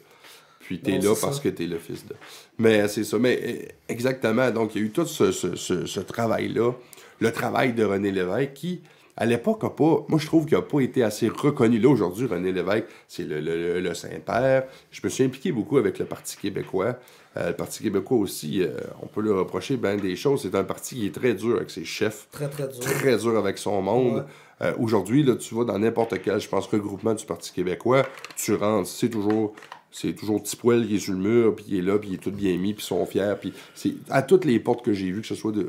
[0.71, 1.43] Puis t'es Non, là parce ça.
[1.43, 2.15] que t'es le fils de.
[2.59, 3.19] Mais c'est ça.
[3.19, 4.49] Mais euh, exactement.
[4.53, 6.71] Donc, il y a eu tout ce, ce- ce- ce travail-là.
[7.19, 8.81] Le travail de René Lévesque qui,
[9.17, 10.05] à l'époque, a pas.
[10.09, 11.81] Moi, je trouve qu'il n'a pas été assez reconnu.
[11.81, 14.63] Là, aujourd'hui, René Lévesque, c'est le, le- le- le Saint-Père.
[14.93, 16.95] Je me suis impliqué beaucoup avec le Parti québécois.
[17.37, 18.69] Euh, le Parti québécois aussi, euh,
[19.03, 20.43] on peut lui reprocher bien des choses.
[20.43, 22.79] C'est un parti qui est très dur avec ses chefs Très, très dur.
[22.79, 24.19] très dur avec son monde.
[24.19, 24.67] Ouais.
[24.69, 28.07] Euh, Aujourd'hui, là, tu vas dans n'importe quel, je pense, regroupement du Parti québécois,
[28.37, 29.55] tu rentres, c'est toujours.
[29.93, 32.15] C'est toujours Petit Poil qui est sur le mur, puis il est là, puis il
[32.15, 33.35] est tout bien mis, puis ils sont fiers.
[33.41, 35.69] Puis c'est à toutes les portes que j'ai vues, que ce soit euh,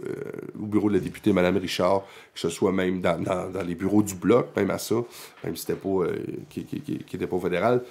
[0.62, 2.04] au bureau de la députée Mme Richard,
[2.34, 3.18] que ce soit même dans,
[3.66, 4.96] les bureaux du Bloc, même à ça,
[5.44, 6.16] même si c'était pas, euh,
[6.50, 7.84] qui, qui, qui- pas fédéral,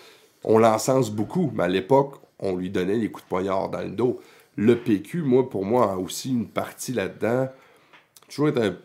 [0.44, 3.90] on l'encense beaucoup, mais à l'époque, on lui donnait des coups de poignard dans le
[3.90, 4.20] dos.
[4.56, 7.48] Le PQ, moi, pour moi, a aussi une partie là-dedans
[8.30, 8.76] toujours un,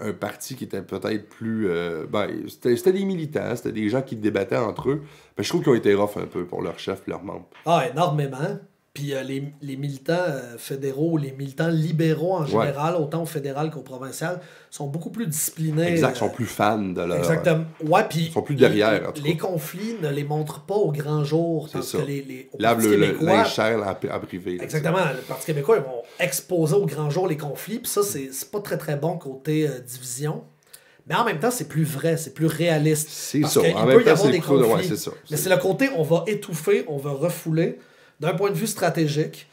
[0.00, 1.68] un parti qui était peut-être plus.
[1.68, 5.02] euh, ben, c'était des militants, c'était des gens qui débattaient entre eux.
[5.36, 7.48] Mais je trouve qu'ils ont été rough un peu pour leurs chefs, leurs membres.
[7.66, 8.58] Ah, énormément.
[8.92, 13.70] Puis euh, les, les militants euh, fédéraux, les militants libéraux en général, autant au fédéral
[13.70, 15.86] qu'au provincial, sont beaucoup plus disciplinés.
[15.92, 17.18] Exact, ils euh, sont plus fans de leur.
[17.18, 17.66] Exactement.
[17.84, 18.26] Ouais, puis.
[18.26, 19.46] Ils sont plus derrière, en tout Les cas.
[19.46, 21.68] conflits ne les montrent pas au grand jour.
[21.70, 21.98] C'est ça.
[21.98, 24.56] que les, les, Lave le, linge en privé.
[24.56, 24.98] là, Exactement.
[25.14, 27.78] Le Parti québécois, ils vont exposer au grand jour les conflits.
[27.78, 30.42] Puis ça, c'est pas très très bon côté division.
[31.06, 33.08] Mais en même temps, c'est plus vrai, c'est plus réaliste.
[33.08, 33.60] C'est ça.
[33.60, 35.10] En peut même y temps, avoir c'est ouais, ça.
[35.30, 37.78] Mais c'est le côté, on va étouffer, on va refouler,
[38.20, 39.48] d'un point de vue stratégique.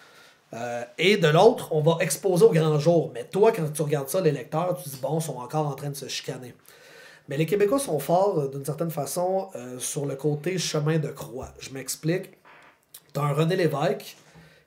[0.54, 3.12] Euh, et de l'autre, on va exposer au grand jour.
[3.14, 5.76] Mais toi, quand tu regardes ça, les lecteurs, tu dis, bon, ils sont encore en
[5.76, 6.54] train de se chicaner.
[7.28, 11.10] Mais les Québécois sont forts, euh, d'une certaine façon, euh, sur le côté chemin de
[11.10, 11.50] croix.
[11.60, 12.32] Je m'explique.
[13.14, 14.16] Tu as un René Lévesque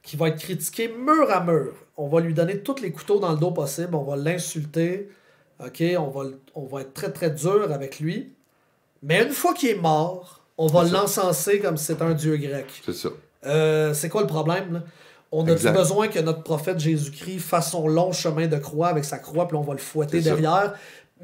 [0.03, 1.75] qui va être critiqué mur à mur.
[1.97, 3.95] On va lui donner tous les couteaux dans le dos possible.
[3.95, 5.09] On va l'insulter.
[5.65, 5.83] OK?
[5.99, 6.25] On va,
[6.55, 8.33] on va être très, très dur avec lui.
[9.03, 12.67] Mais une fois qu'il est mort, on va l'encenser comme si c'était un dieu grec.
[12.85, 13.09] C'est ça.
[13.47, 14.83] Euh, c'est quoi le problème, là?
[15.33, 19.19] On a besoin que notre prophète Jésus-Christ fasse son long chemin de croix avec sa
[19.19, 20.31] croix, puis on va le fouetter ça.
[20.31, 20.75] derrière?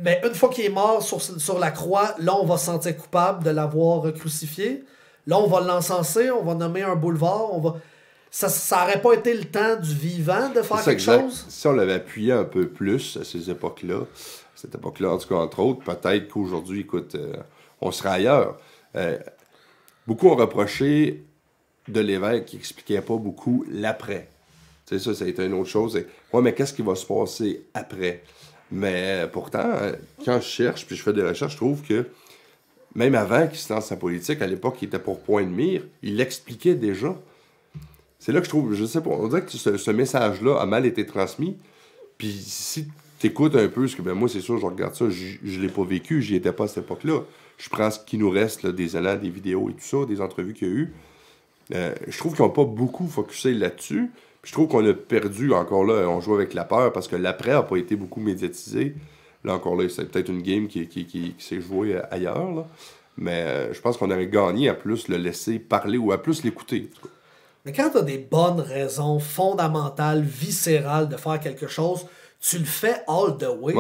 [0.01, 2.97] Mais une fois qu'il est mort sur, sur la croix, là, on va se sentir
[2.97, 4.85] coupable de l'avoir crucifié.
[5.27, 7.75] Là, on va l'encenser, on va nommer un boulevard, on va...
[8.31, 11.23] ça n'aurait pas été le temps du vivant de faire quelque exact.
[11.23, 11.45] chose?
[11.49, 14.03] Si on l'avait appuyé un peu plus à ces époques-là,
[14.55, 17.35] cette époque-là, en tout cas, entre autres, peut-être qu'aujourd'hui, écoute, euh,
[17.81, 18.57] on serait ailleurs.
[18.95, 19.19] Euh,
[20.07, 21.26] beaucoup ont reproché
[21.89, 24.29] de l'évêque qui expliquait pas beaucoup l'après.
[24.87, 25.97] Sais, ça, ça a été une autre chose.
[25.97, 28.23] Et, ouais, mais qu'est-ce qui va se passer après?
[28.71, 29.93] Mais euh, pourtant, euh,
[30.25, 32.07] quand je cherche, puis je fais des recherches, je trouve que
[32.95, 35.83] même avant qu'il se lance sa politique, à l'époque, il était pour point de mire,
[36.03, 37.15] il l'expliquait déjà.
[38.19, 40.87] C'est là que je trouve, je sais pas, on dirait que ce, message-là a mal
[40.87, 41.57] été transmis.
[42.17, 42.89] Puis si
[43.19, 45.69] tu écoutes un peu, parce que ben moi, c'est sûr, je regarde ça, je, l'ai
[45.69, 47.21] pas vécu, j'y étais pas à cette époque-là.
[47.59, 50.55] Je prends ce qui nous reste, des élans, des vidéos et tout ça, des entrevues
[50.55, 50.95] qu'il y a eu.
[51.75, 54.11] Euh, je trouve qu'ils n'ont pas beaucoup focusé là-dessus.
[54.45, 57.51] Je trouve qu'on a perdu, encore là, on joue avec la peur parce que l'après
[57.51, 58.95] n'a pas été beaucoup médiatisé.
[59.45, 62.53] Là, encore là, c'est peut-être une game qui, qui, qui, qui s'est jouée ailleurs.
[62.53, 62.67] Là.
[63.17, 66.45] Mais euh, je pense qu'on aurait gagné à plus le laisser parler ou à plus
[66.45, 66.91] l'écouter.
[67.65, 72.07] Mais quand tu as des bonnes raisons fondamentales, viscérales de faire quelque chose,
[72.41, 73.75] tu le fais all the way.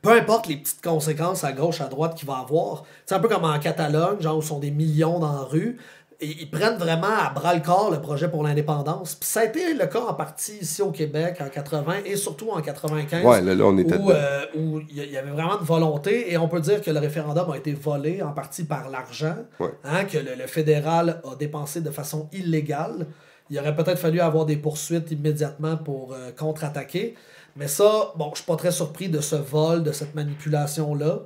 [0.00, 2.84] Peu importe les petites conséquences à gauche, à droite qu'il va avoir.
[3.06, 5.78] C'est un peu comme en Catalogne, genre où sont des millions dans la rue.
[6.20, 9.14] Ils prennent vraiment à bras le corps le projet pour l'indépendance.
[9.16, 12.50] Puis ça a été le cas en partie ici au Québec en 80 et surtout
[12.50, 13.24] en 95.
[13.24, 14.44] Ouais, là, là, on était où, euh,
[14.90, 17.72] il y avait vraiment une volonté et on peut dire que le référendum a été
[17.72, 19.70] volé en partie par l'argent, Ouais.
[19.84, 23.06] hein, que le, le fédéral a dépensé de façon illégale.
[23.50, 27.16] Il aurait peut-être fallu avoir des poursuites immédiatement pour euh, contre-attaquer.
[27.56, 31.20] Mais ça, bon, je suis pas très surpris de ce vol, de cette manipulation-là.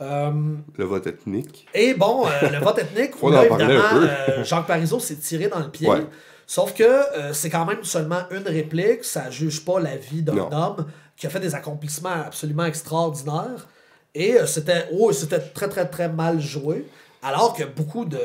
[0.00, 0.30] Euh,
[0.76, 1.66] Le vote ethnique.
[1.72, 5.60] et bon, euh, le vote ethnique, Faut là, évidemment, euh, Jacques Parizeau s'est tiré dans
[5.60, 5.88] le pied.
[5.88, 6.04] Ouais.
[6.46, 10.36] Sauf que euh, c'est quand même seulement une réplique, ça juge pas la vie d'un
[10.52, 13.68] homme qui a fait des accomplissements absolument extraordinaires.
[14.14, 16.86] Et euh, c'était oh, c'était très, très, très mal joué.
[17.22, 18.20] Alors que beaucoup de, de,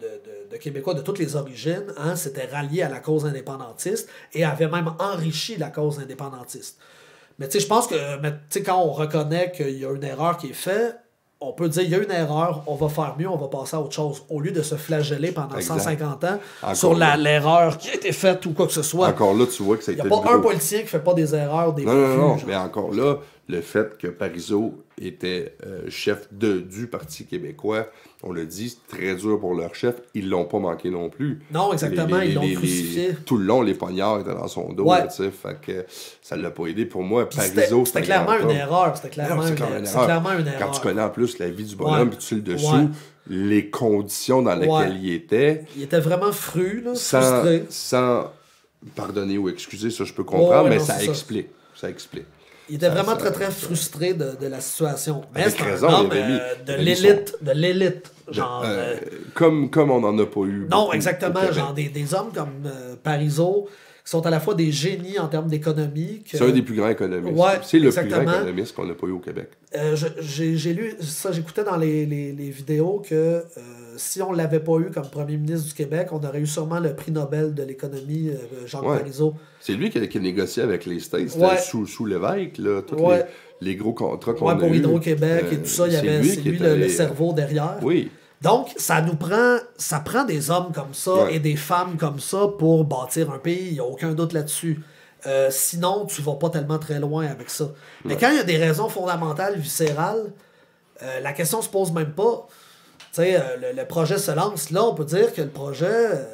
[0.00, 4.44] de, de- Québécois de toutes les origines hein, s'étaient ralliés à la cause indépendantiste et
[4.44, 6.76] avaient même enrichi la cause indépendantiste.
[7.38, 8.32] Mais tu sais, je pense que mais,
[8.64, 10.96] quand on reconnaît qu'il y a une erreur qui est faite,
[11.42, 13.74] on peut dire il y a une erreur, on va faire mieux, on va passer
[13.76, 14.22] à autre chose.
[14.28, 15.78] Au lieu de se flageller pendant Exact.
[15.78, 19.08] 150 ans Encore sur l'erreur qui a été faite ou quoi que ce soit.
[19.08, 20.40] Encore là, tu vois que ça a Il n'y a pas un gros.
[20.40, 23.16] politicien qui fait pas des erreurs, des Non, non, non, refus, mais encore là,
[23.50, 27.88] le fait que Parizeau était euh, chef de, du Parti québécois,
[28.22, 29.96] on l'a dit, c'est très dur pour leur chef.
[30.14, 31.40] Ils l'ont pas manqué non plus.
[31.52, 33.10] Non, exactement, Les- les- ils l'ont crucifié.
[33.24, 34.98] Tout le long, les poignards étaient dans son dos, Ouais.
[34.98, 35.86] là, fait que
[36.22, 36.84] ça l'a pas aidé.
[36.86, 38.96] Pour moi, Parizeau, c'était clairement une erreur.
[38.96, 39.56] C'était clairement, une,
[40.46, 40.58] erreur.
[40.58, 42.88] Quand tu connais en plus la vie du bonhomme, puis tu le dessous, Ouais.
[43.28, 44.98] les conditions dans lesquelles Ouais.
[45.02, 47.64] il était, Il était vraiment fru, là, sans, frustré.
[47.70, 48.30] sans
[48.94, 51.10] pardonner ou excuser, ça je peux comprendre, mais non, ça c'est ça.
[51.10, 51.46] explique.
[51.74, 52.24] Ça explique.
[52.70, 55.22] Il était Ça- vraiment ça- très très frustré de, de la situation.
[55.34, 58.10] Mais c'est un homme euh, de l'élite, de l'élite.
[58.30, 58.96] Genre, Euh, euh,
[59.34, 60.66] comme, comme on n'en a pas eu.
[60.70, 61.50] non, beaucoup exactement.
[61.52, 63.68] Genre des, des hommes comme euh, Parizeau,
[64.04, 66.22] qui sont à la fois des génies en termes d'économie.
[66.22, 67.36] que- C'est un des plus grands économistes.
[67.36, 69.50] Ouais, c'est le plus grand économiste qu'on n'a pas eu au Québec.
[70.20, 73.42] J'ai lu ça, j'écoutais dans les, les, les vidéos que
[74.00, 76.94] si on l'avait pas eu comme premier ministre du Québec, on aurait eu sûrement le
[76.94, 78.98] prix Nobel de l'économie, euh, Jacques Ouais.
[78.98, 79.34] Parizeau.
[79.60, 81.34] C'est lui qui a, qui a négocié avec les States.
[81.36, 81.58] Ouais.
[81.58, 82.54] sous, sous l'évêque.
[82.54, 83.26] Tous Ouais.
[83.60, 84.74] les, les gros contrats qu'on Ouais, a pour.
[84.74, 87.78] Hydro-Québec et Euh, tout ça, il y c'est lui est le, le cerveau derrière.
[87.82, 88.10] Oui.
[88.42, 92.48] Donc, ça nous prend, ça prend des hommes comme ça et des femmes comme ça
[92.58, 93.66] pour bâtir un pays.
[93.68, 94.80] Il n'y a aucun doute là-dessus.
[95.26, 97.70] Euh, sinon, tu vas pas tellement très loin avec ça.
[98.06, 100.32] Mais quand il y a des raisons fondamentales, viscérales,
[101.02, 102.48] euh, la question se pose même pas.
[103.12, 103.40] Tu sais, euh,
[103.72, 104.70] le, le projet se lance.
[104.70, 106.24] Là, on peut dire que le projet euh,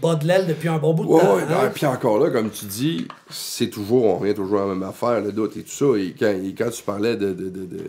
[0.00, 1.36] bat de l'aile depuis un bon bout de Ouais, temps.
[1.36, 1.70] ouais, hein.
[1.74, 5.20] puis encore là, comme tu dis, c'est toujours, on revient toujours à la même affaire,
[5.20, 5.98] le doute et tout ça.
[5.98, 7.84] Et quand, et quand tu parlais de, de, de, de,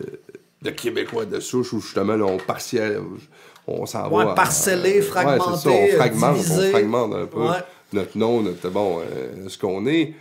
[0.62, 3.00] de Québécois de souche, où justement, là, on partiel,
[3.68, 4.32] on s'en Ouais, va.
[4.32, 6.66] à- parcellé, ouais, ça, fragmenté, on fragmente, divisé.
[6.66, 7.56] on fragmente un peu Ouais.
[7.92, 10.14] notre nom, notre, bon, euh, ce qu'on est.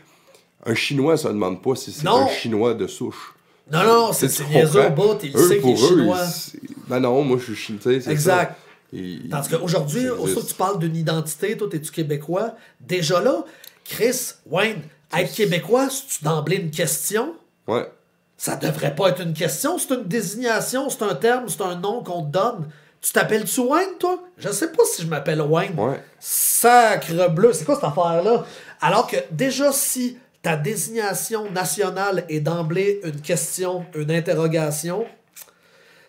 [0.67, 3.33] Un Chinois, ça ne demande pas si c'est un Chinois de souche.
[3.71, 5.17] Non, non, c'est niaiseux au bout.
[5.23, 6.19] Il Eux, sait qu'il est eux, chinois.
[6.63, 8.51] ils- Ben non, moi, je suis chinois, tu sais, c'est Exact.
[8.93, 8.97] ça.
[8.97, 12.55] Et- Parce qu'aujourd'hui, aussitôt que tu parles d'une identité, toi, es-tu québécois?
[12.79, 13.43] Déjà là,
[13.83, 14.81] Chris, Wayne,
[15.17, 17.33] être québécois, c'est-tu d'emblée une question?
[17.67, 17.89] Ouais.
[18.37, 22.03] Ça devrait pas être une question, c'est une désignation, c'est un terme, c'est un nom
[22.03, 22.67] qu'on te donne.
[23.01, 24.19] Tu t'appelles-tu Wayne, toi?
[24.37, 25.77] Je sais pas si je m'appelle Wayne.
[25.79, 26.01] Ouais.
[26.19, 28.45] Sacre bleu, c'est quoi cette affaire-là?
[28.81, 35.05] Alors que déjà, si ta désignation nationale est d'emblée une question, une interrogation,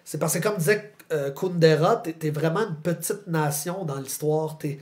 [0.06, 4.56] c'est parce que, comme disait euh, Kundera, t'es vraiment une petite nation dans l'histoire.
[4.56, 4.78] T'es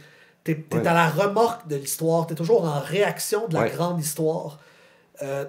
[0.46, 0.86] es, Ouais.
[0.86, 2.26] à la remorque de l'histoire.
[2.26, 3.70] T'es toujours en réaction de la Ouais.
[3.70, 4.58] grande histoire.
[5.22, 5.44] Euh,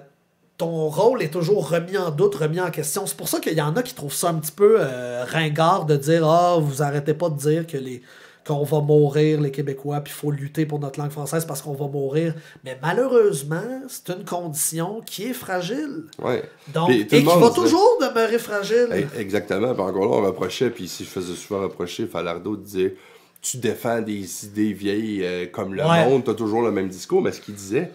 [0.58, 3.06] ton rôle est toujours remis en doute, remis en question.
[3.06, 5.84] C'est pour ça qu'il y en a qui trouvent ça un petit peu euh, ringard
[5.84, 8.02] de dire Ah, vous arrêtez pas de dire que les,
[8.46, 11.74] qu'on va mourir, les Québécois, puis il faut lutter pour notre langue française parce qu'on
[11.74, 12.34] va mourir.
[12.64, 16.04] Mais malheureusement, c'est une condition qui est fragile.
[16.22, 16.42] Ouais.
[16.72, 18.88] Donc, et le qui va toujours demeurer fragile.
[18.92, 19.72] Eh, Exactement.
[19.74, 22.94] Puis encore là, on reprochait, puis si je faisais souvent reprocher, Falardeau disait
[23.42, 26.04] Tu défends des idées vieilles euh, comme le Ouais.
[26.08, 27.22] monde, tu as toujours le même discours.
[27.22, 27.90] Mais ce qu'il disait,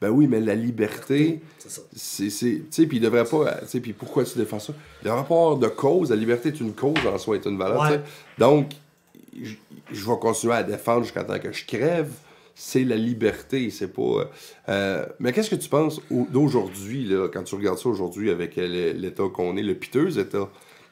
[0.00, 1.40] ben oui, mais la liberté,
[1.94, 2.30] C'est Tu
[2.70, 3.52] sais, puis il devrait pas.
[3.62, 4.72] Tu sais, puis pourquoi tu défends ça?
[5.04, 6.10] Pas avoir de cause.
[6.10, 7.80] La liberté est une cause en soi, est une valeur.
[7.82, 8.00] Ouais.
[8.38, 8.70] Donc,
[9.40, 9.54] je
[9.92, 12.10] je vais continuer à défendre jusqu'à temps que je crève.
[12.54, 14.02] C'est la liberté, c'est pas.
[14.02, 14.24] euh,
[14.68, 18.92] euh, mais qu'est-ce que tu penses au- d'aujourd'hui, quand tu regardes ça aujourd'hui avec euh,
[18.92, 20.48] l'état qu'on est, le piteux état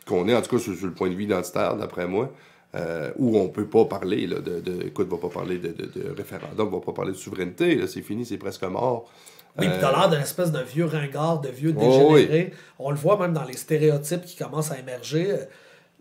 [0.06, 2.32] qu'on est, en tout cas sur, sur le point de vue identitaire, d'après moi,
[2.74, 4.86] euh, où on peut pas parler là, de, de.
[4.86, 7.86] Écoute, on va pas parler de, de, de référendum, on va pas parler de souveraineté,
[7.86, 9.10] c'est fini, c'est presque mort.
[9.58, 11.80] Oui, puis t'as l'air d'un espèce de vieux ringard, de vieux Oh,
[12.14, 12.52] dégénéré.
[12.78, 15.34] On le voit même dans les stéréotypes qui commencent à émerger.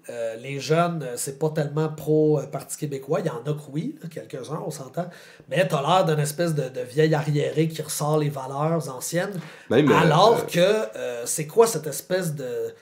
[0.09, 3.19] Euh, les jeunes, euh, c'est pas tellement pro-Parti québécois.
[3.19, 5.05] Il y en a que oui, quelques-uns, on s'entend.
[5.49, 9.39] Mais t'as l'air d'une espèce de, de vieil arriéré qui ressort les valeurs anciennes.
[9.69, 12.73] Même, euh, alors euh, que euh, c'est quoi cette espèce de.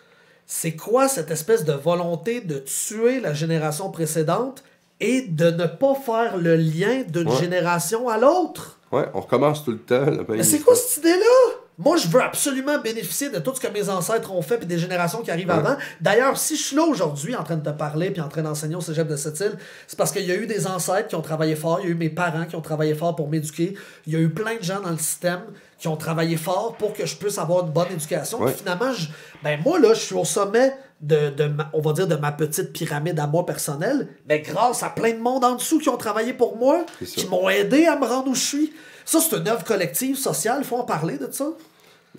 [0.45, 4.63] C'est quoi cette espèce de volonté de tuer la génération précédente
[5.01, 7.35] et de ne pas faire le lien d'une Ouais.
[7.35, 8.79] génération à l'autre?
[8.93, 10.05] Ouais, on recommence tout le temps.
[10.29, 11.57] Mais c'est quoi cette idée-là?
[11.79, 14.79] Moi, je veux absolument bénéficier de tout ce que mes ancêtres ont fait et des
[14.79, 15.77] générations qui arrivent avant.
[16.01, 18.75] D'ailleurs, si je suis là aujourd'hui en train de te parler puis en train d'enseigner
[18.75, 19.53] au cégep de cette île,
[19.85, 21.91] c'est parce qu'il y a eu des ancêtres qui ont travaillé fort, il y a
[21.91, 23.75] eu mes parents qui ont travaillé fort pour m'éduquer,
[24.07, 25.41] il y a eu plein de gens dans le système
[25.77, 28.39] qui ont travaillé fort pour que je puisse avoir une bonne éducation.
[28.41, 28.51] Ouais.
[28.53, 29.09] Puis finalement, je-
[29.43, 32.31] ben moi, là, je suis au sommet de, de ma- on va dire, de ma
[32.31, 35.97] petite pyramide à moi personnelle, mais grâce à plein de monde en dessous qui ont
[35.97, 36.85] travaillé pour moi,
[37.21, 38.73] qui m'ont aidé à me rendre où je suis.
[39.05, 41.49] Ça, c'est une œuvre collective, sociale, il faut en parler de ça.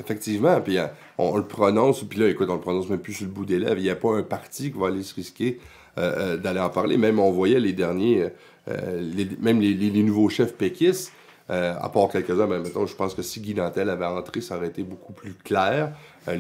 [0.01, 0.87] Effectivement, puis euh,
[1.19, 3.45] on, on le prononce, puis là, écoute, on le prononce même plus sur le bout
[3.45, 3.79] des lèvres.
[3.79, 5.59] Il n'y a pas un parti qui va aller se risquer
[5.99, 6.97] euh, euh, d'aller en parler.
[6.97, 8.29] Même on voyait les derniers,
[8.69, 11.13] euh, les- même les, les- les nouveaux chefs péquistes,
[11.51, 14.67] à part quelques-uns, ben, mettons, je pense que si Guy Nantel avait entré, ça aurait
[14.69, 15.93] été beaucoup plus clair.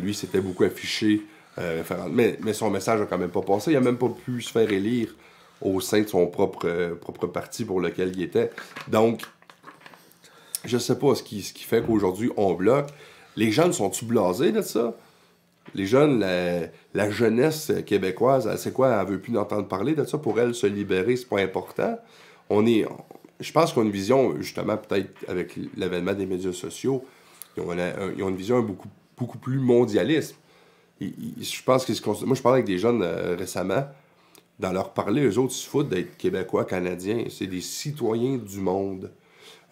[0.03, 1.23] Lui, c'était beaucoup affiché
[1.59, 1.83] euh.
[2.11, 3.73] Mais, son message n'a quand même pas passé.
[3.73, 5.15] Il n'a même pas pu se faire élire
[5.61, 6.95] au sein de son propre, euh,
[7.33, 8.51] parti pour lequel il était.
[8.87, 9.23] Donc,
[10.65, 12.89] je sais pas ce qui, fait qu'aujourd'hui on bloque.
[13.37, 14.95] Les jeunes sont-tu blasés de ça?
[15.75, 16.21] Les jeunes,
[16.95, 19.01] la, jeunesse québécoise, c'est quoi?
[19.01, 20.19] Elle veut plus entendre parler de ça.
[20.19, 21.99] Pour elle, se libérer, c'est pas important.
[22.49, 22.87] On est,
[23.39, 27.05] je pense qu'on a une vision, justement, peut-être avec l'avènement des médias sociaux,
[27.57, 30.37] ils ont, un- ils ont une vision beaucoup, beaucoup plus mondialiste.
[31.01, 33.87] Je pense qu'ils se considèrent- Moi, je parlais avec des jeunes euh, récemment.
[34.59, 37.25] Dans leur parler, eux autres, ils se foutent d'être québécois, canadiens.
[37.31, 39.11] C'est des citoyens du monde.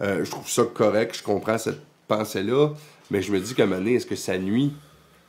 [0.01, 2.69] Euh, je trouve ça correct, je comprends cette pensée-là,
[3.11, 4.73] mais je me dis qu'à un moment donné, est-ce que ça nuit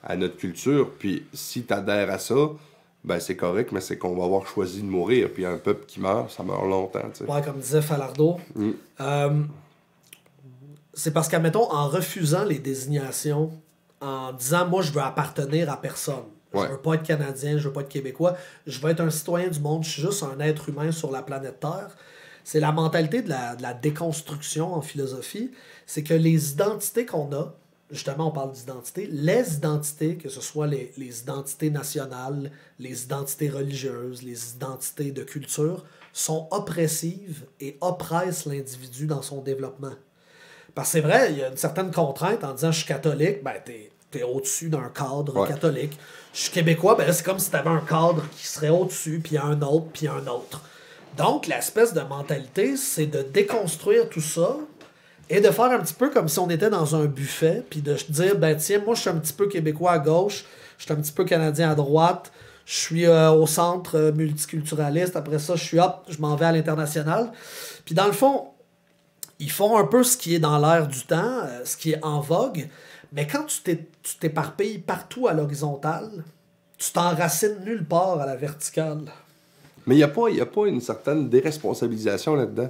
[0.03, 0.91] à notre culture?
[0.99, 2.36] Puis si tu adhères à ça,
[3.03, 5.30] ben c'est correct, mais c'est qu'on va avoir choisi de mourir.
[5.34, 7.10] Puis un peuple qui meurt, ça meurt longtemps.
[7.28, 8.38] Ouais, comme disait Falardeau.
[8.56, 8.69] Mm.
[8.99, 9.41] Euh,
[10.94, 13.52] c'est parce qu'admettons, en refusant les désignations,
[14.02, 16.26] en disant moi je veux appartenir à personne.
[16.53, 16.65] Ouais.
[16.65, 19.49] Je veux pas être Canadien, je veux pas être Québécois, je veux être un citoyen
[19.49, 21.95] du monde, je suis juste un être humain sur la planète Terre.
[22.44, 25.52] C'est la mentalité de la, de la déconstruction en philosophie.
[25.86, 27.53] C'est que les identités qu'on a,
[27.91, 33.49] justement on parle d'identité, les identités, que ce soit les, les identités nationales, les identités
[33.49, 35.84] religieuses, les identités de culture,
[36.14, 39.94] sont oppressives et oppressent l'individu dans son développement.
[40.78, 43.44] Parce que c'est vrai, il y a une certaine contrainte en disant je suis catholique,
[43.44, 45.48] ben t'es es au-dessus d'un cadre Ouais.
[45.48, 45.98] catholique.
[46.36, 49.40] Je suis québécois, ben là, c'est comme si t'avais un cadre qui serait au-dessus, puis
[49.40, 50.62] un autre, puis un autre.
[51.18, 54.56] Donc, l'espèce de mentalité, c'est de déconstruire tout ça
[55.32, 57.95] et de faire un petit peu comme si on était dans un buffet, puis de
[58.10, 60.45] dire, ben tiens, moi je suis un petit peu québécois à gauche,
[60.78, 62.32] je suis un petit peu canadien à droite,
[62.66, 66.45] je suis euh, au centre euh, multiculturaliste, après ça je suis hop, je m'en vais
[66.45, 67.32] à l'international.
[67.84, 68.49] Puis dans le fond,
[69.39, 72.03] ils font un peu ce qui est dans l'air du temps, euh, ce qui est
[72.03, 72.68] en vogue,
[73.14, 73.77] mais quand tu
[74.19, 76.23] t'éparpilles partout à l'horizontale,
[76.77, 79.05] tu t'enracines nulle part à la verticale.
[79.85, 82.69] Mais il n'y a, pas- a pas une certaine déresponsabilisation là-dedans.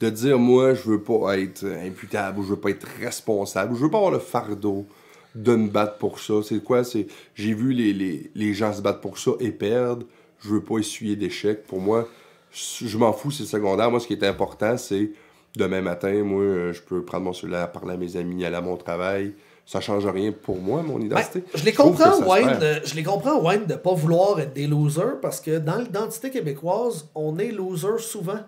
[0.00, 3.76] De dire, moi, je veux pas être imputable, ou je veux pas être responsable, ou
[3.76, 4.86] je veux pas avoir le fardeau
[5.34, 6.34] de me battre pour ça.
[6.44, 6.84] C'est quoi?
[6.84, 10.06] C'est J'ai vu les, les, gens se battre pour ça et perdre.
[10.40, 11.66] Je veux pas essuyer d'échecs.
[11.66, 12.06] Pour moi,
[12.52, 13.90] je m'en fous, c'est secondaire.
[13.90, 15.10] Moi, ce qui est important, c'est
[15.58, 18.62] demain matin, moi, euh, je peux prendre mon cellulaire, parler à mes amis, aller à
[18.62, 19.34] mon travail.
[19.66, 21.44] Ça change rien pour moi, mon Ben, identité.
[21.54, 25.20] je les comprends, Wayne, euh, je les comprends, Wayne, de pas vouloir être des losers
[25.20, 28.38] parce que dans l'identité québécoise, on est loser souvent.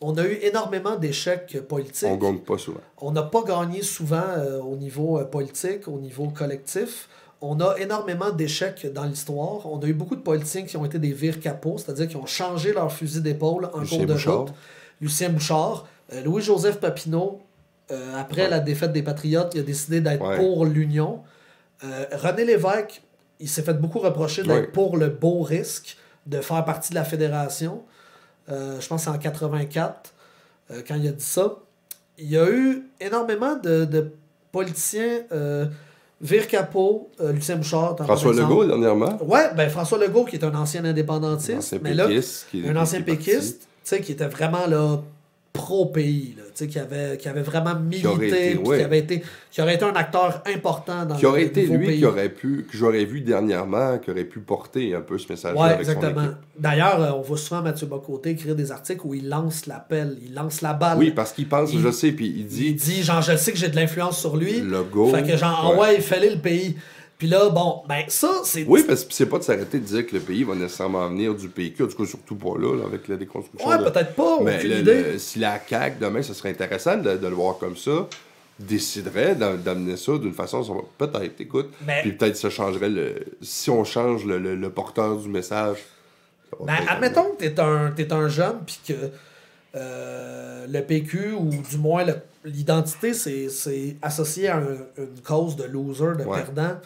[0.00, 2.08] On a eu énormément d'échecs politiques.
[2.08, 2.80] On gagne pas souvent.
[2.98, 7.08] On n'a pas gagné souvent euh, au niveau politique, au niveau collectif.
[7.42, 9.66] on a énormément d'échecs dans l'histoire.
[9.66, 12.26] On a eu beaucoup de politiciens qui ont été des vires capots, c'est-à-dire qui ont
[12.26, 14.52] changé leur fusil d'épaule en cours de route.
[15.00, 15.86] Lucien Bouchard.
[16.12, 17.40] Euh, Louis-Joseph Papineau,
[17.90, 21.20] euh, après la défaite des Patriotes, il a décidé d'être pour l'Union.
[21.84, 23.02] Euh, René Lévesque,
[23.38, 25.96] il s'est fait beaucoup reprocher d'être pour le beau risque
[26.26, 27.82] de faire partie de la fédération.
[28.48, 30.12] je pense que c'est en 84,
[30.86, 31.56] quand il a dit ça.
[32.18, 34.12] Il y a eu énormément de, de
[34.52, 35.22] politiciens
[36.20, 37.96] Vire Capot, euh, Lucien Bouchard.
[37.96, 39.18] François Legault, dernièrement.
[39.24, 41.50] Ouais, ben François Legault, qui est un ancien indépendantiste.
[41.50, 45.00] Un ancien mais péquiste, là, un ancien péquiste, tu sais, qui était vraiment là,
[45.52, 46.36] pro-pays,
[46.66, 51.04] qui avait, qui avait vraiment milité, qui, aurait été, qui aurait été un acteur important
[51.04, 54.40] dans qui aurait été lui qui aurait pu, que j'aurais vu dernièrement, qui aurait pu
[54.40, 55.60] porter un peu ce message-là.
[55.60, 56.28] Oui, exactement.
[56.58, 60.34] D'ailleurs, euh, on voit souvent Mathieu Bocoté écrire des articles où il lance l'appel, il
[60.34, 60.98] lance la balle.
[60.98, 62.66] Oui, parce qu'il pense, je sais, puis il dit.
[62.68, 64.60] Il dit, genre, je sais que j'ai de l'influence sur lui.
[64.60, 65.08] Le go.
[65.08, 66.76] Fait que, genre, ouais, il fallait le pays.
[67.20, 68.64] Puis là, bon, ben ça, c'est.
[68.66, 71.34] Oui, parce que c'est pas de s'arrêter de dire que le pays va nécessairement venir
[71.34, 73.68] du PQ, du coup, surtout pas là, avec la déconstruction.
[73.68, 75.18] Ouais, peut-être pas, Mais idée.
[75.18, 78.08] si la CAQ, demain, ce serait intéressant de, le voir comme ça,
[78.58, 81.70] déciderait d'amener ça d'une façon, peut-être, écoute.
[82.00, 83.16] Puis peut-être ça changerait le.
[83.42, 85.76] Si on change le, porteur du message.
[86.58, 88.94] Ben, admettons que t'es un, es un jeune, puis que.
[89.76, 92.04] Euh, le PQ, ou du moins
[92.46, 94.56] l'identité, c'est associé à
[94.96, 96.76] une cause de loser, de perdant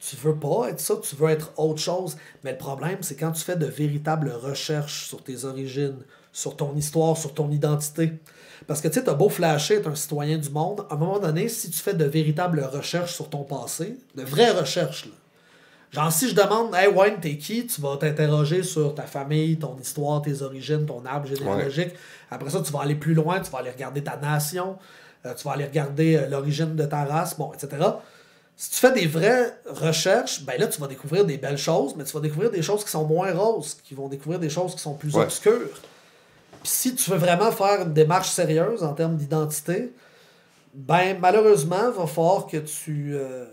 [0.00, 2.16] tu veux pas être ça, tu veux être autre chose.
[2.42, 5.98] Mais le problème, c'est quand tu fais de véritables recherches sur tes origines,
[6.32, 8.12] sur ton histoire, sur ton identité.
[8.66, 11.18] Parce que tu sais, t'as beau flasher, être un citoyen du monde, à un moment
[11.18, 15.12] donné, si tu fais de véritables recherches sur ton passé, de vraies recherches, là,
[15.92, 17.66] Genre, si je demande, hey Wayne, t'es qui?
[17.66, 21.90] Tu vas t'interroger sur ta famille, ton histoire, tes origines, ton arbre généalogique.
[22.30, 24.78] Après ça, tu vas aller plus loin, tu vas aller regarder ta nation,
[25.26, 27.88] euh, tu vas aller regarder euh, l'origine de ta race, bon, etc.
[28.60, 32.04] Si tu fais des vraies recherches, ben là, tu vas découvrir des belles choses, mais
[32.04, 34.82] tu vas découvrir des choses qui sont moins roses, qui vont découvrir des choses qui
[34.82, 35.80] sont plus obscures.
[36.62, 39.94] Puis si tu veux vraiment faire une démarche sérieuse en termes d'identité,
[40.74, 43.14] ben malheureusement, il va falloir que tu.
[43.14, 43.46] Euh,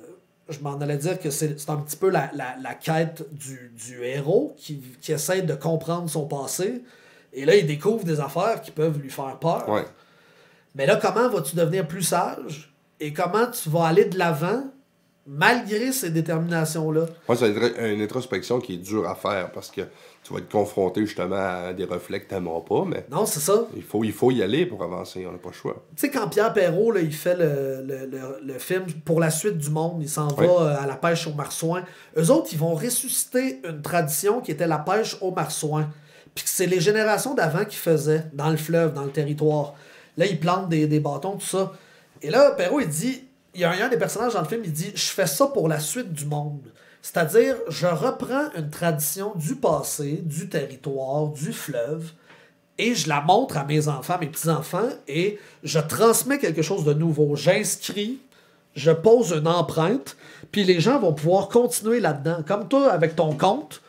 [0.49, 2.27] je m'en allais dire que c'est un petit peu la,
[2.73, 6.83] quête du, héros qui, qui, essaie de comprendre son passé.
[7.31, 9.85] Et là, il découvre des affaires qui peuvent lui faire peur.
[10.75, 12.73] Mais là, comment vas-tu devenir plus sage?
[12.99, 14.63] Et comment tu vas aller de l'avant
[15.27, 17.05] malgré ces déterminations-là.
[17.27, 19.81] Moi, c'est une introspection qui est dure à faire parce que
[20.23, 23.05] tu vas être confronté justement à des reflets que tu n'aimeras pas, mais.
[23.11, 23.67] Non, c'est ça.
[23.75, 25.85] Il faut, il faut y aller pour avancer, on n'a pas le choix.
[25.95, 29.57] Tu sais, quand Pierre Perrault, là, il fait le, le, le, film pour la suite
[29.57, 31.83] du monde, il s'en va euh, à la pêche au marsouin.
[32.17, 35.89] Eux autres, ils vont ressusciter une tradition qui était la pêche au marsouin.
[36.35, 39.73] Puis c'est les générations d'avant qui faisaient dans le fleuve, dans le territoire.
[40.17, 41.73] Là, ils plantent des, des bâtons, tout ça.
[42.21, 43.26] Et là, Perrault, il dit
[43.57, 45.67] il y a un des personnages dans le film, il dit Je fais ça pour
[45.67, 46.71] la suite du monde.
[47.01, 52.11] C'est-à-dire, je reprends une tradition du passé, du territoire, du fleuve,
[52.77, 56.93] et je la montre à mes enfants, mes petits-enfants, et je transmets quelque chose de
[56.93, 57.35] nouveau.
[57.35, 58.19] J'inscris,
[58.75, 60.17] je pose une empreinte,
[60.51, 62.43] puis les gens vont pouvoir continuer là-dedans.
[62.47, 63.81] Comme toi, avec ton compte,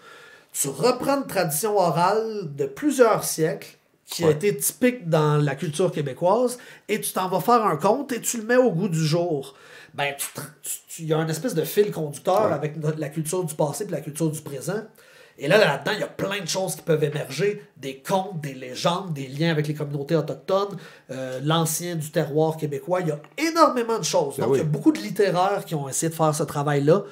[0.52, 3.77] tu reprends une tradition orale de plusieurs siècles,
[4.09, 6.59] qui a été typique dans la culture québécoise,
[6.89, 9.55] et tu t'en vas faire un compte et tu le mets au goût du jour.
[9.94, 10.14] Ben,
[10.98, 14.01] il y a une espèce de fil conducteur avec la culture du passé et la
[14.01, 14.82] culture du présent.
[15.40, 18.55] Et là, là-dedans, il y a plein de choses qui peuvent émerger, des contes, des
[18.55, 20.76] légendes, des liens avec les communautés autochtones,
[21.12, 23.02] euh, l'ancien du terroir québécois.
[23.02, 23.20] Il y a
[23.51, 24.36] énormément de choses.
[24.36, 27.05] Ben Donc, il y a beaucoup de littéraires qui ont essayé de faire ce travail-là,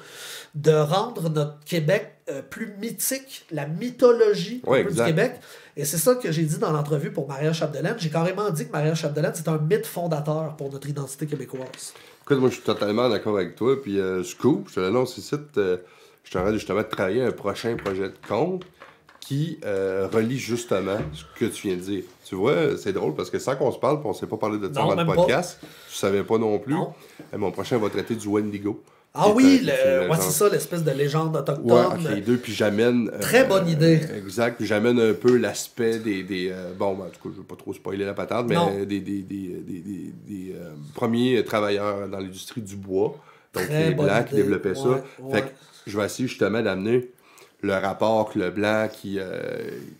[0.55, 5.39] de rendre notre Québec euh, plus mythique, la mythologie du Québec.
[5.79, 7.95] Et c'est ça que j'ai dit dans l'entrevue pour Maria Chapdelaine.
[7.99, 11.93] J'ai carrément dit que Maria Chapdelaine, c'est un mythe fondateur pour notre identité québécoise.
[12.23, 13.79] Écoute, moi, je suis totalement d'accord avec toi.
[13.79, 15.77] Puis, euh, scoop, je te l'annonce ici, euh,
[16.23, 18.65] je suis en train justement de travailler un prochain projet de compte
[19.19, 22.03] qui euh, relie justement ce que tu viens de dire.
[22.25, 24.57] Tu vois, c'est drôle parce que sans qu'on se parle, on ne s'est pas parlé
[24.57, 25.59] de ça dans le podcast.
[25.61, 26.75] Je ne savais pas non plus.
[27.37, 28.81] mon prochain va traiter du Wendigo.
[29.17, 30.13] Ah oui, le...
[30.15, 32.03] c'est ça, l'espèce de légende autochtone.
[32.03, 33.09] Ouais, les deux, puis j'amène.
[33.11, 34.01] Euh, Très bonne idée.
[34.15, 36.23] exact, puis j'amène un peu l'aspect des.
[36.23, 38.45] des euh, bon, ben, en tout cas, je ne veux pas trop spoiler la patate,
[38.47, 43.15] mais des, des, des, des euh, premiers travailleurs dans l'industrie du bois.
[43.53, 45.03] Donc, les Blancs qui développaient ça.
[45.31, 45.47] Fait que
[45.87, 47.09] je vais essayer justement d'amener
[47.61, 49.17] le rapport que le blanc qui,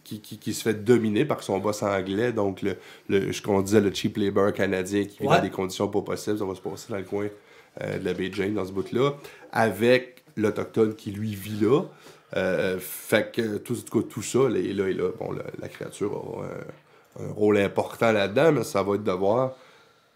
[0.04, 2.76] qui, qui, qui, se fait dominer par son boss anglais, donc le,
[3.10, 6.38] le ce qu'on disait le cheap labor canadien qui vit dans des conditions pas possibles,
[6.38, 7.30] ça va se passer dans le coin euh,
[7.82, 9.12] de la baie Jane dans ce bout-là,
[9.52, 11.82] avec l'Autochtone qui lui vit là.
[12.36, 15.32] Euh, fait que tout, tout ça, là, et là, et là, bon,
[15.62, 19.54] la, créature a un, rôle important là-dedans, mais ça va être de voir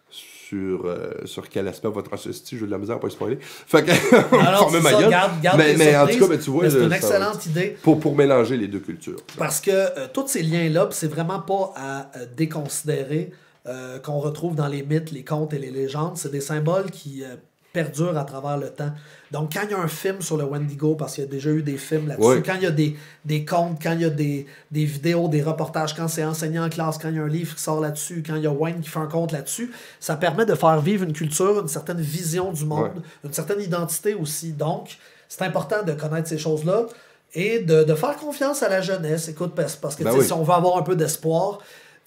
[0.09, 3.37] sur, euh, sur quel aspect votre transvesti, je de la misère à pas spoiler.
[3.39, 6.69] Fait que, Alors, ma ça, garde, garde mais, mais en tout cas, ben, tu vois,
[6.69, 7.77] c'est une excellente idée.
[7.81, 9.21] Pour, pour mélanger les deux cultures.
[9.37, 13.31] Parce que euh, tous ces liens-là, c'est vraiment pas à euh, déconsidérer
[13.67, 16.17] euh, qu'on retrouve dans les mythes, les contes et les légendes.
[16.17, 17.23] C'est des symboles qui
[17.73, 18.91] perdurent à travers le temps.
[19.31, 21.51] Donc, quand il y a un film sur le Wendigo, parce qu'il y a déjà
[21.51, 24.09] eu des films là-dessus, quand il y a des, des contes, quand il y a
[24.09, 27.29] des, des vidéos, des reportages, quand c'est enseigné en classe, quand il y a un
[27.29, 29.71] livre qui sort là-dessus, quand il y a Wayne qui fait un conte là-dessus,
[30.01, 34.13] ça permet de faire vivre une culture, une certaine vision du monde, une certaine identité
[34.15, 34.51] aussi.
[34.51, 34.97] Donc,
[35.29, 36.87] c'est important de connaître ces choses-là
[37.33, 39.29] et de, de faire confiance à la jeunesse.
[39.29, 40.25] Écoute, parce, parce que Ben oui.
[40.25, 41.59] si on veut avoir un peu d'espoir,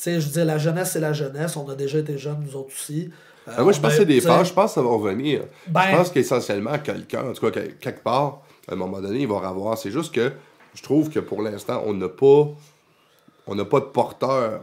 [0.04, 1.56] je veux dire, la jeunesse, c'est la jeunesse.
[1.56, 3.10] On a déjà été jeunes, nous autres aussi.
[3.48, 4.48] Euh, moi, je pense que c'est des sais, phases.
[4.48, 5.42] Je pense que ça va revenir.
[5.68, 9.20] Ben- je pense qu'essentiellement, quelqu'un, en tout cas, que- quelque part, à un moment donné,
[9.20, 9.76] il va avoir.
[9.76, 10.32] C'est juste que
[10.74, 12.48] je trouve que pour l'instant, on n'a pas.
[13.46, 14.60] On n'a pas de porteur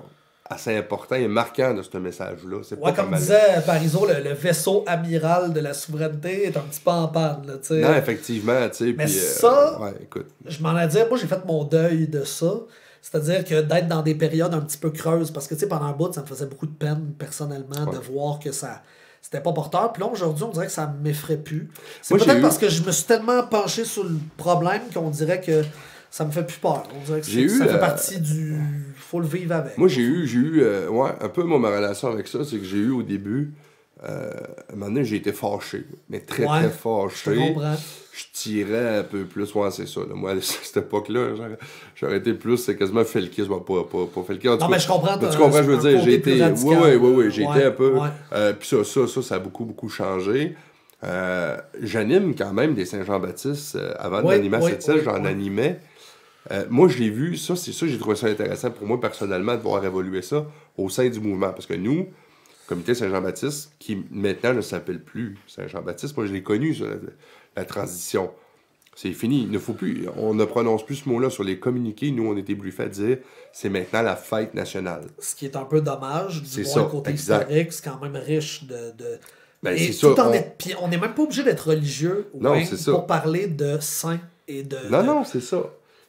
[0.50, 2.58] assez important et marquant de ce message-là.
[2.64, 6.62] C'est Ouais, pas comme disait Parizeau, le, le vaisseau amiral de la souveraineté est un
[6.62, 7.44] petit peu en panne.
[7.48, 7.54] Là.
[7.78, 8.94] Non, effectivement, tu sais.
[8.98, 10.28] Mais euh, ça- ouais, écoute.
[10.46, 12.54] je m'en ai dit, moi j'ai fait mon deuil de ça.
[13.02, 15.86] C'est-à-dire que d'être dans des périodes un petit peu creuses, parce que tu sais, pendant
[15.86, 18.84] un bout, ça me faisait beaucoup de peine personnellement de voir que ça
[19.22, 19.94] c'était pas porteur.
[19.94, 21.70] Puis là, aujourd'hui, on dirait que ça m'effraie plus.
[22.02, 25.40] C'est peut-être eu- parce que je me suis tellement penché sur le problème qu'on dirait
[25.42, 25.62] que
[26.10, 26.84] ça me fait plus peur.
[27.00, 28.60] On dirait que eu, ça fait euh, partie du.
[28.96, 29.78] faut le vivre avec.
[29.78, 32.58] Moi, j'ai eu, j'ai eu euh, ouais, un peu moi, ma relation avec ça, c'est
[32.58, 33.54] que j'ai eu au début,
[34.04, 34.32] euh,
[34.70, 37.56] à un moment donné, j'ai été fâché, mais très, Ouais, très fâché.
[38.14, 40.02] Je tirais un peu plus, ouais, c'est ça.
[40.02, 40.14] là.
[40.14, 41.30] Moi, à cette époque-là,
[41.96, 43.06] j'aurais- été plus, c'est quasiment ouais,
[43.60, 45.18] pas, pas, pas Non, cas, mais je comprends.
[45.22, 46.42] mais tu comprends, je veux dire, j'ai été.
[46.42, 47.98] Oui, oui, oui, oui, j'ai ouais, été un peu.
[48.34, 50.56] Euh, Puis ça, ça, ça, ça a beaucoup, beaucoup changé.
[51.04, 53.76] Euh, J'anime quand même des Saint-Jean-Baptiste.
[53.76, 55.80] euh, avant d'animer à cette île, j'en animais.
[56.52, 59.56] Euh, moi, je l'ai vu, ça, c'est ça, j'ai trouvé ça intéressant pour moi personnellement
[59.56, 60.46] de voir évoluer ça
[60.78, 61.50] au sein du mouvement.
[61.52, 62.08] Parce que nous,
[62.72, 66.88] Comité Saint-Jean-Baptiste, qui maintenant ne s'appelle plus Saint-Jean-Baptiste, moi je l'ai connu, la,
[67.58, 68.32] la transition.
[68.96, 72.12] C'est fini, il ne faut plus, on ne prononce plus ce mot-là sur les communiqués.
[72.12, 73.18] Nous, on était bluffés à dire
[73.52, 75.04] c'est maintenant la fête nationale.
[75.20, 77.42] Ce qui est un peu dommage, du C'est moins ça, côté exact.
[77.50, 78.92] historique, c'est quand même riche de.
[78.98, 79.20] de...
[79.64, 82.30] Ben, Et tout ça, en on- est- Puis on n'est même pas obligé d'être religieux
[82.40, 84.78] Non, pour parler de saint et de.
[84.90, 85.64] Non, de- non, c'est ça.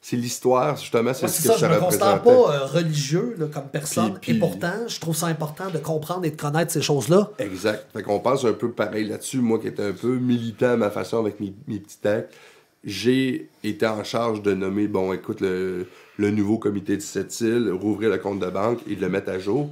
[0.05, 3.37] C'est l'histoire, justement, c'est Moi, ce que ça, je ça me considère pas euh, religieux
[3.39, 4.11] là, comme personne.
[4.15, 7.31] Puis- puis- Et pourtant, je trouve ça important de comprendre et de connaître ces choses-là.
[7.39, 7.87] Exact.
[7.93, 9.39] Fait qu'on pense un peu pareil là-dessus.
[9.39, 12.35] Moi qui étais un peu militant à ma façon avec mes, mes petits actes,
[12.83, 17.71] j'ai été en charge de nommer, bon, écoute, le, le nouveau comité de cette île,
[17.71, 19.71] rouvrir le compte de banque et de le mettre à jour.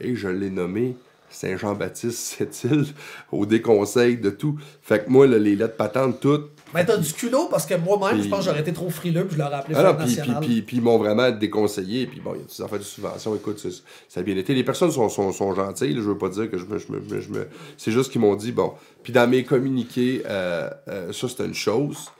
[0.00, 0.94] Et je l'ai nommé
[1.28, 2.84] Saint-Jean-Baptiste cette île
[3.32, 4.58] au déconseil de tout.
[4.80, 6.51] Fait que moi, là, les lettres patentes, toutes.
[6.74, 9.26] Mais t'as du culot parce que moi-même, Puis- je pense que j'aurais été trop frileux
[9.26, 12.06] puis je l'aurais appelé Ah puis, puis, puis, puis ils m'ont vraiment déconseillé.
[12.06, 13.34] Puis bon, il y a des affaires de subvention.
[13.34, 13.68] Écoute, ça,
[14.08, 14.54] ça a bien été.
[14.54, 15.94] Les personnes sont, sont, sont gentilles.
[15.94, 16.78] là, je veux pas dire que je me.
[16.78, 18.72] Je me, je me- c'est juste qu'ils m'ont dit, bon.
[19.02, 22.10] Puis dans mes communiqués, euh, euh, ça c'était une chose.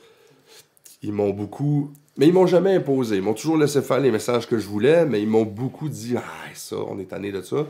[1.02, 1.90] Ils m'ont beaucoup.
[2.18, 3.16] Mais ils m'ont jamais imposé.
[3.16, 6.14] Ils m'ont toujours laissé faire les messages que je voulais, mais ils m'ont beaucoup dit,
[6.16, 6.22] ah,
[6.54, 7.66] ça, on est tanné de ça.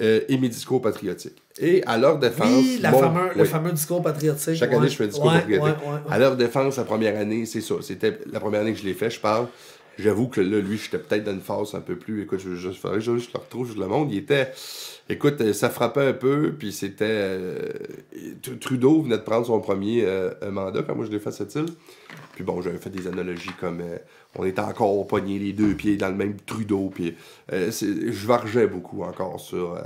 [0.00, 1.42] Euh, et mes discours patriotiques.
[1.60, 2.48] Et à leur défense.
[2.50, 4.54] oui, la mon- fameux, le fameux discours patriotique.
[4.56, 4.76] Chaque ouais.
[4.76, 5.64] année, je fais un discours Ouais, patriotique.
[5.66, 5.98] ouais.
[6.10, 7.74] À leur défense, la première année, c'est ça.
[7.82, 9.46] C'était la première année que je l'ai fait, je parle.
[9.98, 12.22] J'avoue que là, lui, j'étais peut-être dans une phase un peu plus.
[12.22, 14.10] Écoute, je, je, je, je le retrouve, je le monde.
[14.10, 14.50] Il était.
[15.10, 17.04] Écoute, euh, ça frappait un peu, puis c'était.
[17.06, 17.58] euh,
[18.42, 21.32] Tr- Trudeau venait de prendre son premier euh, mandat quand moi je l'ai fait à
[21.32, 21.66] cette île.
[22.34, 23.80] Puis bon, j'avais fait des analogies comme.
[23.80, 23.98] euh,
[24.36, 27.16] on était encore pognés les deux pieds dans le même Trudeau, puis
[27.52, 29.74] euh, je vargeais beaucoup encore sur.
[29.74, 29.82] euh,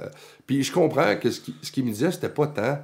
[0.46, 2.78] puis je comprends que ce qu'il ce qu'il me disait, c'était pas tant.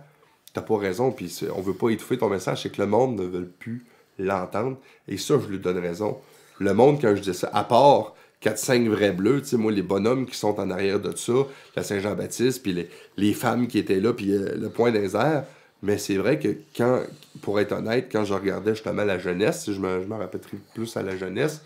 [0.53, 3.25] T'as pas raison, puis on veut pas étouffer ton message, c'est que le monde ne
[3.25, 3.85] veut plus
[4.19, 4.79] l'entendre.
[5.07, 6.19] Et ça, je lui donne raison.
[6.59, 9.83] Le monde, quand je dis ça, à part 4-5 vrais bleus, tu sais, moi, les
[9.83, 11.33] bonhommes qui sont en arrière de ça,
[11.77, 15.45] la Saint-Jean-Baptiste, puis les, les femmes qui étaient là, puis le point des airs.
[15.82, 17.02] Mais c'est vrai que quand,
[17.40, 20.59] pour être honnête, quand je regardais justement la jeunesse, si je me, je me rappellerai
[20.74, 21.62] plus à la jeunesse,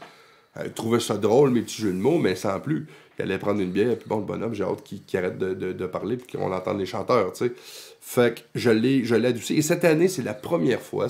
[0.57, 2.87] euh, je trouvais ça drôle, mes petits jeux de mots, mais sans plus.
[3.19, 5.55] Il allait prendre une bière, puis bon, le bonhomme, j'ai hâte qu'il qu'il arrête de,
[5.55, 7.53] de- parler, puis qu'on entende les chanteurs, tu sais.
[8.01, 9.55] Fait que je l'ai, je l'ai adouci.
[9.57, 11.07] Et cette année, c'est la première fois.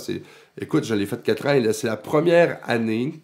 [0.60, 3.20] Écoute, je l'ai fait 4 ans, et c'est la première année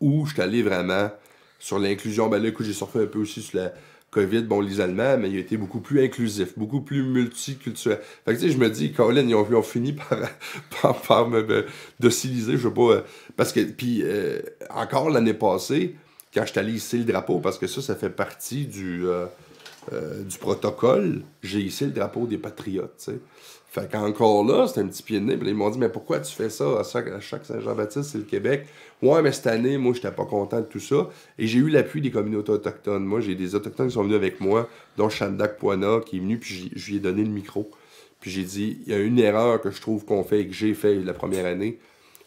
[0.00, 1.10] où je suis allé vraiment
[1.58, 2.28] sur l'inclusion.
[2.28, 3.72] Ben là, écoute, j'ai surfé un peu aussi sur la
[4.10, 8.00] COVID, bon, l'isolement, mais il a été beaucoup plus inclusif, beaucoup plus multiculturel.
[8.24, 11.28] Fait que, tu sais, je me dis, Colin, ils ont, ils ont fini par, par,
[11.28, 11.66] me,
[12.00, 12.80] dociliser, je sais pas.
[12.90, 13.00] euh,
[13.36, 14.40] Parce que, puis, euh,
[14.70, 15.94] encore l'année passée,
[16.32, 19.06] quand je suis allé le drapeau, parce que ça, ça fait partie du.
[19.06, 23.18] euh, du protocole, j'ai ici le drapeau des patriotes, tu sais.
[23.70, 25.36] Fait qu'encore là, c'était un petit pied de nez.
[25.36, 28.66] Puis ils m'ont dit, mais pourquoi tu fais ça à chaque, Saint-Jean-Baptiste, c'est le Québec?
[29.02, 31.10] Ouais, mais cette année, moi, j'étais pas content de tout ça.
[31.38, 33.04] Et j'ai eu l'appui des communautés autochtones.
[33.04, 36.38] Moi, j'ai des autochtones qui sont venus avec moi, dont Chandak Poina, qui est venu,
[36.38, 37.70] puis je lui ai donné le micro.
[38.20, 40.54] Puis j'ai dit, il y a une erreur que je trouve qu'on fait et que
[40.54, 41.78] j'ai fait la première année.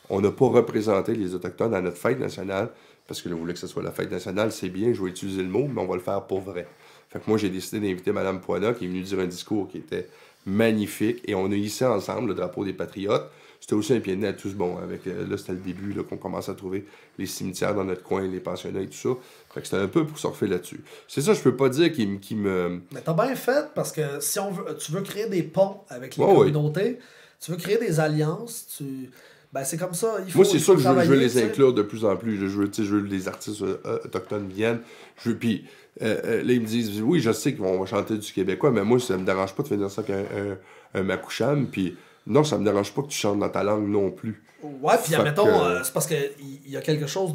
[0.09, 2.69] On n'a pas représenté les Autochtones à notre fête nationale,
[3.07, 5.41] parce que je voulais que ce soit la fête nationale, c'est bien, je vais utiliser
[5.41, 6.68] le mot, mais on va le faire pour vrai.
[7.09, 9.80] Fait que moi, j'ai décidé d'inviter Mme Poina, qui est venue dire un discours qui
[9.80, 10.07] était
[10.45, 11.22] magnifique.
[11.27, 13.30] Et on a hissé ensemble le drapeau des Patriotes.
[13.59, 14.77] C'était aussi un pied de nez à tous bon.
[14.80, 16.85] Avec, euh, là, c'était le début qu'on commence à trouver
[17.19, 19.09] les cimetières dans notre coin, les pensionnats et tout ça.
[19.53, 20.81] Fait que c'était un peu pour surfer là-dessus.
[21.07, 22.81] C'est ça, je peux pas dire qu'il me.
[22.91, 26.18] Mais t'as bien fait parce que si on veut, tu veux créer des ponts avec
[26.18, 26.97] les communautés,
[27.39, 29.11] tu veux créer des alliances, tu.
[29.53, 30.15] Ben, c'est comme ça.
[30.26, 32.38] Il faut, Moi, c'est sûr que je veux, les inclure de plus en plus.
[32.38, 34.80] Je veux, je veux que les artistes euh, autochtones viennent.
[35.22, 35.65] Je veux, puis
[36.01, 38.99] euh, là, ils me disent Oui, je sais qu'on va chanter du québécois, mais moi,
[38.99, 41.97] ça me dérange pas de finir ça avec un, un, un Puis
[42.27, 44.43] non, ça me dérange pas que tu chantes dans ta langue non plus.
[44.63, 46.30] Ouais, puis admettons, euh, c'est parce qu'il
[46.68, 47.34] y a quelque chose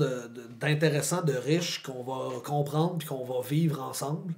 [0.61, 4.33] d'intéressant, de, riche qu'on va comprendre puis qu'on va vivre ensemble.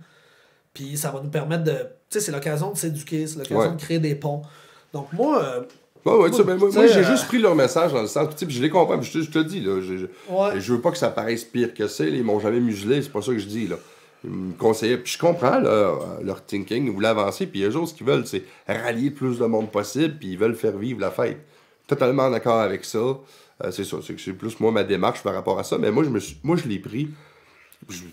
[0.72, 1.72] Puis ça va nous permettre de.
[1.72, 1.78] Tu
[2.10, 4.42] sais, c'est l'occasion de s'éduquer, c'est l'occasion de créer des ponts.
[4.92, 5.42] Donc moi.
[5.44, 5.60] Euh,
[6.06, 8.34] ouais, ouais, moi, moi j'ai euh, juste pris leur message dans le sens.
[8.34, 9.80] Puis je les comprends, je te, je te dis, là.
[9.82, 10.06] Je,
[10.58, 12.08] je, veux pas que ça paraisse pire que c'est.
[12.10, 13.76] Ils m'ont jamais muselé, c'est pas ça que je dis, là.
[14.24, 14.98] Ils me conseillaient.
[14.98, 17.46] Puis je comprends leur thinking, ils voulaient avancer.
[17.46, 20.16] Puis eux autres, ce qu'ils veulent, c'est rallier le plus de monde possible.
[20.18, 21.38] Puis ils veulent faire vivre la fête.
[21.86, 22.98] Totalement d'accord avec ça.
[22.98, 23.98] Euh, c'est ça.
[24.02, 25.78] C'est plus moi ma démarche par rapport à ça.
[25.78, 27.08] Mais moi, je, me moi, je l'ai pris.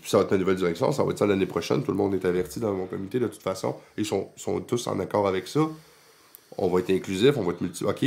[0.04, 0.92] Ça va être une nouvelle direction.
[0.92, 1.82] Ça va être ça l'année prochaine.
[1.82, 3.76] Tout le monde est averti dans mon comité de toute façon.
[3.96, 5.60] Ils sont, sont tous en accord avec ça.
[6.56, 7.84] On va être inclusif, on va être multi.
[7.84, 8.04] OK?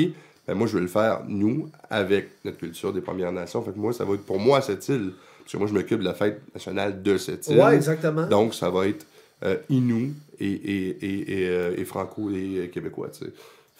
[0.47, 3.61] Ben moi, je vais le faire, nous, avec notre culture des Premières Nations.
[3.61, 5.11] Fait que moi, ça va être pour moi cette île.
[5.49, 7.59] Parce que moi, je m'occupe de la fête nationale de cette île.
[7.59, 8.27] Oui, exactement.
[8.27, 9.03] Donc, ça va être
[9.43, 13.31] euh, Inou et, et, et, et, euh, Franco et Québécois, tu sais.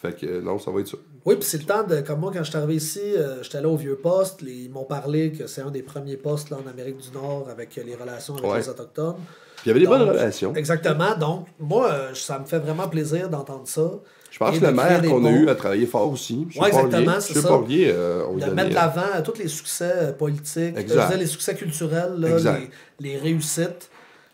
[0.02, 0.96] Fait que euh, non, ça va être ça.
[1.24, 2.00] Oui, puis c'est le temps de.
[2.00, 3.00] Comme moi, quand je suis arrivé ici,
[3.42, 4.42] j'étais là au vieux poste.
[4.42, 7.76] ils m'ont parlé que c'est un des premiers postes là, en Amérique du Nord avec
[7.76, 9.14] les relations avec les Autochtones.
[9.14, 10.52] Puis il y avait des bonnes relations.
[10.56, 11.16] Exactement.
[11.16, 13.92] Donc, moi, ça me fait vraiment plaisir d'entendre ça.
[14.30, 16.46] Je pense que le maire qu'on a eu à travailler fort aussi.
[16.56, 17.48] Oui, exactement, c'est ça.
[17.50, 22.38] euh, de mettre de l'avant tous les succès euh, politiques, euh, les succès culturels, là,
[22.38, 22.70] les,
[23.00, 23.90] les, réussites,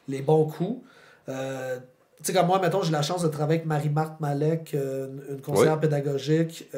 [0.09, 0.83] les bons coups.
[1.29, 1.79] Euh,
[2.19, 5.81] tu sais, comme moi, mettons, j'ai la chance de travailler avec Marie-Marthe Malek, une, conseillère
[5.81, 6.69] pédagogique,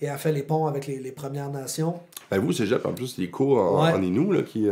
[0.00, 2.00] et elle fait les ponts avec les, les Premières Nations.
[2.30, 4.68] Ben vous, c'est en plus, les cours en, en Inou, là, qui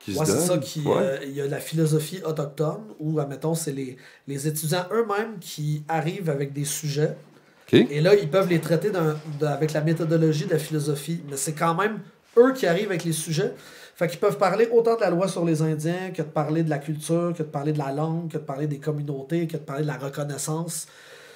[0.00, 0.58] c'est ça.
[0.58, 3.96] Qui, euh, il y a la philosophie autochtone où, admettons, c'est les,
[4.26, 7.16] les étudiants eux-mêmes qui arrivent avec des sujets.
[7.72, 8.90] Et là, ils peuvent les traiter
[9.42, 11.22] avec la méthodologie de la philosophie.
[11.30, 12.00] Mais c'est quand même
[12.36, 13.52] eux qui arrivent avec les sujets.
[13.94, 16.70] Fait qu'ils peuvent parler autant de la loi sur les Indiens que de parler de
[16.70, 19.62] la culture, que de parler de la langue, que de parler des communautés, que de
[19.62, 20.88] parler de la reconnaissance.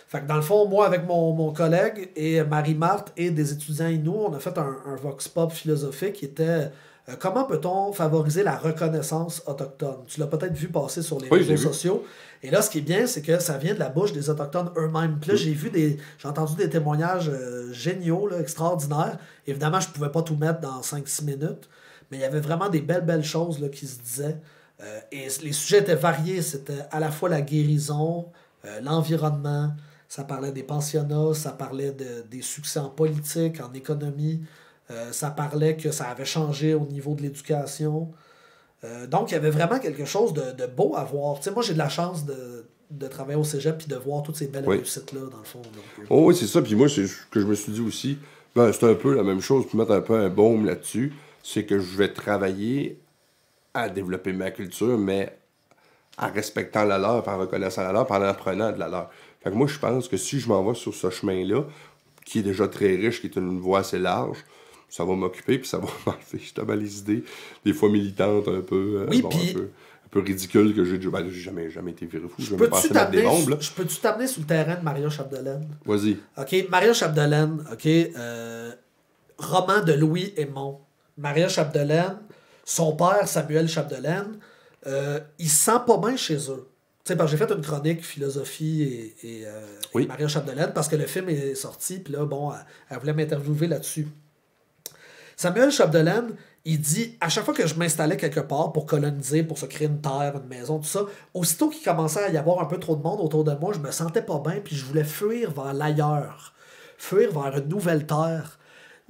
[0.08, 3.88] Fait que dans le fond, moi, avec mon, mon collègue et Marie-Marthe et des étudiants
[3.88, 6.70] Inou, on a fait un, un vox pop philosophique qui était
[7.08, 10.04] euh, comment peut-on favoriser la reconnaissance autochtone?
[10.06, 12.04] Tu l'as peut-être vu passer sur les réseaux sociaux.
[12.42, 14.70] Et là, ce qui est bien, c'est que ça vient de la bouche des Autochtones
[14.76, 15.18] eux-mêmes.
[15.20, 15.98] Puis là, j'ai vu des.
[16.18, 19.18] J'ai entendu des témoignages euh, géniaux, extraordinaires.
[19.46, 21.68] Évidemment, je ne pouvais pas tout mettre dans 5-6 minutes,
[22.10, 24.38] mais il y avait vraiment des belles, belles choses là, qui se disaient.
[24.82, 26.40] Euh, et les sujets étaient variés.
[26.40, 28.26] C'était à la fois la guérison,
[28.82, 29.74] l'environnement,
[30.08, 34.42] ça parlait des pensionnats, ça parlait de, des succès en politique, en économie.
[34.90, 38.10] Euh, ça parlait que ça avait changé au niveau de l'éducation.
[38.84, 41.38] Euh, donc, il y avait vraiment quelque chose de, beau à voir.
[41.52, 42.66] moi, j'ai de la chance de,
[43.08, 45.62] travailler au cégep et de voir toutes ces belles réussites-là, dans le fond.
[46.00, 46.04] Euh.
[46.10, 46.60] oh, oui, c'est ça.
[46.60, 48.18] Puis moi, c'est ce que je me suis dit aussi.
[48.54, 51.12] Ben, c'est un peu la même chose, pour mettre un peu un baume là-dessus.
[51.42, 53.00] C'est que je vais travailler
[53.72, 55.36] à développer ma culture, mais
[56.18, 59.10] en respectant la leur, en reconnaissant la leur, en apprenant de la leur.
[59.42, 61.64] Fait que moi, je pense que si je m'en vais sur ce chemin-là,
[62.24, 64.44] qui est déjà très riche, qui est une voie assez large,
[64.88, 67.24] ça va m'occuper, puis ça va m'enlever justement les idées,
[67.64, 69.70] des fois militantes un peu, euh, un, peu
[70.04, 72.40] un peu ridicules que j'ai ben, jamais, jamais été viré fou.
[72.40, 73.26] Je, peux tu t'amener
[73.60, 75.68] Je peux-tu t'amener sur le terrain de Maria Chapdelaine?
[75.84, 76.18] Vas-y.
[76.36, 78.72] OK, Maria Chapdelaine, OK, euh,
[79.38, 80.78] roman de Louis Aymon.
[81.16, 82.18] Maria Chapdelaine,
[82.64, 84.38] son père, Samuel Chapdelaine,
[84.86, 86.68] euh, il se sent pas bien chez eux.
[87.04, 88.82] Tu sais, j'ai fait une chronique philosophie
[89.22, 92.52] et, et, Maria Chapdelaine parce que le film est sorti, puis là, bon,
[92.88, 94.08] elle voulait m'interviewer là-dessus.
[95.36, 96.34] Samuel Chapdelaine,
[96.64, 99.88] il dit à chaque fois que je m'installais quelque part pour coloniser, pour se créer
[99.88, 101.00] une terre, une maison, tout ça,
[101.34, 103.80] aussitôt qu'il commençait à y avoir un peu trop de monde autour de moi, je
[103.80, 106.54] me sentais pas bien, puis je voulais fuir vers l'ailleurs,
[106.96, 108.58] fuir vers une nouvelle terre.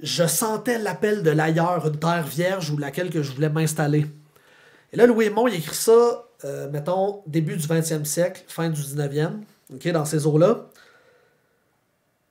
[0.01, 4.05] Je sentais l'appel de l'ailleurs, une terre vierge ou laquelle que je voulais m'installer.
[4.91, 8.79] Et là, Louis Aymon, il écrit ça euh, mettons, début du 20e siècle, fin du
[8.79, 9.41] 19e,
[9.73, 10.67] ok, dans ces eaux-là,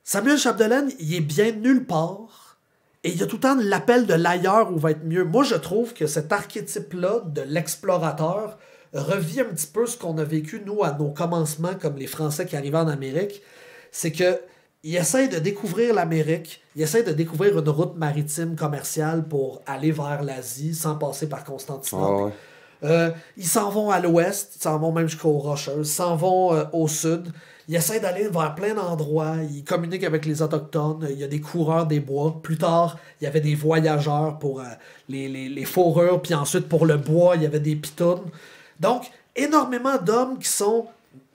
[0.05, 2.44] Samuel Chapdelaine, il est bien nulle part.
[3.05, 5.25] Et il y a tout le temps l'appel de l'ailleurs où va être mieux.
[5.25, 8.59] Moi, je trouve que cet archétype-là de l'explorateur
[8.95, 12.47] revient un petit peu ce qu'on a vécu, nous, à nos commencements, comme les Français
[12.47, 13.43] qui arrivaient en Amérique.
[13.93, 14.41] C'est que
[14.85, 19.93] il essaie de découvrir l'Amérique, il essaie de découvrir une route maritime commerciale pour aller
[19.93, 22.33] vers l'Asie sans passer par Constantinople.
[22.35, 22.54] Ah.
[22.85, 26.55] Euh, ils s'en vont à l'ouest, ils s'en vont même jusqu'aux Rocheuses, ils s'en vont
[26.55, 27.33] euh, au sud.
[27.67, 31.41] Ils essaient d'aller vers plein d'endroits, ils communiquent avec les Autochtones, il y a des
[31.41, 32.41] coureurs des bois.
[32.43, 34.65] Plus tard, il y avait des voyageurs pour euh,
[35.09, 38.31] les, les, les fourrures, puis ensuite pour le bois, il y avait des pitounes.
[38.81, 39.05] Donc,
[39.35, 40.87] énormément d'hommes qui sont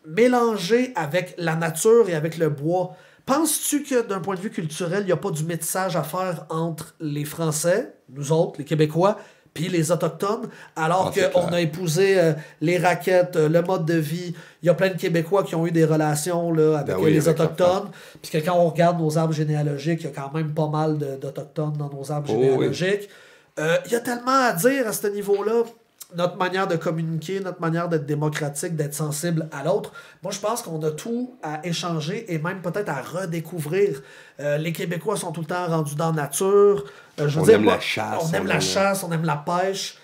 [0.05, 2.95] mélangés avec la nature et avec le bois.
[3.25, 6.45] Penses-tu que d'un point de vue culturel, il n'y a pas du métissage à faire
[6.49, 9.17] entre les Français, nous autres, les Québécois,
[9.53, 13.95] puis les Autochtones, alors Ah, qu'on a épousé euh, les raquettes, euh, le mode de
[13.95, 14.33] vie.
[14.61, 17.03] Il y a plein de Québécois qui ont eu des relations là, avec Ben euh,
[17.05, 17.89] oui, les avec Autochtones.
[18.21, 20.97] Puis que quand on regarde nos arbres généalogiques, il y a quand même pas mal
[20.97, 22.43] d'Autochtones dans nos arbres Oh, oui.
[22.45, 23.09] généalogiques.
[23.59, 25.63] Euh, Il y a tellement à dire à ce niveau-là.
[26.15, 29.91] Notre manière de communiquer, notre manière d'être démocratique, d'être sensible à l'autre.
[30.23, 34.01] Moi, je pense qu'on a tout à échanger et même peut-être à redécouvrir.
[34.39, 36.83] Euh, les Québécois sont tout le temps rendus dans la nature.
[37.19, 39.23] Euh, je veux On dire, aime moi, la chasse, On aime la chasse, on aime
[39.23, 39.97] la pêche.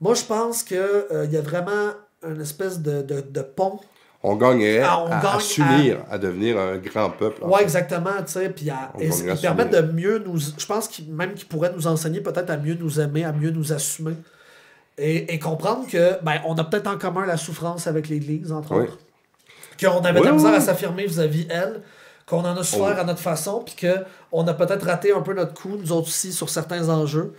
[0.00, 1.90] Moi, je pense qu'il y a vraiment
[2.24, 3.80] une espèce de, de, de pont
[4.22, 4.36] On
[4.84, 6.18] Ah, on à, à gagne s'unir, à...
[6.18, 7.42] devenir un grand peuple.
[7.58, 7.64] fait.
[7.64, 10.38] exactement, tu sais, puis à- On et- il à permet de mieux nous...
[10.38, 13.72] Je pense même qu'il pourrait nous enseigner peut-être à mieux nous aimer, à mieux nous
[13.72, 14.14] assumer.
[14.98, 18.74] Et, et comprendre que, ben, on a peut-être en commun la souffrance avec l'Église, entre
[18.76, 18.82] Oui.
[18.84, 18.98] autres.
[19.80, 20.56] Qu'on avait de la Oui, misère oui.
[20.56, 21.82] à s'affirmer vis-à-vis elle,
[22.26, 25.54] qu'on en a souffert à notre façon, puis qu'on a peut-être raté un peu notre
[25.54, 27.32] coup, nous autres aussi, sur certains enjeux.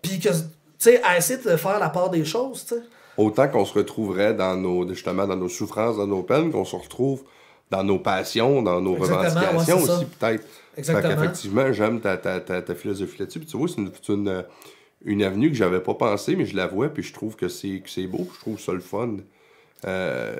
[0.00, 0.34] Puis que, tu
[0.78, 2.80] sais, à essayer de faire la part des choses, tu sais.
[3.18, 6.76] Autant qu'on se retrouverait dans nos, justement, dans nos souffrances, dans nos peines, qu'on se
[6.76, 7.22] retrouve
[7.70, 10.44] dans nos passions, dans nos Exactement, revendications aussi, peut-être.
[10.76, 11.08] Exactement.
[11.08, 13.38] Fait qu'effectivement, j'aime ta, ta, ta, ta philosophie là-dessus.
[13.40, 14.44] Puis tu vois, c'est une, c'est une,
[15.06, 17.80] une avenue que j'avais pas pensé, mais je la vois, puis je trouve que c'est
[17.80, 19.16] que c'est beau, je trouve ça le fun.
[19.86, 20.36] Euh,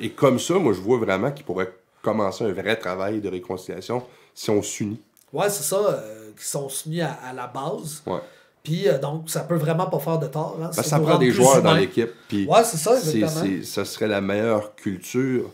[0.00, 1.72] et comme ça, moi, je vois vraiment qu'il pourrait
[2.02, 4.02] commencer un vrai travail de réconciliation
[4.34, 5.00] si on s'unit.
[5.32, 8.02] Ouais, c'est ça, euh, qui sont soumis à, à la base.
[8.06, 8.18] Ouais.
[8.62, 10.58] Puis euh, donc, ça peut vraiment pas faire de tort.
[10.62, 12.10] Hein, C'est ça prend des joueurs dans l'équipe.
[12.28, 13.44] Puis Ouais, c'est ça, c'est, exactement.
[13.60, 15.50] c'est- ça serait la meilleure culture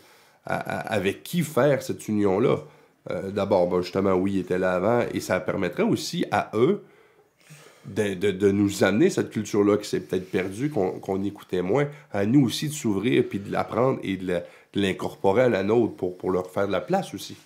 [0.46, 2.58] à- à- avec qui faire cette union-là.
[3.10, 6.82] Euh, d'abord, ben, justement, oui, ils étaient là avant, et ça permettrait aussi à eux
[7.86, 11.86] de, de- de nous amener cette culture-là qui s'est peut-être perdue, qu'on, qu'on écoutait moins,
[12.12, 14.40] à nous aussi de s'ouvrir, puis de l'apprendre et de,
[14.76, 17.36] l'incorporer à la nôtre pour, pour leur faire de la place aussi.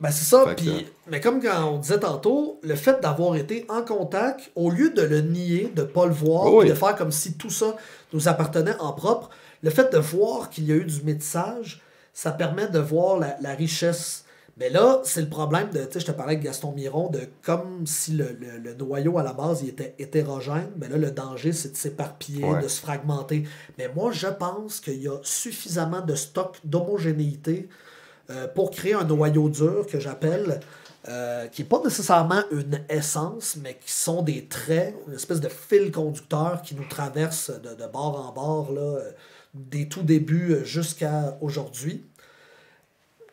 [0.00, 0.44] Ben, c'est ça.
[0.46, 4.70] Que- Puis, mais comme quand on disait tantôt, le fait d'avoir été en contact, au
[4.70, 6.68] lieu de le nier, de pas le voir, Oh oui.
[6.68, 7.76] de faire comme si tout ça
[8.12, 9.28] nous appartenait en propre,
[9.62, 11.82] le fait de voir qu'il y a eu du métissage,
[12.14, 14.24] ça permet de voir la, la richesse.
[14.58, 17.20] Mais là, c'est le problème de, tu sais, je te parlais avec Gaston Miron, de
[17.42, 21.10] comme si le, le- le noyau à la base il était hétérogène, mais là, le
[21.12, 22.62] danger, c'est de s'éparpiller, Ouais.
[22.62, 23.44] de se fragmenter.
[23.78, 27.68] Mais moi, je pense qu'il y a suffisamment de stock d'homogénéité
[28.30, 30.60] euh, pour créer un noyau dur que j'appelle,
[31.08, 35.48] euh, qui n'est pas nécessairement une essence, mais qui sont des traits, une espèce de
[35.48, 38.98] fil conducteur qui nous traverse de, de bord en bord, là,
[39.54, 42.04] des tout débuts jusqu'à aujourd'hui,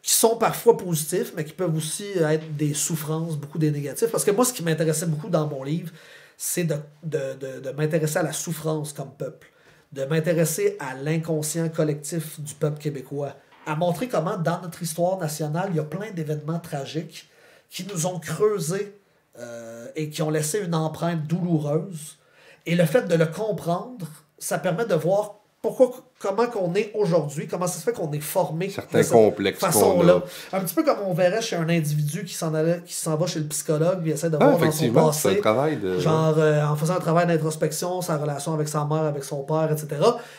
[0.06, 4.12] qui sont parfois positifs, mais qui peuvent aussi être des souffrances, beaucoup des négatifs.
[4.12, 5.92] Parce que moi, ce qui m'intéressait beaucoup dans mon livre,
[6.38, 9.48] c'est de, de, de, m'intéresser à la souffrance comme peuple,
[9.94, 13.34] de m'intéresser à l'inconscient collectif du peuple québécois,
[13.66, 17.28] à montrer comment dans notre histoire nationale, il y a plein d'événements tragiques
[17.72, 18.96] qui nous ont creusés
[19.40, 22.20] euh, et qui ont laissé une empreinte douloureuse.
[22.68, 24.08] Et le fait de le comprendre,
[24.38, 28.20] ça permet de voir pourquoi, comment qu'on est aujourd'hui, comment ça se fait qu'on est
[28.20, 30.22] formé Certains de cette façon-là.
[30.52, 30.58] a.
[30.58, 33.26] Un petit peu comme on verrait chez un individu qui s'en allait, qui s'en va
[33.26, 35.40] chez le psychologue, puis essaie de Ah, voir dans son passé.
[35.40, 35.98] travail de.
[36.00, 39.70] Genre, euh, en faisant un travail d'introspection, sa relation avec sa mère, avec son père,
[39.72, 39.88] etc.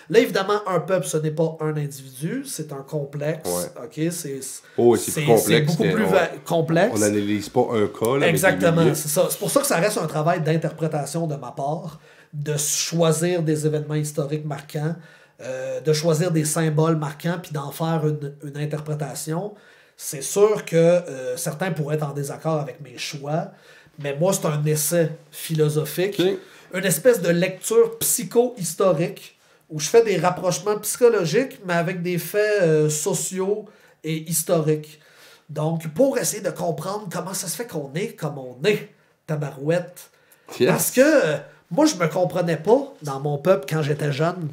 [0.08, 3.48] Là, évidemment, un peuple, ce n'est pas un individu, c'est un complexe.
[3.48, 3.84] Ouais.
[3.84, 4.12] OK?
[4.12, 4.40] C'est
[4.78, 6.92] Oh, c'est beaucoup plus on- complexe.
[6.94, 8.18] On n'analyse pas un cas.
[8.18, 9.26] là, Exactement, c'est ça.
[9.30, 11.98] C'est pour ça que ça reste un travail d'interprétation de ma part,
[12.32, 14.94] de choisir des événements historiques marquants,
[15.40, 19.54] euh, de choisir des symboles marquants, puis d'en faire une, une interprétation.
[19.96, 23.52] C'est sûr que euh, certains pourraient être en désaccord avec mes choix,
[23.98, 26.20] mais moi, c'est un essai philosophique,
[26.74, 29.38] une espèce de lecture psycho-historique,
[29.70, 33.66] où je fais des rapprochements psychologiques, mais avec des faits euh, sociaux
[34.04, 35.00] et historiques.
[35.48, 38.90] Donc, pour essayer de comprendre comment ça se fait qu'on est comme on est,
[39.26, 40.10] tabarouette.
[40.60, 40.70] Yes.
[40.70, 41.36] Parce que
[41.70, 44.48] moi, je me comprenais pas dans mon peuple quand j'étais jeune.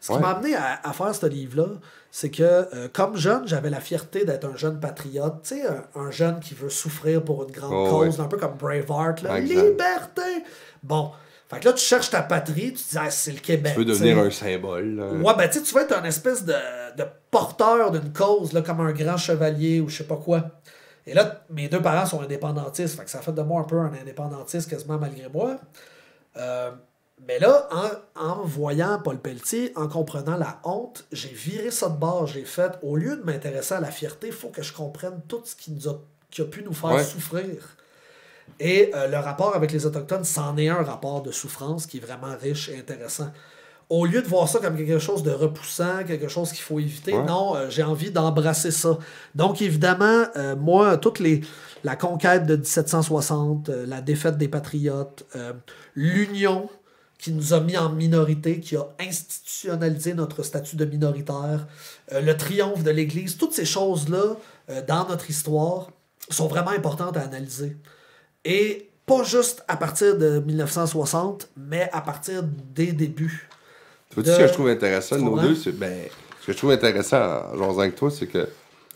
[0.00, 1.66] Ce qui m'a amené à, faire ce livre-là,
[2.10, 5.62] c'est que euh, comme jeune, j'avais la fierté d'être un jeune patriote, tu sais,
[5.94, 9.40] un, jeune qui veut souffrir pour une grande oh, cause, un peu comme Braveheart, là,
[9.40, 10.44] liberté.
[10.82, 11.10] Bon.
[11.48, 13.72] Fait que là, tu cherches ta patrie, tu te dis, ah, c'est le Québec.
[13.72, 15.00] Tu veux devenir un symbole.
[15.22, 16.54] Ouais, ben tu tu veux être un espèce de,
[16.96, 20.50] de porteur d'une cause, là, comme un grand chevalier ou je sais pas quoi.
[21.06, 23.78] Et là, mes deux parents sont indépendantistes, fait que ça fait de moi un peu
[23.78, 25.58] un indépendantiste quasiment malgré moi.
[26.36, 26.70] Euh,
[27.26, 27.68] mais là,
[28.16, 32.26] en, voyant Paul Pelletier, en comprenant la honte, j'ai viré ça de bord.
[32.26, 35.42] J'ai fait, au lieu de m'intéresser à la fierté, il faut que je comprenne tout
[35.44, 36.00] ce qui, nous a,
[36.30, 37.76] qui a pu nous faire souffrir.
[38.58, 42.00] Et euh, le rapport avec les Autochtones, c'en est un rapport de souffrance qui est
[42.00, 43.30] vraiment riche et intéressant.
[43.90, 47.12] Au lieu de voir ça comme quelque chose de repoussant, quelque chose qu'il faut éviter,
[47.12, 48.98] non, euh, j'ai envie d'embrasser ça.
[49.34, 51.42] Donc, évidemment, euh, moi, toutes les.
[51.84, 55.26] La conquête de 1760, la défaite des Patriotes,
[55.94, 56.70] l'union
[57.18, 61.66] qui nous a mis en minorité, qui a institutionnalisé notre statut de minoritaire,
[62.10, 64.36] le triomphe de l'Église, toutes ces choses-là,
[64.88, 65.90] dans notre histoire,
[66.30, 67.76] sont vraiment importantes à analyser.
[68.46, 73.48] Et pas juste à partir de 1960, mais à partir des débuts.
[74.14, 75.72] Tu vois, ce que je trouve intéressant, nos deux, c'est.
[75.72, 76.08] Ben,
[76.40, 78.48] ce que je trouve intéressant en jouant avec toi, c'est que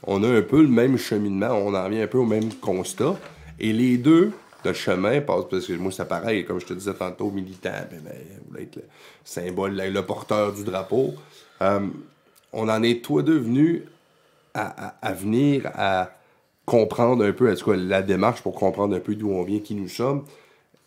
[0.07, 3.17] on a un peu le même cheminement, on en vient un peu au même constat.
[3.59, 4.33] Et les deux,
[4.65, 8.01] le chemin passe, parce que moi, c'est pareil, comme je te disais tantôt, militant, ben,
[8.05, 8.15] ben,
[8.49, 8.83] vous être le
[9.25, 11.15] symbole, le, porteur du drapeau.
[11.63, 11.81] Euh,
[12.53, 13.83] on en est tous deux venus
[14.55, 16.11] à, à venir à
[16.69, 19.89] comprendre un peu, en la démarche pour comprendre un peu d'où on vient, qui nous
[19.89, 20.25] sommes,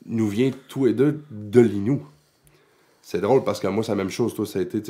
[0.06, 2.06] nous vient tous les deux de l'Inou.
[3.02, 4.34] C'est drôle parce que moi, c'est la même chose.
[4.36, 4.82] Toi, ça a été,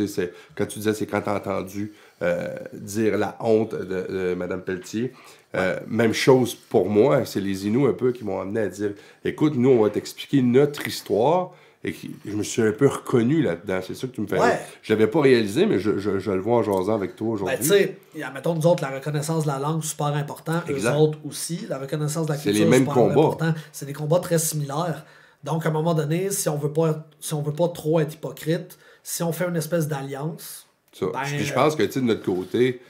[0.55, 5.13] quand tu disais, c'est quand tu as entendu euh, dire la honte de, Mme Pelletier.
[5.55, 8.91] Euh, même chose pour moi, c'est les Inuits un peu qui m'ont amené à dire
[9.25, 11.51] écoute, nous, on va t'expliquer notre histoire,
[11.83, 13.79] et je me suis un peu reconnu là-dedans.
[13.85, 14.39] C'est ça que tu me fais.
[14.39, 14.59] Ouais.
[14.83, 17.57] Je l'avais pas réalisé, mais je, je, je, le vois en jasant avec toi aujourd'hui.
[17.57, 17.97] Ben, tu sais,
[18.33, 20.61] mettons, nous autres, la reconnaissance de la langue, super important.
[20.67, 23.55] Les autres aussi, la reconnaissance de la culture, c'est les mêmes combats.
[23.71, 25.05] C'est des combats très similaires.
[25.43, 28.13] Donc, à un moment donné, si on veut pas, si on veut pas trop être
[28.13, 30.67] hypocrite, si on fait une espèce d'alliance.
[31.01, 32.81] Ben, je pense que, tu sais, de notre côté,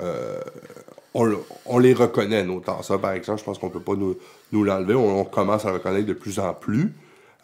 [0.00, 0.40] euh,
[1.14, 2.62] on, on, les reconnaît, nos.
[2.82, 4.16] Ça, par exemple, je pense qu'on peut pas nous,
[4.52, 4.94] nous l'enlever.
[4.94, 6.94] On, on, commence à le reconnaître de plus en plus.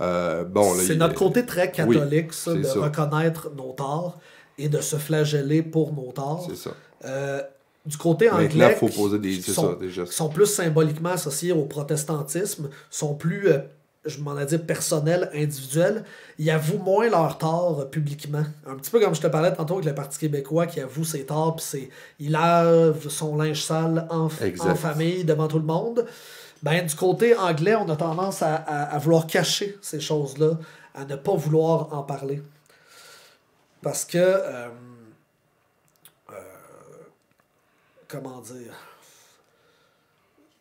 [0.01, 4.19] Euh, bon, c'est notre côté très catholique, ça, de reconnaître nos torts
[4.57, 6.47] et de se flageller pour nos torts.
[6.49, 6.71] C'est ça.
[7.05, 7.43] Euh,
[7.85, 10.05] du côté anglais, faut poser des, qui, sont, déjà.
[10.07, 13.59] sont plus symboliquement associés au protestantisme, sont plus, euh,
[14.05, 16.05] je m'en ai dit, personnels, individuels,
[16.39, 18.45] ils avouent moins leurs torts publiquement.
[18.67, 21.27] Un petit peu comme je te parlais tantôt avec le Parti québécois qui avoue ses
[21.27, 26.07] torts, puis il lave son linge sale en, en famille devant tout le monde.
[26.63, 30.59] Ben, du côté anglais, on a tendance à, vouloir cacher ces choses-là,
[30.95, 32.43] à ne pas vouloir en parler.
[33.83, 34.19] Parce que.
[34.19, 34.69] Euh,
[36.31, 36.35] euh,
[38.09, 38.75] comment dire?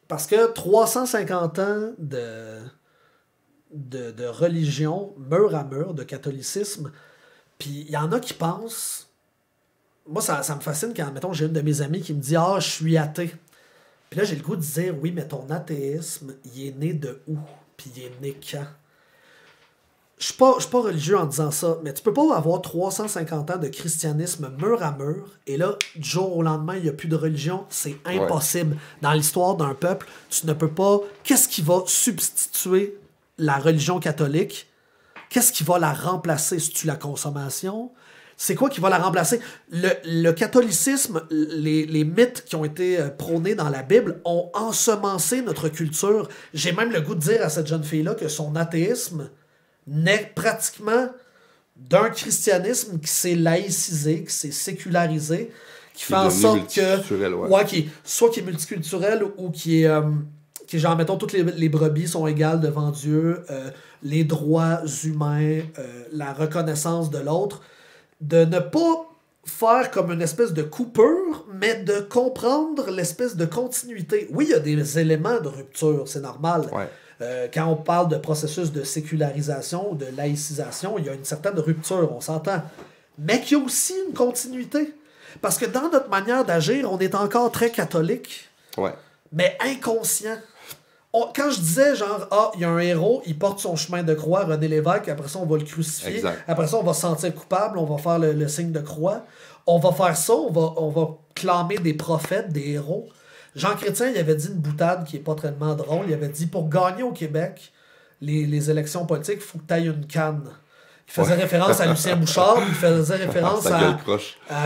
[0.07, 2.59] Parce que 350 ans de,
[3.71, 6.91] de, religion, mur à mur, de catholicisme,
[7.57, 9.09] puis il y en a qui pensent.
[10.07, 12.35] Moi, ça, ça me fascine quand, mettons, j'ai une de mes amies qui me dit
[12.35, 13.33] Ah, je suis athée.
[14.09, 17.21] Puis là, j'ai le goût de dire, oui, mais ton athéisme, il est né de
[17.27, 17.37] où?
[17.75, 18.65] Puis il est né quand?
[20.17, 23.57] Je suis pas, pas religieux en disant ça, mais tu peux pas avoir 350 ans
[23.57, 27.07] de christianisme mur à mur, et là, du jour au lendemain, il n'y a plus
[27.07, 27.65] de religion.
[27.69, 28.77] C'est impossible.
[29.01, 31.01] Dans l'histoire d'un peuple, tu ne peux pas...
[31.23, 32.97] Qu'est-ce qui va substituer
[33.37, 34.67] la religion catholique?
[35.29, 36.59] Qu'est-ce qui va la remplacer?
[36.59, 37.91] Si tu la consommation?
[38.39, 39.39] c'est quoi qui va la remplacer?
[39.71, 45.69] Le, catholicisme, les, mythes qui ont été euh, prônés dans la Bible ont ensemencé notre
[45.69, 46.29] culture.
[46.53, 49.31] J'ai même le goût de dire à cette jeune fille-là que son athéisme
[49.87, 51.09] naît pratiquement
[51.75, 55.51] d'un christianisme qui s'est laïcisé, qui s'est sécularisé,
[55.95, 57.47] qui, fait en sorte que.
[57.47, 57.65] Ouais.
[57.65, 59.87] qui, soit qui est multiculturel ou qui est.
[59.87, 60.11] Euh,
[60.67, 63.69] qui genre, mettons, toutes les, brebis sont égales devant Dieu, euh,
[64.03, 65.61] les droits humains,
[66.11, 67.61] la reconnaissance de l'autre
[68.21, 69.07] de ne pas
[69.45, 74.27] faire comme une espèce de coupure, mais de comprendre l'espèce de continuité.
[74.31, 76.69] Oui, il y a des éléments de rupture, c'est normal.
[77.21, 81.25] Euh, quand on parle de processus de sécularisation ou de laïcisation, il y a une
[81.25, 82.61] certaine rupture, on s'entend.
[83.17, 84.93] Mais qu'il y a aussi une continuité.
[85.41, 88.49] Parce que dans notre manière d'agir, on est encore très catholique,
[89.31, 90.37] mais inconscient
[91.13, 94.13] quand je disais genre ah il y a un héros il porte son chemin de
[94.13, 96.21] croix René Lévesque après ça on va le crucifier.
[96.47, 99.23] Après ça on va se sentir coupable on va faire le, signe de croix.
[99.65, 103.09] On va faire ça on va on va clamer des prophètes des héros
[103.55, 106.05] Jean Chrétien il avait dit une boutade qui est pas tellement drôle.
[106.07, 107.71] Il avait dit pour gagner au Québec
[108.21, 110.43] les, élections politiques il faut que tu ailles une canne
[111.07, 113.97] Il faisait référence à Lucien Bouchard, il faisait référence à,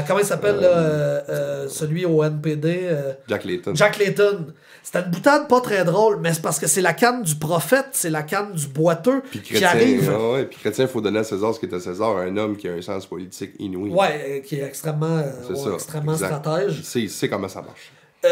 [0.08, 3.76] Comment il s'appelle, euh, euh, celui au NPD euh, Jack Layton.
[3.76, 4.48] Jack Layton.
[4.84, 7.90] C'était une boutade pas très drôle, mais c'est parce que c'est la canne du prophète,
[7.94, 10.10] c'est la canne du boiteux Puis qui arrive.
[10.34, 12.58] ouais, puis chrétien, il faut donner à César ce qui est à César, un homme
[12.58, 13.92] qui a un sens politique inouï.
[13.92, 16.36] Ouais, euh, qui est extrêmement, euh, C'est ouais, ça, extrêmement exact.
[16.40, 16.78] stratège.
[16.80, 17.92] Il sait, il sait comment ça marche.
[18.24, 18.30] Euh,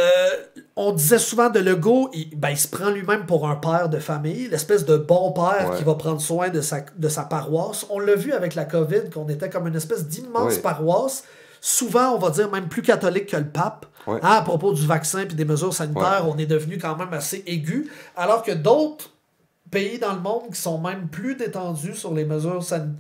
[0.76, 3.98] on disait souvent de Legault, il, ben, il se prend lui-même pour un père de
[3.98, 5.78] famille, l'espèce de bon père Ouais.
[5.78, 7.86] qui va prendre soin de sa, de sa paroisse.
[7.90, 10.62] On l'a vu avec la COVID, qu'on était comme une espèce d'immense Ouais.
[10.62, 11.24] paroisse,
[11.62, 13.86] souvent, on va dire, même plus catholique que le pape.
[14.08, 14.20] Ouais.
[14.24, 17.44] Hein, à propos du vaccin et des mesures sanitaires, on est devenu quand même assez
[17.46, 19.12] aigu, alors que d'autres
[19.70, 22.96] pays dans le monde qui sont même plus détendus sur les mesures san-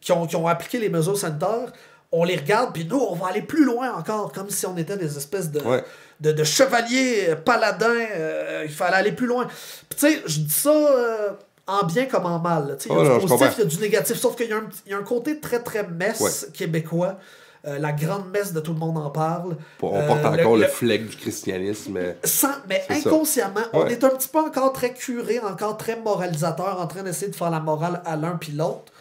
[0.00, 1.72] qui ont, qui ont appliqué les mesures sanitaires,
[2.12, 4.96] on les regarde, puis nous, on va aller plus loin encore, comme si on était
[4.98, 5.82] des espèces de, Ouais.
[6.20, 7.86] de, de chevaliers euh, paladins.
[7.88, 9.46] euh, il fallait aller plus loin.
[9.88, 11.30] Puis tu sais, je dis ça euh,
[11.66, 12.76] en bien comme en mal.
[12.84, 14.58] Il y a Oh, du positif, il y a du négatif, sauf qu'il y, a
[14.58, 17.18] un petit- il y a un côté très, très messe québécois.
[17.64, 19.56] Euh, la grande messe de tout le monde en parle.
[19.82, 21.92] On Euh, porte encore le, le- du christianisme.
[21.92, 26.80] mais- sans, mais inconsciemment, on est un petit peu encore très curé, encore très moralisateur,
[26.80, 28.91] en train d'essayer de faire la morale à l'un puis l'autre.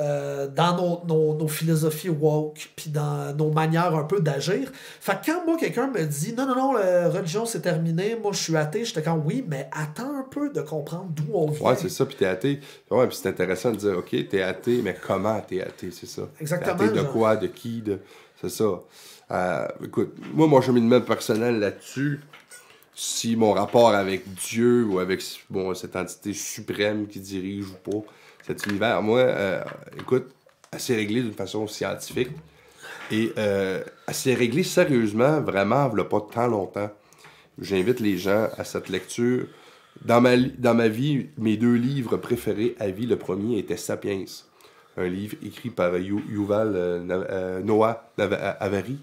[0.00, 4.72] Euh, dans nos, nos, nos philosophies woke, puis dans nos manières un peu d'agir.
[5.00, 8.32] Fait que quand moi, quelqu'un me dit non, non, non, la religion c'est terminé, moi
[8.32, 11.68] je suis athée, j'étais comme oui, mais attends un peu de comprendre d'où on vient.
[11.68, 12.60] Ouais, c'est ça, puis t'es athée.
[12.90, 16.22] Ouais, puis c'est intéressant de dire, OK, t'es athée, mais comment t'es athée, c'est ça?
[16.40, 17.12] Exactement, T'es athée de genre.
[17.12, 17.98] quoi, de qui, de...
[18.40, 18.80] C'est ça.
[19.30, 22.20] Euh, écoute, moi, mon cheminement personnel là-dessus,
[22.94, 28.06] si mon rapport avec Dieu ou avec bon, cette entité suprême qui dirige ou pas
[28.50, 29.62] cet univers, moi, euh,
[29.98, 30.26] écoute,
[30.72, 32.30] assez réglé d'une façon scientifique
[33.10, 36.90] et euh, assez réglé sérieusement, vraiment, il pas tant longtemps.
[37.60, 39.46] J'invite les gens à cette lecture.
[40.04, 44.24] Dans ma, dans ma vie, mes deux livres préférés à vie, le premier était Sapiens,
[44.96, 47.00] un livre écrit par Yu- Yuval euh,
[47.30, 48.98] euh, Noah Avari.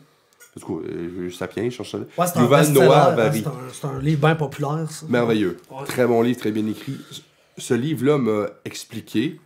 [0.60, 1.98] Cas, euh, Sapiens, je cherche ça.
[2.00, 3.44] Ouais, c'est un Yuval Noah Avari.
[3.72, 5.06] c'est un, livre bien populaire, ça.
[5.08, 5.58] Merveilleux.
[5.70, 5.86] Ouais.
[5.86, 6.98] Très bon livre, très bien écrit.
[7.58, 9.40] Ce livre-là m'a expliqué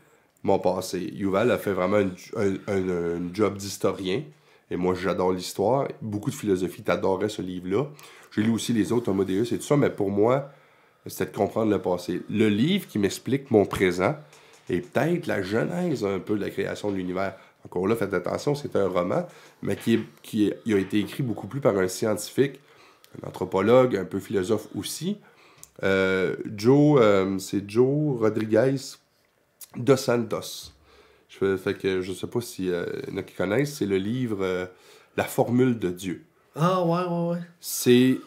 [0.43, 0.99] mon passé.
[0.99, 1.97] Yuval a fait vraiment
[2.37, 4.23] un, job d'historien.
[4.69, 5.87] Et moi, j'adore l'histoire.
[6.01, 7.87] Beaucoup de philosophie, t'adorais ce livre-là.
[8.31, 10.49] J'ai lu aussi les autres, Homo Deus et tout ça, mais pour moi,
[11.05, 12.21] c'était de comprendre le passé.
[12.29, 14.15] Le livre qui m'explique mon présent
[14.69, 17.35] et peut-être la genèse un peu de la création de l'univers.
[17.65, 19.27] Encore là, faites attention, c'est un roman,
[19.61, 22.59] mais qui, est- qui il a été écrit beaucoup plus par un scientifique,
[23.21, 25.17] un anthropologue, un peu philosophe aussi.
[25.83, 28.75] Euh, Joe, euh, c'est Joe Rodriguez
[29.75, 30.71] dos Santos.
[31.29, 33.85] Je fait que je sais pas si euh, il y en a qui connaissent, c'est
[33.85, 34.65] le livre euh,
[35.17, 36.25] La formule de Dieu.
[36.55, 37.43] Ah, ouais, ouais, ouais.
[37.61, 38.17] C'est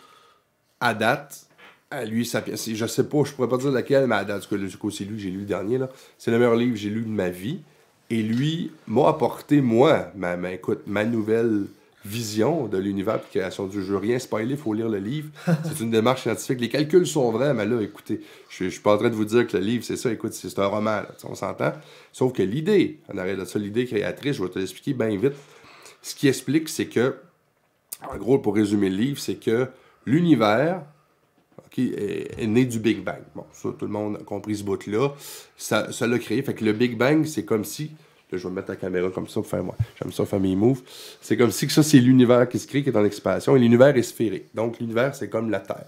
[0.80, 1.46] à date,
[1.90, 4.76] à lui, ça Je sais pas, je pourrais pas dire laquelle, mais à date, du
[4.78, 5.78] coup, c'est lui que j'ai lu le dernier.
[5.78, 5.90] là.
[6.16, 7.60] C'est le meilleur livre que j'ai lu de ma vie.
[8.10, 11.66] Et lui m'a apporté, moi, ma, ma- écoute, ma nouvelle
[12.04, 13.96] vision de l'univers de création du jeu.
[13.96, 15.30] Rien spoiler, il faut lire le livre.
[15.64, 16.60] C'est une démarche scientifique.
[16.60, 18.20] Les calculs sont vrais, mais là, écoutez,
[18.50, 20.12] je, je suis pas en train de vous dire que le livre, c'est ça.
[20.12, 21.72] Écoute, c'est un roman, là, on s'entend.
[22.12, 25.34] Sauf que l'idée, en arrière de ça, l'idée créatrice, je vais te l'expliquer bien vite.
[26.02, 27.16] Ce qui explique, c'est que,
[28.08, 29.68] en gros, pour résumer le livre, c'est que
[30.04, 30.82] l'univers
[31.66, 33.22] ok, est, est né du Big Bang.
[33.34, 35.14] Bon, ça, tout le monde a compris ce bout-là.
[35.56, 36.42] Ça ça l'a créé.
[36.42, 37.92] Fait que le Big Bang, c'est comme si.
[38.36, 39.76] Je vais mettre la caméra comme ça pour faire moi.
[40.00, 40.82] J'aime ça faire mes moves.
[41.20, 43.56] C'est comme si que ça, c'est l'univers qui se crée, qui est en expansion.
[43.56, 44.46] Et l'univers est sphérique.
[44.54, 45.86] Donc, l'univers, c'est comme la Terre.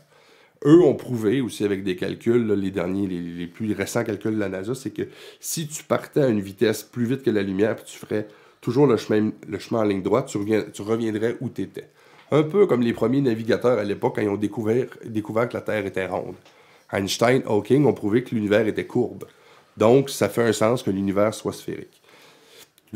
[0.64, 4.40] Eux ont prouvé aussi avec des calculs, les derniers, les, les plus récents calculs de
[4.40, 5.02] la NASA, c'est que
[5.38, 8.26] si tu partais à une vitesse plus vite que la lumière, puis tu ferais
[8.62, 11.88] toujours le chemin, le chemin en ligne droite, tu, reviens- tu reviendrais où tu étais.
[12.32, 15.60] Un peu comme les premiers navigateurs à l'époque quand ils ont découvert, découvert que la
[15.60, 16.34] Terre était ronde.
[16.90, 19.24] Einstein, Hawking ont prouvé que l'univers était courbe.
[19.76, 22.00] Donc, ça fait un sens que l'univers soit sphérique.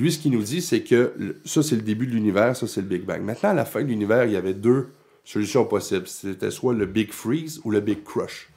[0.00, 2.80] Lui, ce qu'il nous dit, c'est que ça, c'est le début de l'univers, ça, c'est
[2.80, 3.20] le Big Bang.
[3.20, 4.88] Maintenant, à la fin de l'univers, il y avait deux
[5.24, 6.06] solutions possibles.
[6.06, 8.48] C'était soit le Big Freeze ou le Big Crush.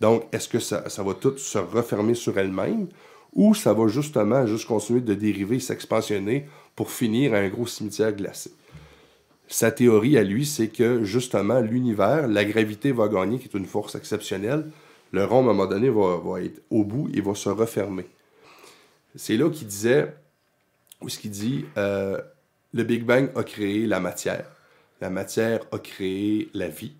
[0.00, 2.86] Donc, est-ce que ça, ça va tout se refermer sur elle-même
[3.34, 8.14] ou ça va justement juste continuer de dériver, s'expansionner pour finir à un gros cimetière
[8.14, 8.50] glacé?
[9.46, 13.66] Sa théorie à lui, c'est que justement, l'univers, la gravité va gagner, qui est une
[13.66, 14.70] force exceptionnelle.
[15.12, 18.06] Le rond, à un moment donné, va, va être au bout et va se refermer.
[19.16, 20.14] C'est là qu'il disait,
[21.02, 22.20] où ce qu'il dit, euh,
[22.72, 24.44] le Big Bang a créé la matière.
[25.00, 26.96] La matière a créé la vie.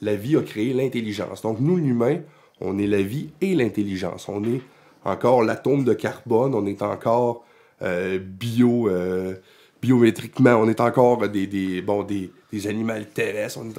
[0.00, 1.42] La vie a créé l'intelligence.
[1.42, 2.20] Donc, nous, l'humain,
[2.60, 4.28] on est la vie et l'intelligence.
[4.28, 4.60] On est
[5.04, 7.44] encore l'atome de carbone, on est encore
[7.82, 9.34] euh, bio, euh,
[9.80, 13.58] biométriquement, on est encore des, des, bon, des, des animaux terrestres.
[13.58, 13.72] on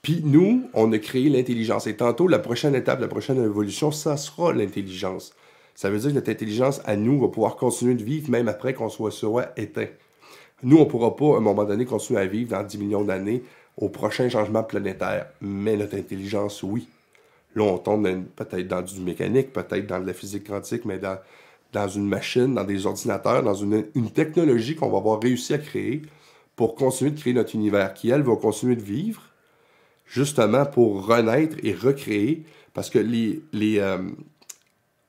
[0.00, 1.86] Puis nous, on a créé l'intelligence.
[1.86, 5.34] Et tantôt, la prochaine étape, la prochaine évolution, ça sera l'intelligence.
[5.80, 8.74] Ça veut dire que notre intelligence à nous va pouvoir continuer de vivre même après
[8.74, 9.86] qu'on soit soit éteint.
[10.62, 13.02] Nous, on ne pourra pas, à un moment donné, continuer à vivre dans 10 millions
[13.02, 13.42] d'années
[13.78, 15.28] au prochain changement planétaire.
[15.40, 16.86] Mais notre intelligence, oui.
[17.54, 21.18] Là, on tombe peut-être dans du mécanique, peut-être dans de la physique quantique, mais dans,
[21.72, 25.58] dans une machine, dans des ordinateurs, dans une, une technologie qu'on va avoir réussi à
[25.58, 26.02] créer
[26.56, 29.22] pour continuer de créer notre univers, qui, elle, va continuer de vivre,
[30.04, 32.44] justement pour renaître et recréer,
[32.74, 33.96] parce que les, les, euh,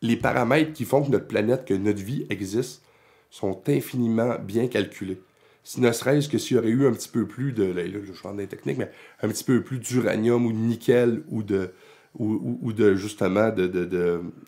[0.02, 2.84] les paramètres qui font que notre planète, que notre vie existe,
[3.30, 5.22] sont infiniment bien calculés.
[5.64, 9.80] Si ne serait-ce que s'il y aurait eu un petit peu plus de, mais plus
[9.80, 11.72] d'uranium ou de nickel ou de,
[12.18, 13.52] ou, ou de justement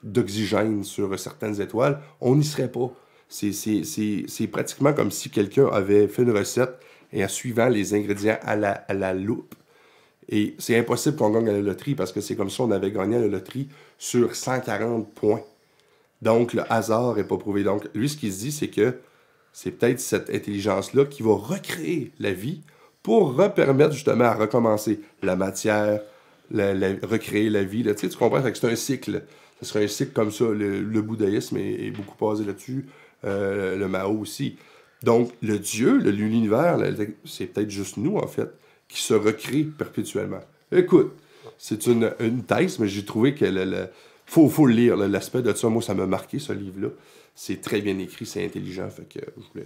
[0.03, 2.91] d'oxygène de, sur certaines étoiles, on n'y serait pas.
[3.29, 6.79] C'est pratiquement comme si quelqu'un avait fait une recette
[7.11, 9.53] et en suivant les ingrédients à la, à la loupe.
[10.29, 12.91] Et c'est impossible qu'on gagne à la loterie parce que c'est comme si on avait
[12.91, 13.69] gagné à la loterie
[14.03, 15.43] sur 140 points.
[16.21, 17.63] Donc, le hasard n'est pas prouvé.
[17.63, 18.95] Donc, lui, ce qu'il se dit, c'est que
[19.53, 22.63] c'est peut-être cette intelligence-là qui va recréer la vie
[23.01, 26.01] pour repermettre justement à recommencer la matière,
[26.51, 27.85] recréer la vie.
[27.95, 28.43] Tu, comprends?
[28.43, 29.23] c'est un cycle.
[29.61, 30.49] Ce serait un cycle comme ça.
[30.49, 32.85] Le, bouddhisme est, beaucoup basé là-dessus.
[33.23, 34.57] Euh, le Mao aussi.
[35.01, 36.77] Donc, le Dieu, l'univers,
[37.23, 38.49] c'est peut-être juste nous, en fait,
[38.89, 40.41] qui se recrée perpétuellement.
[40.73, 41.13] Écoute,
[41.57, 43.87] c'est une, thèse, mais j'ai trouvé que le,
[44.25, 44.97] faut, faut le lire.
[44.97, 46.89] L'aspect de ça, moi, ça m'a marqué, ce livre-là.
[47.35, 48.89] C'est très bien écrit, c'est intelligent.
[48.89, 49.61] Fait que je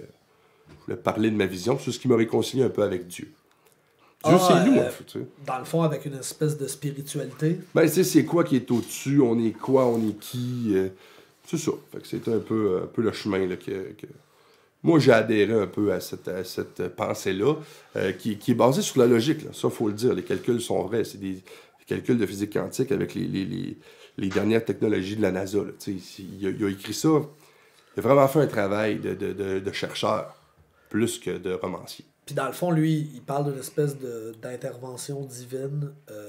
[0.88, 1.78] voulais, parler de ma vision.
[1.80, 3.32] C'est ce qui m'a réconcilié un peu avec Dieu.
[4.26, 5.18] Dieu, c'est ah, nous, en fait.
[5.46, 7.60] Dans le fond, avec une espèce de spiritualité.
[7.76, 10.72] Ben, tu sais, c'est quoi qui est au-dessus, on est quoi, on est qui?
[10.74, 10.90] Euh,
[11.46, 11.72] c'est ça.
[11.92, 13.72] Fait que c'est un peu, un peu le chemin là, que,
[14.84, 17.56] moi, j'ai adhéré un peu à cette, cette pensée-là,
[17.96, 19.44] euh, qui, qui, est basée sur la logique.
[19.44, 19.50] Là.
[19.54, 20.14] Ça, il faut le dire.
[20.14, 21.04] Les calculs sont vrais.
[21.04, 21.44] C'est des,
[21.88, 23.28] calculs de physique quantique avec les,
[24.18, 25.60] les, dernières technologies de la NASA.
[25.88, 27.10] Il a, il, a, écrit ça.
[27.96, 30.36] Il a vraiment fait un travail de, de, de chercheur
[30.90, 32.06] plus que de romancier.
[32.26, 33.98] Puis dans le fond, lui, il parle d'une espèce
[34.42, 35.94] d'intervention divine.
[36.12, 36.27] Euh...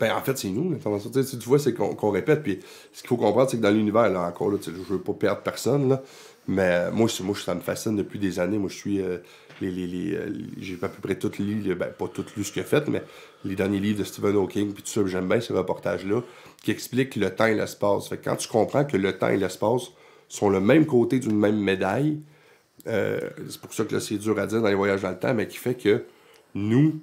[0.00, 0.74] Ben, en fait, c'est nous.
[0.76, 2.42] Tu, vois, c'est qu'on répète.
[2.42, 2.60] Puis
[2.92, 5.42] ce qu'il faut comprendre, c'est que dans l'univers, là, encore là, je veux pas perdre
[5.42, 6.02] personne, là,
[6.48, 8.58] mais moi, moi, ça me fascine depuis des années.
[8.58, 9.00] Moi, je suis.
[9.00, 9.18] Euh,
[9.60, 12.52] les, les, les euh, j'ai à peu près tout lu, ben, pas tout lu ce
[12.52, 13.02] qu'il a fait, mais
[13.44, 16.22] les derniers livres de Stephen Hawking, puis tout ça, j'aime bien ces reportages-là,
[16.62, 18.08] qui expliquent le temps et l'espace.
[18.08, 19.90] Fait quand tu comprends que le temps et l'espace
[20.28, 22.20] sont le même côté d'une même médaille,
[22.86, 25.34] euh, c'est pour ça que c'est dur à dire dans les voyages dans le temps,
[25.34, 26.04] mais qui fait que
[26.54, 27.00] nous,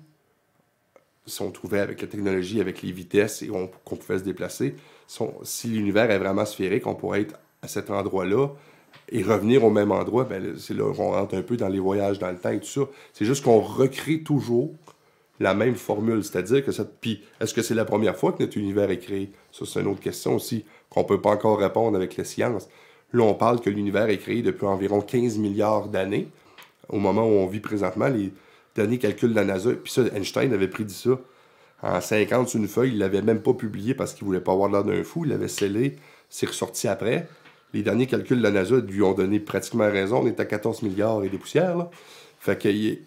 [1.28, 4.76] si on trouvait avec la technologie, avec les vitesses et qu'on pouvait se déplacer,
[5.44, 8.50] si l'univers est vraiment sphérique, on pourrait être à cet endroit-là
[9.10, 12.20] et revenir au même endroit, ben, c'est là qu'on rentre un peu dans les voyages
[12.20, 12.82] dans le temps et tout ça.
[13.14, 14.74] C'est juste qu'on recrée toujours
[15.40, 16.24] la même formule.
[16.24, 16.86] C'est-à-dire que ça.
[16.86, 19.32] Puis, est-ce que c'est la première fois que notre univers est créé?
[19.52, 22.68] Ça, c'est une autre question aussi qu'on ne peut pas encore répondre avec la science.
[23.14, 26.28] Là, on parle que l'univers est créé depuis environ 15 milliards d'années,
[26.90, 28.08] au moment où on vit présentement.
[28.08, 28.32] Les
[28.78, 31.20] derniers calculs de la NASA, puis ça, Einstein avait prédit ça
[31.82, 32.92] en 50 sur une feuille.
[32.92, 35.26] Il l'avait même pas publié parce qu'il voulait pas avoir l'air d'un fou.
[35.26, 35.98] Il l'avait scellé.
[36.30, 37.28] C'est ressorti après.
[37.74, 40.22] Les derniers calculs de la NASA lui ont donné pratiquement raison.
[40.24, 41.90] On est à 14 milliards et des poussières.
[42.40, 43.00] Fait qu'il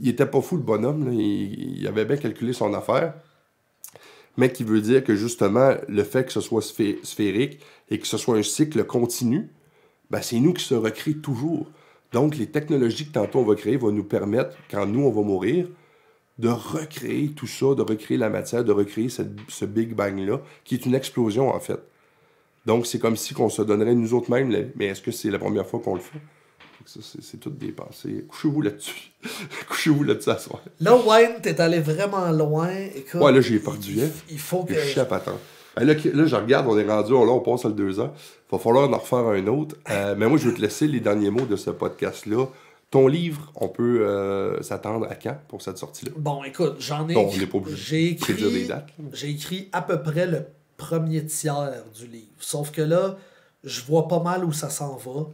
[0.00, 1.12] il était pas fou, le bonhomme.
[1.12, 3.14] Il, il, avait bien calculé son affaire.
[4.36, 7.60] Mais qui veut dire que justement, le fait que ce soit sphérique
[7.90, 9.50] et que ce soit un cycle continu,
[10.10, 11.68] ben c'est nous qui se recrée toujours.
[12.14, 15.22] Donc, les technologies que tantôt on va créer vont nous permettre, quand nous, on va
[15.22, 15.66] mourir,
[16.38, 20.86] de recréer tout ça, de recréer la matière, de recréer ce Big Bang-là, qui est
[20.86, 21.80] une explosion, en fait.
[22.66, 25.40] Donc, c'est comme si on se donnerait nous autres mêmes, mais est-ce que c'est la
[25.40, 26.20] première fois qu'on le fait?
[26.86, 28.24] C'est tout des pensées.
[28.28, 29.10] Couchez-vous là-dessus.
[29.68, 30.62] Couchez-vous là-dessus à soir.
[30.80, 32.70] Là, Wayne, t'es allé vraiment loin.
[32.94, 33.94] Écoute, ouais, là, j'ai perdu.
[33.96, 34.74] Il, il faut que.
[34.74, 35.40] Je à attendre.
[35.76, 38.14] Ben, là, là, je regarde, on est rendu, là, on passe à le deux ans.
[38.54, 39.74] Il va falloir en refaire un autre.
[39.90, 42.46] Euh, mais moi, je vais te laisser les derniers mots de ce podcast-là.
[42.88, 46.12] Ton livre, on peut euh, s'attendre à quand pour cette sortie-là?
[46.16, 47.14] Bon, écoute, j'en ai.
[47.14, 48.90] Bon, on n'est pas obligé j'ai écrit, des dates.
[49.12, 52.30] J'ai écrit à peu près le premier tiers du livre.
[52.38, 53.16] Sauf que là,
[53.64, 55.26] je vois pas mal où ça s'en va.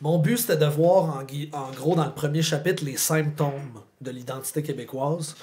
[0.00, 1.20] Mon but, c'était de voir en,
[1.56, 5.36] en, gros dans le premier chapitre les symptômes de l'identité québécoise.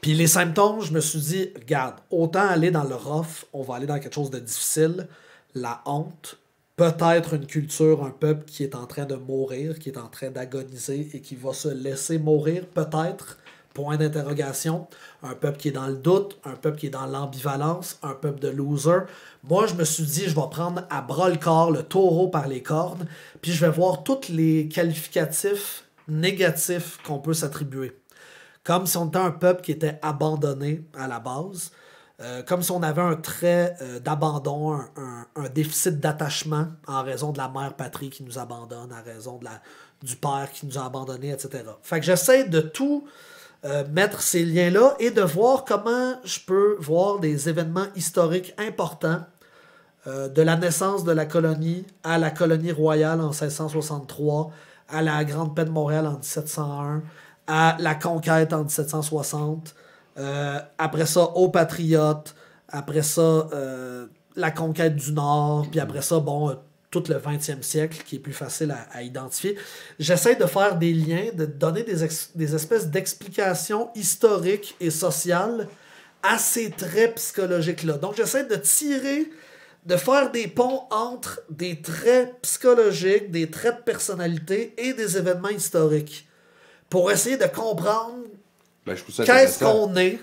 [0.00, 3.74] Puis les symptômes, je me suis dit, regarde, autant aller dans le rough, on va
[3.74, 5.06] aller dans quelque chose de difficile,
[5.54, 6.38] la honte,
[6.76, 10.30] peut-être une culture, un peuple qui est en train de mourir, qui est en train
[10.30, 13.38] d'agoniser et qui va se laisser mourir, peut-être,
[13.74, 14.86] point d'interrogation,
[15.22, 18.40] un peuple qui est dans le doute, un peuple qui est dans l'ambivalence, un peuple
[18.40, 19.00] de loser.
[19.44, 22.48] Moi, je me suis dit, je vais prendre à bras le corps le taureau par
[22.48, 23.06] les cornes,
[23.40, 27.96] puis je vais voir tous les qualificatifs négatifs qu'on peut s'attribuer.
[28.64, 31.72] Comme si on était un peuple qui était abandonné à la base,
[32.22, 37.38] euh, comme si on avait un trait euh, d'abandon, un, déficit d'attachement en raison de
[37.38, 39.60] la mère patrie qui nous abandonne, en raison de la,
[40.02, 41.64] du père qui nous a abandonnés, etc.
[41.82, 43.04] Fait que j'essaie de tout
[43.64, 49.22] euh, mettre ces liens-là et de voir comment je peux voir des événements historiques importants
[50.04, 54.50] de la naissance de la colonie à la colonie royale en 1663,
[54.88, 57.02] à la Grande Paix de Montréal en 1701,
[57.46, 59.76] à la conquête en 1760,
[60.18, 62.34] euh, après ça aux Patriotes,
[62.68, 64.06] après ça euh,
[64.36, 66.54] la conquête du Nord, puis après ça, bon, euh,
[66.90, 69.56] tout le 20e siècle qui est plus facile à, à identifier.
[69.98, 75.68] J'essaie de faire des liens, de donner des, des espèces d'explications historiques et sociales
[76.22, 77.94] à ces traits psychologiques-là.
[77.94, 79.30] Donc, j'essaie de tirer,
[79.86, 85.48] de faire des ponts entre des traits psychologiques, des traits de personnalité et des événements
[85.48, 86.28] historiques
[86.90, 88.18] pour essayer de comprendre
[88.86, 90.18] Ben, je trouve ça qu'est-ce qu'on est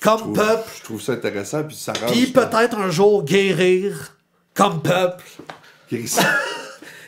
[0.00, 4.16] comme Je trouve- peuple, Je trouve ça intéressant, puis ça puis peut-être un jour guérir
[4.54, 5.24] comme peuple,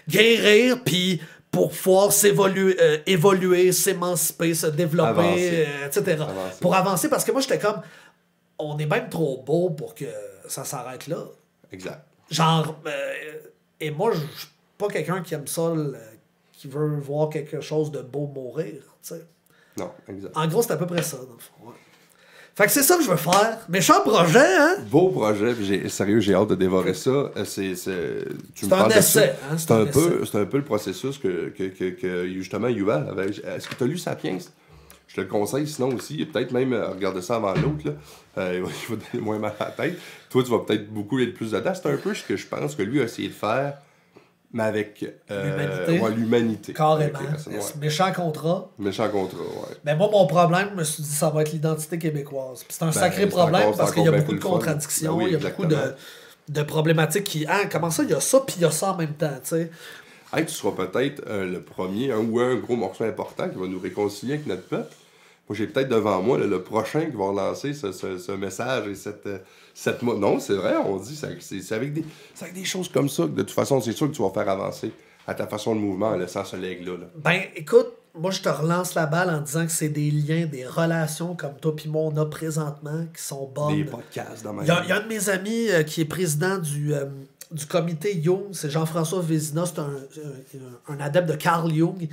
[0.08, 5.66] guérir, puis pour pouvoir s'évoluer, euh, évoluer, s'émanciper, se développer, Avancer.
[5.68, 6.22] euh, etc.
[6.22, 6.58] Avancer.
[6.60, 7.80] Pour avancer, parce que moi, j'étais comme,
[8.58, 10.06] on est même trop beau pour que
[10.48, 11.24] ça s'arrête là.
[11.70, 12.00] Exact.
[12.30, 13.12] Genre, euh,
[13.80, 14.48] et moi, je suis
[14.78, 15.72] pas quelqu'un qui aime ça,
[16.52, 19.26] qui veut voir quelque chose de beau mourir, tu sais.
[19.78, 20.32] Non, exact.
[20.36, 21.68] En gros, c'est à peu près ça, dans le fond.
[21.68, 21.74] ouais.
[22.54, 23.58] Fait que c'est ça que je veux faire.
[23.70, 24.74] Méchant projet, hein?
[24.90, 27.08] Beau projet, puis j'ai- sérieux, j'ai hâte de dévorer ça.
[27.10, 30.44] Euh, C'est, c'est, tu me C'est un essai, hein, c'est un un, peu, c'est un
[30.44, 33.30] peu le processus que, que, que, que justement Yuval avait.
[33.30, 34.36] Est-ce que tu as lu Sapiens?
[35.08, 37.86] Je te le conseille, sinon aussi, peut-être même euh, regarder ça avant l'autre.
[37.86, 37.92] Là.
[38.38, 39.98] Euh, il, va, il va donner moins mal à la tête.
[40.28, 41.72] Toi, tu vas peut-être beaucoup être plus dedans.
[41.74, 43.78] C'est un peu ce que je pense que lui a essayé de faire,
[44.52, 46.72] mais avec euh, L'humanité.
[46.72, 46.74] ouais.
[46.74, 47.18] Carrément.
[47.46, 47.58] Ouais.
[47.80, 48.70] Méchant contrat.
[48.78, 49.76] Méchant contrat, ouais.
[49.84, 52.64] Mais moi, mon problème, je me suis dit, ça va être l'identité québécoise.
[52.68, 55.24] C'est un sacré Ben, c'est problème encore- parce qu'il y a beaucoup de contradictions, Ben
[55.24, 55.76] oui, il y a beaucoup de,
[56.48, 57.46] de problématiques qui.
[57.48, 59.30] Ah, comment ça, il y a ça, puis il y a ça en même temps,
[59.42, 59.70] tu sais.
[60.34, 63.66] Hey, tu seras peut-être euh, le premier, un ou un gros morceau important qui va
[63.66, 64.92] nous réconcilier avec notre peuple.
[65.48, 68.88] Moi, j'ai peut-être devant moi là, le prochain qui va relancer ce, ce- ce message
[68.88, 69.38] et cette, euh,
[69.74, 71.26] cette Non, c'est vrai, on dit, c'est
[71.74, 72.04] avec, des-
[72.34, 74.30] c'est avec des choses comme ça que de toute façon, c'est sûr que tu vas
[74.30, 74.92] faire avancer
[75.26, 76.92] à ta façon de mouvement en laissant ce leg-là.
[76.98, 77.06] là.
[77.16, 80.66] Ben, écoute, moi, je te relance la balle en disant que c'est des liens, des
[80.66, 83.76] relations comme toi puis moi, on a présentement qui sont bonnes.
[83.76, 85.82] Des podcasts dans ma Il y, a, il y a un de mes amis euh,
[85.82, 87.06] qui est président du, euh,
[87.50, 89.84] du comité Jung, c'est Jean-François Vézina, c'est un,
[90.90, 92.08] un- un adepte de Carl Jung.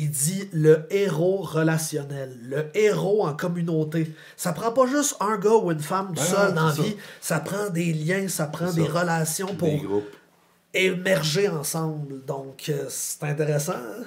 [0.00, 4.12] Il dit le héros relationnel, le héros en communauté.
[4.36, 6.96] Ça prend pas juste un gars ou une femme Ben seul dans la c'est vie,
[7.20, 9.00] ça prend des liens, ça prend C'est des ça.
[9.00, 9.80] relations pour Des
[10.74, 12.24] émerger ensemble.
[12.26, 13.72] Donc, euh, c'est intéressant.
[13.72, 14.04] hein?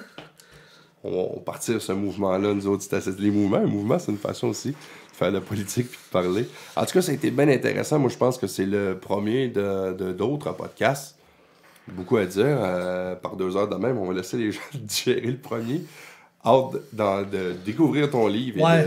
[1.04, 3.58] on, on partir ce mouvement-là, nous autres, c'était les mouvements.
[3.58, 4.76] Un mouvement, c'est une façon aussi de
[5.12, 6.48] faire de la politique puis de parler.
[6.76, 7.98] En tout cas, ça a été bien intéressant.
[7.98, 11.16] Moi, je pense que c'est le premier de de- d'autres podcasts.
[11.88, 12.44] Beaucoup à dire.
[12.46, 15.82] euh, par deux heures de même, on va laisser les gens digérer le premier.
[16.44, 18.84] Hâte de, découvrir ton livre et Ouais.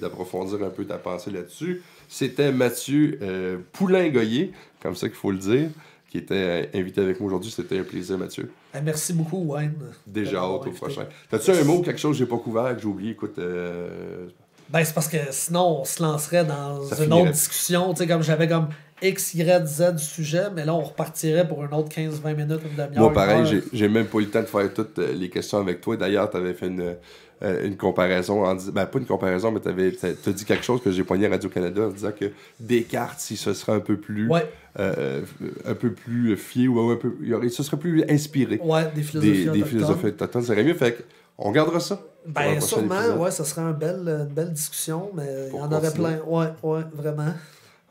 [0.00, 1.82] d'approfondir un peu ta pensée là-dessus.
[2.08, 5.68] C'était Mathieu euh, Poulain-Goyer, comme ça qu'il faut le dire,
[6.10, 7.50] qui était euh, invité avec moi aujourd'hui.
[7.50, 8.50] C'était un plaisir, Mathieu.
[8.74, 9.74] Eh, merci beaucoup, Wayne.
[10.06, 11.04] Déjà hâte au prochain.
[11.30, 13.10] T'as-tu un mot, quelque chose que j'ai pas couvert, que j'ai oublié?
[13.12, 14.28] Écoute, euh,
[14.70, 17.22] Ben, c'est parce que sinon, on se lancerait dans Ça une finirait.
[17.22, 17.92] autre discussion.
[17.94, 18.68] Tu sais, comme j'avais comme
[19.00, 22.76] X, Y, Z du sujet, mais là, on repartirait pour une autre 15-20 minutes, une
[22.76, 23.02] demi-heure.
[23.04, 25.80] moi, pareil, j'ai- même pas eu le temps de faire toutes euh, les questions avec
[25.80, 25.96] toi.
[25.96, 26.96] D'ailleurs, t'avais fait une,
[27.42, 29.72] euh, une comparaison, en ben pas une comparaison, mais t'as
[30.12, 33.54] t'as dit quelque chose que j'ai poigné à Radio-Canada en disant que Descartes, si ce
[33.54, 34.44] serait un peu plus, Ouais,
[34.80, 35.22] euh,
[35.64, 38.90] un peu plus fié ou un peu, il y aurait, ce serait plus inspiré ouais,
[38.94, 40.42] des philosophies des, des philosophes autochtones.
[40.42, 40.74] Ça serait mieux.
[40.74, 41.06] Fait
[41.38, 42.00] on gardera ça.
[42.28, 45.70] Un Ben, sûrement, ouais, ça serait une belle, une belle discussion, mais il y en
[45.72, 46.18] aurait plein.
[46.26, 47.32] Ouais, ouais, vraiment.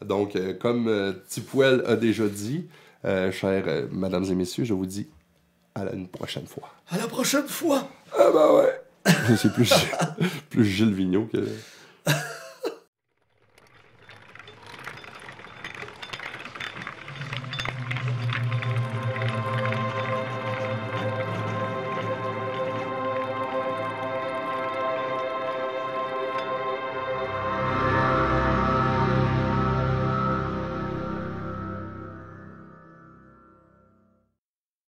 [0.05, 2.67] Donc, euh, comme euh, Tipouel a déjà dit,
[3.05, 5.07] euh, chers euh, mesdames et messieurs, je vous dis
[5.75, 6.69] à la une prochaine fois.
[6.89, 7.87] À la prochaine fois!
[8.13, 8.81] Ah bah ouais!
[9.37, 9.73] C'est plus,
[10.49, 11.47] plus Gilles Vigneault que...